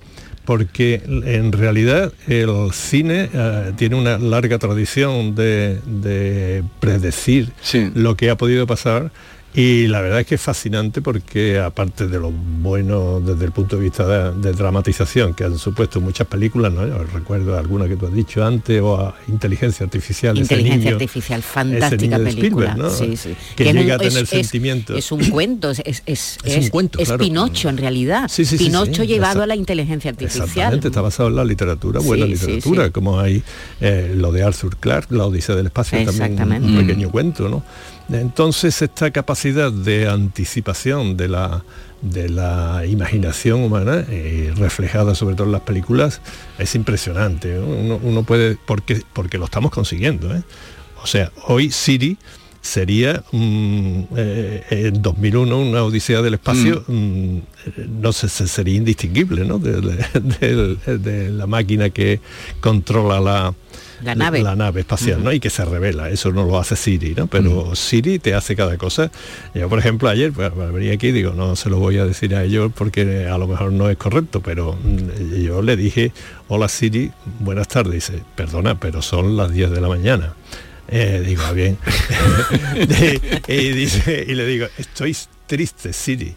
porque 0.44 1.02
en 1.04 1.52
realidad 1.52 2.10
el 2.26 2.72
cine 2.72 3.28
eh, 3.34 3.72
tiene 3.76 3.96
una 3.96 4.16
larga 4.16 4.58
tradición 4.58 5.34
de, 5.34 6.64
predecir 6.80 7.52
lo 7.94 8.16
que 8.16 8.30
ha 8.30 8.36
podido 8.38 8.66
pasar 8.66 9.12
y 9.54 9.86
la 9.86 10.00
verdad 10.02 10.20
es 10.20 10.26
que 10.26 10.34
es 10.34 10.40
fascinante 10.40 11.00
porque 11.00 11.58
aparte 11.58 12.06
de 12.06 12.20
lo 12.20 12.30
bueno 12.30 13.20
desde 13.20 13.46
el 13.46 13.52
punto 13.52 13.76
de 13.76 13.82
vista 13.82 14.30
de, 14.30 14.52
dramatización 14.52 15.34
que 15.34 15.44
han 15.44 15.58
supuesto 15.58 16.00
muchas 16.00 16.26
películas, 16.26 16.72
¿no? 16.72 16.86
recuerdo 17.04 17.58
alguna 17.58 17.88
que 17.88 17.96
tú 17.96 18.06
has 18.06 18.12
dicho 18.12 18.44
antes, 18.44 18.80
o 18.80 18.96
a 19.00 19.14
Inteligencia 19.28 19.84
Artificial. 19.84 20.36
Inteligencia 20.36 20.92
Artificial, 20.92 21.42
fantástica 21.42 22.18
película. 22.18 22.76
Que, 23.56 23.72
llega 23.72 23.94
a 23.94 23.98
tener 23.98 24.26
sentimientos. 24.26 24.96
Es, 24.96 25.10
un 25.12 25.28
cuento, 25.30 25.70
es, 25.70 26.02
es, 26.04 26.38
un 26.44 26.68
cuento, 26.68 26.98
es 26.98 27.10
Pinocho 27.12 27.68
en 27.68 27.78
realidad. 27.78 28.30
Pinocho 28.58 29.02
llevado 29.04 29.42
a 29.42 29.46
la 29.46 29.56
inteligencia 29.56 30.10
artificial. 30.10 30.44
Exactamente, 30.44 30.88
está 30.88 31.00
basado 31.00 31.30
en 31.30 31.36
la 31.36 31.44
literatura, 31.44 32.00
buena 32.00 32.26
literatura, 32.26 32.90
como 32.90 33.18
hay 33.18 33.42
eh, 33.80 34.12
lo 34.14 34.30
de 34.30 34.42
Arthur 34.42 34.76
Clarke, 34.76 35.12
La 35.12 35.26
Odisea 35.26 35.56
del 35.56 35.66
Espacio, 35.66 36.04
también 36.04 36.64
un 36.64 36.76
pequeño 36.76 37.10
cuento, 37.10 37.48
¿no? 37.48 37.62
Entonces 38.10 38.80
esta 38.82 39.10
capacidad 39.10 39.70
de 39.70 40.08
anticipación 40.08 41.16
de 41.16 41.28
la, 41.28 41.62
de 42.00 42.28
la 42.30 42.84
imaginación 42.86 43.60
humana, 43.62 44.04
eh, 44.08 44.52
reflejada 44.56 45.14
sobre 45.14 45.34
todo 45.34 45.46
en 45.46 45.52
las 45.52 45.60
películas, 45.62 46.20
es 46.58 46.74
impresionante. 46.74 47.58
Uno, 47.58 48.22
puede, 48.22 48.56
porque, 48.66 49.02
porque 49.12 49.36
lo 49.38 49.44
estamos 49.44 49.70
consiguiendo. 49.70 50.34
¿eh? 50.34 50.42
O 51.02 51.06
sea, 51.06 51.30
hoy 51.46 51.70
Siri 51.70 52.16
sería 52.62 53.22
mm, 53.30 54.00
eh, 54.16 54.64
en 54.70 55.00
2001 55.02 55.58
una 55.60 55.84
odisea 55.84 56.22
del 56.22 56.34
espacio 56.34 56.84
mm, 56.88 57.38
no 58.00 58.12
sé 58.12 58.28
se- 58.28 58.48
sería 58.48 58.74
indistinguible 58.74 59.44
¿no? 59.44 59.58
de, 59.60 59.80
de- 59.80 60.76
de- 60.86 60.98
de 60.98 61.28
la 61.30 61.46
máquina 61.46 61.88
que 61.90 62.20
controla 62.60 63.20
la 63.20 63.54
La 64.02 64.14
nave. 64.14 64.42
la 64.42 64.54
nave 64.54 64.80
espacial 64.80 65.24
¿no? 65.24 65.32
y 65.32 65.40
que 65.40 65.50
se 65.50 65.64
revela 65.64 66.08
eso 66.10 66.30
no 66.32 66.44
lo 66.44 66.58
hace 66.58 66.76
Siri 66.76 67.14
¿no? 67.14 67.26
pero 67.26 67.74
Siri 67.74 68.18
te 68.18 68.34
hace 68.34 68.54
cada 68.54 68.76
cosa 68.76 69.10
yo 69.54 69.68
por 69.68 69.78
ejemplo 69.78 70.08
ayer 70.08 70.32
pues, 70.32 70.52
venía 70.72 70.94
aquí 70.94 71.08
y 71.08 71.12
digo 71.12 71.32
no 71.32 71.56
se 71.56 71.68
lo 71.68 71.78
voy 71.78 71.98
a 71.98 72.04
decir 72.04 72.34
a 72.34 72.44
ellos 72.44 72.70
porque 72.74 73.26
a 73.26 73.36
lo 73.38 73.48
mejor 73.48 73.72
no 73.72 73.90
es 73.90 73.96
correcto 73.96 74.40
pero 74.40 74.74
mm, 74.74 75.34
yo 75.42 75.62
le 75.62 75.76
dije 75.76 76.12
hola 76.48 76.68
Siri 76.68 77.10
buenas 77.40 77.68
tardes 77.68 77.94
dice 77.94 78.22
perdona 78.36 78.78
pero 78.78 79.02
son 79.02 79.36
las 79.36 79.52
10 79.52 79.70
de 79.70 79.80
la 79.80 79.88
mañana 79.88 80.34
eh, 80.90 81.22
digo, 81.24 81.42
"Ah, 81.46 81.52
bien. 81.52 81.76
y, 83.46 83.68
dice, 83.72 84.24
y 84.26 84.34
le 84.34 84.46
digo, 84.46 84.66
estoy 84.78 85.14
triste, 85.46 85.92
Siri. 85.92 86.34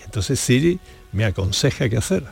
Y 0.00 0.04
entonces 0.04 0.38
Siri 0.38 0.78
me 1.10 1.24
aconseja 1.24 1.88
qué 1.88 1.96
hacer. 1.96 2.22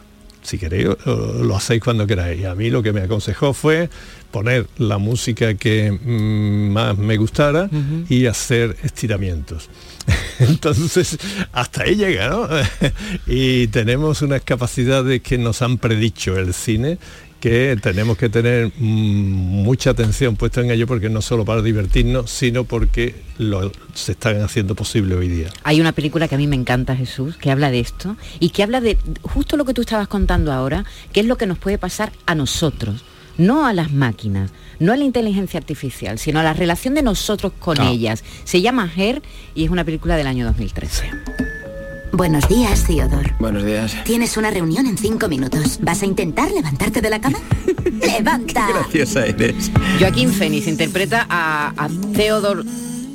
Si 0.47 0.59
queréis, 0.59 0.91
lo 1.05 1.57
hacéis 1.57 1.83
cuando 1.83 2.07
queráis. 2.07 2.45
A 2.45 2.55
mí 2.55 2.71
lo 2.71 2.81
que 2.81 2.93
me 2.93 3.01
aconsejó 3.01 3.53
fue 3.53 3.91
poner 4.31 4.69
la 4.79 4.99
música 4.99 5.55
que 5.55 5.91
mm, 5.91 6.71
más 6.71 6.97
me 6.97 7.17
gustara 7.17 7.69
y 8.09 8.27
hacer 8.27 8.77
estiramientos. 8.85 9.69
Entonces, 10.39 11.19
hasta 11.53 11.83
ahí 11.83 11.97
llega, 11.97 12.29
¿no? 12.29 12.49
y 13.27 13.67
tenemos 13.69 14.23
unas 14.23 14.43
capacidades 14.43 15.21
que 15.21 15.37
nos 15.37 15.63
han 15.63 15.79
predicho 15.79 16.37
el 16.37 16.55
cine 16.55 16.99
que 17.47 17.77
tenemos 17.81 18.17
que 18.19 18.29
tener 18.29 18.73
mm, 18.77 18.83
mucha 19.63 19.91
atención 19.91 20.35
puesta 20.35 20.61
en 20.63 20.73
ello 20.73 20.89
porque 20.89 21.09
no 21.09 21.23
solo 21.23 21.45
para 21.45 21.63
divertirnos, 21.63 22.29
sino 22.29 22.65
porque 22.65 23.15
lo, 23.39 23.71
se 23.95 24.13
están 24.13 24.41
haciendo 24.43 24.75
posible 24.75 25.15
hoy 25.15 25.29
día. 25.29 25.49
Hay 25.63 25.81
una 25.81 25.93
película 25.93 26.27
que 26.27 26.35
a 26.35 26.39
mí 26.39 26.49
me 26.49 26.57
encanta, 26.57 26.97
Jesús, 26.97 27.37
que 27.37 27.53
habla 27.53 27.71
de 27.71 27.79
esto 27.79 28.17
y 28.41 28.49
que 28.51 28.65
habla 28.65 28.81
de 28.81 28.99
justo 29.23 29.57
lo 29.57 29.65
que 29.65 29.75
tú 29.75 29.83
estabas 29.83 30.09
contando 30.09 30.53
ahora, 30.53 30.85
que 31.13 31.21
es 31.21 31.27
lo 31.27 31.37
que 31.37 31.47
nos 31.47 31.59
puede 31.59 31.79
pasar 31.79 32.11
a 32.27 32.35
nosotros, 32.35 33.05
no 33.39 33.65
a 33.65 33.73
las 33.73 33.93
máquinas, 33.93 34.51
no 34.81 34.93
a 34.93 34.97
la 34.97 35.05
inteligencia 35.05 35.59
artificial, 35.59 36.19
sino 36.19 36.41
a 36.41 36.43
la 36.43 36.53
relación 36.53 36.95
de 36.95 37.03
nosotros 37.03 37.53
con 37.61 37.81
Ah. 37.81 37.91
ellas. 37.93 38.25
Se 38.43 38.61
llama 38.61 38.91
Her 38.97 39.23
y 39.55 39.63
es 39.65 39.71
una 39.71 39.85
película 39.85 40.17
del 40.17 40.27
año 40.27 40.45
2013. 40.47 41.46
Buenos 42.17 42.49
días, 42.49 42.85
Theodore. 42.85 43.35
Buenos 43.39 43.63
días. 43.63 43.95
Tienes 44.05 44.39
una 44.39 44.51
reunión 44.51 44.87
en 44.87 44.97
cinco 44.97 45.29
minutos. 45.29 45.79
¿Vas 45.83 46.01
a 46.01 46.07
intentar 46.07 46.51
levantarte 46.51 47.03
de 47.03 47.11
la 47.11 47.21
cama? 47.21 47.39
¡Levanta! 48.01 48.69
Graciosa 48.69 49.27
eres. 49.27 49.71
Joaquín 50.01 50.33
Phoenix 50.33 50.67
interpreta 50.67 51.27
a, 51.29 51.75
a 51.77 51.89
Theodore 52.15 52.63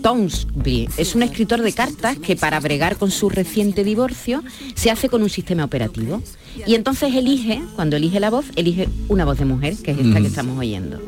Townsby. 0.03 0.87
Es 0.97 1.15
un 1.15 1.23
escritor 1.23 1.63
de 1.63 1.73
cartas 1.73 2.19
que 2.19 2.35
para 2.35 2.59
bregar 2.59 2.95
con 2.95 3.09
su 3.09 3.29
reciente 3.29 3.83
divorcio 3.83 4.43
se 4.75 4.91
hace 4.91 5.09
con 5.09 5.23
un 5.23 5.31
sistema 5.31 5.63
operativo. 5.63 6.21
Y 6.67 6.75
entonces 6.75 7.15
elige, 7.15 7.63
cuando 7.75 7.95
elige 7.95 8.19
la 8.19 8.29
voz, 8.29 8.45
elige 8.55 8.87
una 9.07 9.25
voz 9.25 9.39
de 9.39 9.45
mujer, 9.45 9.77
que 9.77 9.91
es 9.91 9.97
esta 9.97 10.21
que 10.21 10.27
estamos 10.27 10.59
oyendo. 10.59 11.01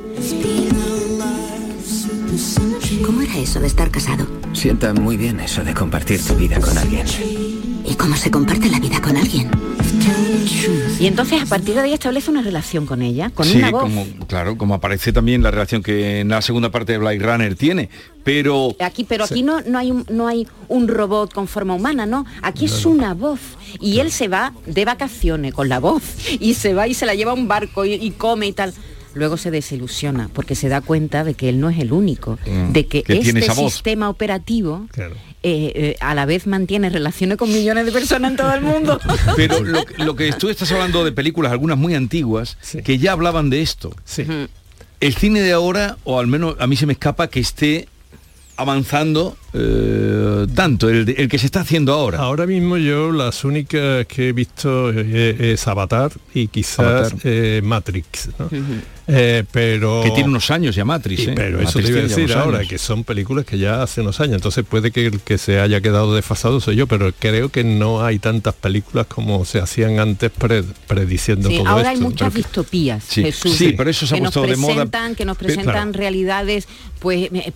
¿Cómo 3.06 3.22
era 3.22 3.38
eso 3.38 3.60
de 3.60 3.68
estar 3.68 3.92
casado? 3.92 4.26
Sienta 4.54 4.96
muy 4.96 5.16
bien 5.16 5.40
eso 5.40 5.64
de 5.64 5.76
compartir 5.76 6.20
tu 6.26 6.34
vida 6.34 6.60
con 6.60 6.76
alguien. 6.76 7.06
¿Y 7.86 7.96
cómo 7.96 8.16
se 8.16 8.32
comparte 8.32 8.70
la 8.70 8.80
vida 8.80 9.02
con 9.02 9.18
alguien? 9.18 9.50
Y 11.00 11.08
entonces 11.08 11.42
a 11.42 11.46
partir 11.46 11.76
de 11.76 11.82
ahí 11.82 11.94
establece 11.94 12.32
una 12.32 12.42
relación 12.42 12.86
con 12.86 13.02
ella, 13.02 13.30
con 13.30 13.46
sí, 13.46 13.58
una 13.58 13.72
voz. 13.72 13.84
como, 13.84 14.06
claro, 14.28 14.58
como 14.58 14.74
aparece 14.76 15.12
también 15.12 15.44
la 15.44 15.52
relación 15.52 15.84
que 15.84 16.22
en 16.22 16.30
la 16.30 16.42
segunda 16.42 16.72
parte 16.72 16.94
de 16.94 16.98
Blade 17.00 17.20
Runner 17.20 17.56
tiene. 17.56 17.90
Pero 18.24 18.76
Aquí, 18.80 19.04
pero 19.04 19.26
aquí 19.26 19.44
no, 19.44 19.62
no, 19.62 19.78
hay 19.78 19.92
un, 19.92 20.06
no 20.10 20.28
hay 20.28 20.48
un 20.70 20.88
robot 20.88 21.34
con 21.34 21.48
forma 21.48 21.74
humana, 21.74 22.06
no. 22.06 22.26
Aquí 22.42 22.66
es 22.66 22.86
una 22.86 23.14
voz. 23.14 23.40
Y 23.82 24.00
él 24.00 24.12
se 24.12 24.30
va 24.30 24.54
de 24.66 24.86
vacaciones 24.86 25.54
con 25.54 25.68
la 25.68 25.80
voz. 25.80 26.04
Y 26.40 26.54
se 26.54 26.74
va 26.74 26.88
y 26.88 26.94
se 26.94 27.06
la 27.06 27.16
lleva 27.16 27.32
a 27.32 27.36
un 27.36 27.48
barco 27.50 27.84
y, 27.84 27.94
y 27.94 28.12
come 28.12 28.48
y 28.48 28.54
tal. 28.54 28.74
Luego 29.16 29.38
se 29.38 29.52
desilusiona 29.52 30.30
porque 30.34 30.56
se 30.56 30.70
da 30.70 30.82
cuenta 30.82 31.24
de 31.24 31.34
que 31.36 31.50
él 31.50 31.60
no 31.60 31.70
es 31.70 31.80
el 31.80 31.92
único, 31.94 32.40
Mm, 32.46 32.72
de 32.72 32.88
que, 32.88 33.04
este 33.08 33.42
sistema 33.52 34.10
operativo 34.10 34.88
eh, 34.98 35.12
eh, 35.44 35.96
a 36.00 36.16
la 36.16 36.26
vez 36.26 36.48
mantiene 36.48 36.90
relaciones 36.90 37.38
con 37.38 37.52
millones 37.52 37.86
de 37.86 37.92
personas 37.92 38.32
en 38.32 38.38
todo 38.38 38.54
el 38.54 38.62
mundo. 38.62 39.00
Pero 39.36 39.62
lo, 39.64 39.84
lo 39.98 40.16
que 40.16 40.32
tú 40.34 40.50
estás 40.50 40.72
hablando 40.72 41.04
de 41.06 41.12
películas, 41.12 41.52
algunas 41.52 41.78
muy 41.78 41.96
antiguas, 41.96 42.58
que 42.84 42.98
ya 42.98 43.12
hablaban 43.12 43.50
de 43.50 43.62
esto. 43.62 43.96
El 45.00 45.16
cine 45.16 45.42
de 45.42 45.52
ahora, 45.52 45.98
o 46.06 46.20
al 46.20 46.28
menos 46.28 46.56
a 46.60 46.68
mí 46.68 46.76
se 46.76 46.86
me 46.86 46.94
escapa 46.94 47.28
que 47.28 47.40
esté 47.42 47.88
avanzando 48.56 49.36
eh, 49.54 50.46
tanto, 50.56 50.90
el, 50.90 51.28
que 51.28 51.38
se 51.40 51.46
está 51.46 51.62
haciendo 51.62 51.94
ahora. 51.94 52.20
Ahora 52.20 52.46
mismo 52.46 52.78
yo 52.78 53.12
las 53.12 53.44
únicas 53.44 54.06
que 54.08 54.30
he 54.30 54.34
visto 54.34 54.92
es 54.92 55.68
Avatar 55.68 56.12
y 56.34 56.48
quizás 56.48 56.80
Avatar. 56.80 57.20
eh, 57.24 57.62
Matrix, 57.64 58.30
¿no? 58.40 58.50
Eh, 59.06 59.44
pero 59.52 60.02
Que 60.02 60.12
tiene 60.12 60.30
unos 60.30 60.50
años 60.50 60.76
ya 60.76 60.86
Matrix, 60.86 61.28
¿eh? 61.28 61.34
pero 61.36 61.58
eso 61.60 61.66
Matrix 61.80 61.86
te 61.86 61.92
iba 61.92 62.00
a 62.00 62.08
tiene 62.08 62.10
ya 62.10 62.16
decir 62.16 62.38
ahora 62.38 62.58
años. 62.60 62.70
que 62.70 62.78
son 62.78 63.04
películas 63.04 63.44
que 63.46 63.58
ya 63.58 63.84
hace 63.84 64.00
unos 64.00 64.22
años 64.22 64.36
entonces 64.36 64.64
puede 64.64 64.92
que 64.92 65.06
el 65.08 65.20
que 65.20 65.38
se 65.38 65.60
haya 65.60 65.82
quedado 65.82 66.16
desfasado 66.16 66.62
soy 66.62 66.78
yo 66.78 66.88
pero 66.88 67.12
creo 67.20 67.50
que 67.50 67.66
no 67.66 68.04
hay 68.06 68.20
tantas 68.20 68.54
películas 68.54 69.08
como 69.08 69.44
se 69.44 69.60
hacían 69.60 70.00
antes 70.00 70.32
pre- 70.32 70.64
prediciendo 70.88 71.50
Sí, 71.50 71.58
todo 71.58 71.68
ahora 71.68 71.90
hay 71.90 71.96
esto 71.96 72.06
muchas 72.10 72.20
Pero 72.20 72.32
que- 72.32 72.38
distopías, 72.38 73.04
Sí, 73.06 73.24
Jesús. 73.24 73.56
sí, 73.58 73.74
pero 73.76 73.90
eso 73.90 74.08
se 74.08 74.16
ha 74.16 74.18
que 74.18 74.22
nos 74.24 74.34
puesto 74.34 74.50
de 74.50 74.56
moda. 74.58 74.88
Que 75.18 75.26
nos 75.26 75.38
presentan 75.38 75.74
claro. 75.74 75.92
realidades 75.92 76.68
pues 77.00 77.30
eh, 77.34 77.52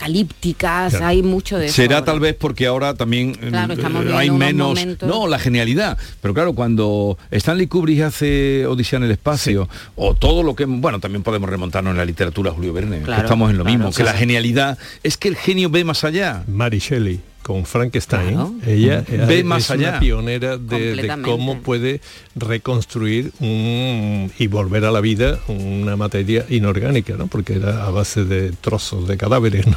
posapocalípticas, 0.00 0.90
Claro. 0.90 1.06
hay 1.06 1.22
mucho 1.22 1.58
de 1.58 1.66
eso. 1.66 1.76
Será 1.76 1.96
ahora. 1.96 2.06
tal 2.06 2.20
vez 2.20 2.34
porque 2.38 2.66
ahora 2.66 2.94
también 2.94 3.34
Claro, 3.34 3.74
estamos 3.74 4.04
eh, 4.06 4.12
hay 4.14 4.30
menos 4.30 4.68
momentos- 4.68 5.08
no 5.08 5.26
la 5.26 5.38
genialidad 5.38 5.96
pero 6.20 6.34
claro 6.34 6.52
cuando 6.54 7.18
Stanley 7.30 7.66
Kubrick 7.66 8.00
hace 8.02 8.66
Odisea 8.66 8.96
en 8.98 9.04
el 9.04 9.10
espacio 9.12 9.68
o 9.96 10.14
todo 10.14 10.42
lo 10.42 10.54
que 10.56 10.66
bueno 10.80 11.00
también 11.00 11.22
podemos 11.22 11.48
remontarnos 11.48 11.92
en 11.92 11.98
la 11.98 12.04
literatura 12.04 12.50
Julio 12.50 12.72
Verne 12.72 13.02
que 13.02 13.10
estamos 13.12 13.50
en 13.50 13.58
lo 13.58 13.64
claro, 13.64 13.78
mismo 13.78 13.92
que 13.92 14.04
la 14.04 14.12
genialidad 14.12 14.78
es 15.02 15.16
que 15.16 15.28
el 15.28 15.36
genio 15.36 15.70
ve 15.70 15.84
más 15.84 16.04
allá. 16.04 16.44
Mary 16.46 16.78
Shelley 16.78 17.20
con 17.50 17.66
Frankenstein 17.66 18.28
Claro. 18.34 18.54
ella 18.64 19.04
Ve 19.26 19.40
es 19.40 19.44
más 19.44 19.68
una 19.70 19.88
allá. 19.88 19.98
pionera 19.98 20.56
de, 20.56 21.10
cómo 21.24 21.60
puede 21.62 22.00
reconstruir 22.36 23.32
un- 23.40 24.30
y 24.38 24.46
volver 24.46 24.84
a 24.84 24.92
la 24.92 25.00
vida 25.00 25.40
una 25.48 25.96
materia 25.96 26.46
inorgánica 26.48 27.14
¿no? 27.16 27.26
porque 27.26 27.54
era 27.54 27.86
a 27.86 27.90
base 27.90 28.24
de 28.24 28.52
trozos 28.52 29.08
de 29.08 29.16
cadáveres 29.16 29.66
¿no? 29.66 29.76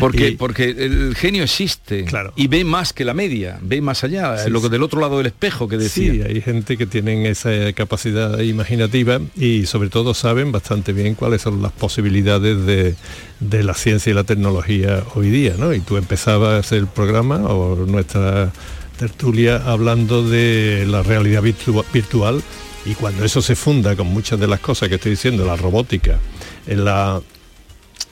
porque 0.00 0.28
Y- 0.30 0.36
porque 0.36 0.70
el 0.70 1.14
genio 1.14 1.44
existe 1.44 2.04
y 2.34 2.48
ve 2.48 2.64
más 2.64 2.92
que 2.92 3.04
la 3.04 3.14
media 3.14 3.58
ve 3.62 3.80
más 3.80 4.02
allá 4.02 4.36
Sí, 4.38 4.50
lo 4.50 4.60
que 4.60 4.68
del 4.68 4.82
otro 4.82 5.00
lado 5.00 5.18
del 5.18 5.26
espejo 5.26 5.68
que 5.68 5.76
decía 5.76 6.12
Sí, 6.12 6.22
hay 6.22 6.40
gente 6.40 6.76
que 6.76 6.86
tienen 6.86 7.26
esa 7.26 7.72
capacidad 7.74 8.40
imaginativa 8.40 9.20
y 9.36 9.66
sobre 9.66 9.88
todo 9.88 10.14
saben 10.14 10.50
bastante 10.50 10.92
bien 10.92 11.14
cuáles 11.14 11.42
son 11.42 11.62
las 11.62 11.70
posibilidades 11.72 12.66
de, 12.66 12.96
de 13.40 13.62
la 13.62 13.74
ciencia 13.74 14.10
y 14.10 14.14
la 14.14 14.24
tecnología 14.24 15.04
hoy 15.14 15.30
día, 15.30 15.54
¿no? 15.58 15.72
Y 15.72 15.80
tú 15.80 15.96
empezabas 15.96 16.72
el 16.72 16.86
programa 16.86 17.36
o 17.46 17.76
nuestra 17.86 18.52
tertulia 18.98 19.62
hablando 19.64 20.28
de 20.28 20.84
la 20.88 21.02
realidad 21.02 21.42
virtu- 21.42 21.84
virtual 21.92 22.42
y 22.84 22.94
cuando 22.94 23.24
eso 23.24 23.40
se 23.42 23.54
funda 23.54 23.94
con 23.94 24.08
muchas 24.08 24.40
de 24.40 24.48
las 24.48 24.60
cosas 24.60 24.88
que 24.88 24.96
estoy 24.96 25.12
diciendo, 25.12 25.44
la 25.44 25.56
robótica, 25.56 26.18
la 26.66 27.20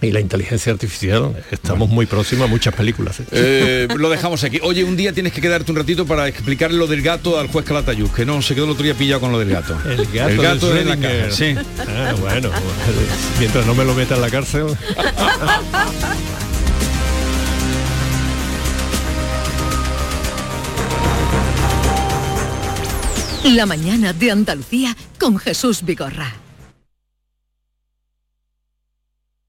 y 0.03 0.11
la 0.11 0.21
inteligencia 0.21 0.73
artificial, 0.73 1.43
estamos 1.51 1.89
muy 1.89 2.07
próximos 2.07 2.47
a 2.47 2.49
muchas 2.49 2.75
películas. 2.75 3.21
¿eh? 3.21 3.25
Eh, 3.31 3.89
lo 3.97 4.11
dejamos 4.11 4.45
aquí. 4.45 4.61
Oye, 4.63 4.85
un 4.85 4.97
día 4.97 5.13
tienes 5.13 5.33
que 5.33 5.41
quedarte 5.41 5.71
un 5.73 5.79
ratito 5.79 6.07
para 6.07 6.29
explicarle 6.29 6.77
lo 6.77 6.87
del 6.87 7.03
gato 7.03 7.39
al 7.39 7.49
juez 7.49 7.65
Calatayud, 7.65 8.11
que 8.11 8.27
no 8.27 8.43
se 8.43 8.55
quedó 8.55 8.67
el 8.67 8.73
otro 8.73 8.85
día 8.85 8.95
pillado 8.95 9.21
con 9.23 9.33
lo 9.33 9.39
del 9.39 9.51
gato. 9.51 9.77
El 9.87 10.07
gato, 10.39 10.71
de 10.73 10.83
en 10.83 10.89
la 10.89 10.97
Schrödinger. 10.97 11.23
caja, 11.23 11.31
sí. 11.31 11.55
Ah, 11.79 12.15
bueno, 12.21 12.51
mientras 13.39 13.67
no 13.67 13.75
me 13.75 13.85
lo 13.85 13.95
meta 13.95 14.17
en 14.17 14.21
la 14.21 14.31
cárcel. 14.31 14.67
La 23.45 23.65
mañana 23.65 24.13
de 24.13 24.31
Andalucía 24.33 24.97
con 25.19 25.39
Jesús 25.39 25.83
Vigorra. 25.85 26.46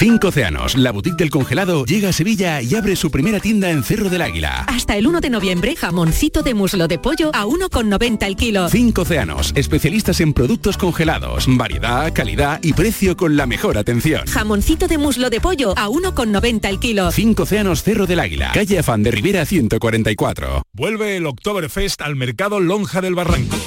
Cinco 0.00 0.28
Océanos, 0.28 0.78
la 0.78 0.92
boutique 0.92 1.18
del 1.18 1.28
congelado, 1.28 1.84
llega 1.84 2.08
a 2.08 2.12
Sevilla 2.14 2.62
y 2.62 2.74
abre 2.74 2.96
su 2.96 3.10
primera 3.10 3.38
tienda 3.38 3.70
en 3.70 3.84
Cerro 3.84 4.08
del 4.08 4.22
Águila. 4.22 4.64
Hasta 4.66 4.96
el 4.96 5.06
1 5.06 5.20
de 5.20 5.28
noviembre, 5.28 5.76
jamoncito 5.76 6.42
de 6.42 6.54
muslo 6.54 6.88
de 6.88 6.98
pollo 6.98 7.30
a 7.34 7.44
1,90 7.44 8.26
el 8.26 8.34
kilo. 8.34 8.70
Cinco 8.70 9.02
Océanos, 9.02 9.52
especialistas 9.56 10.22
en 10.22 10.32
productos 10.32 10.78
congelados, 10.78 11.44
variedad, 11.48 12.10
calidad 12.14 12.60
y 12.62 12.72
precio 12.72 13.14
con 13.14 13.36
la 13.36 13.46
mejor 13.46 13.76
atención. 13.76 14.26
Jamoncito 14.26 14.88
de 14.88 14.96
muslo 14.96 15.28
de 15.28 15.38
pollo 15.38 15.74
a 15.76 15.88
1,90 15.88 16.66
el 16.70 16.80
kilo. 16.80 17.10
Cinco 17.10 17.42
Océanos 17.42 17.82
Cerro 17.82 18.06
del 18.06 18.20
Águila, 18.20 18.52
calle 18.54 18.78
Afán 18.78 19.02
de 19.02 19.10
Rivera 19.10 19.44
144. 19.44 20.62
Vuelve 20.72 21.18
el 21.18 21.26
Oktoberfest 21.26 22.00
al 22.00 22.16
mercado 22.16 22.58
Lonja 22.58 23.02
del 23.02 23.14
Barranco. 23.14 23.58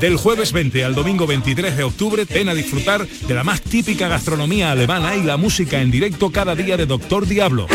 Del 0.00 0.16
jueves 0.16 0.52
20 0.52 0.84
al 0.84 0.94
domingo 0.94 1.26
23 1.26 1.76
de 1.76 1.84
octubre, 1.84 2.24
ven 2.24 2.48
a 2.48 2.54
disfrutar 2.54 3.06
de 3.06 3.34
la 3.34 3.44
más 3.44 3.60
típica 3.60 4.08
gastronomía 4.08 4.72
alemana 4.72 5.14
y 5.16 5.22
la 5.22 5.36
música 5.36 5.80
en 5.80 5.90
directo 5.90 6.30
cada 6.30 6.54
día 6.54 6.76
de 6.76 6.86
Doctor 6.86 7.26
Diablo. 7.26 7.66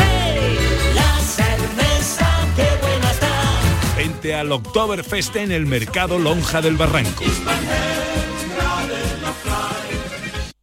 Vente 3.96 4.36
al 4.36 4.52
Oktoberfest 4.52 5.36
en 5.36 5.52
el 5.52 5.66
mercado 5.66 6.18
Lonja 6.18 6.62
del 6.62 6.78
Barranco. 6.78 7.24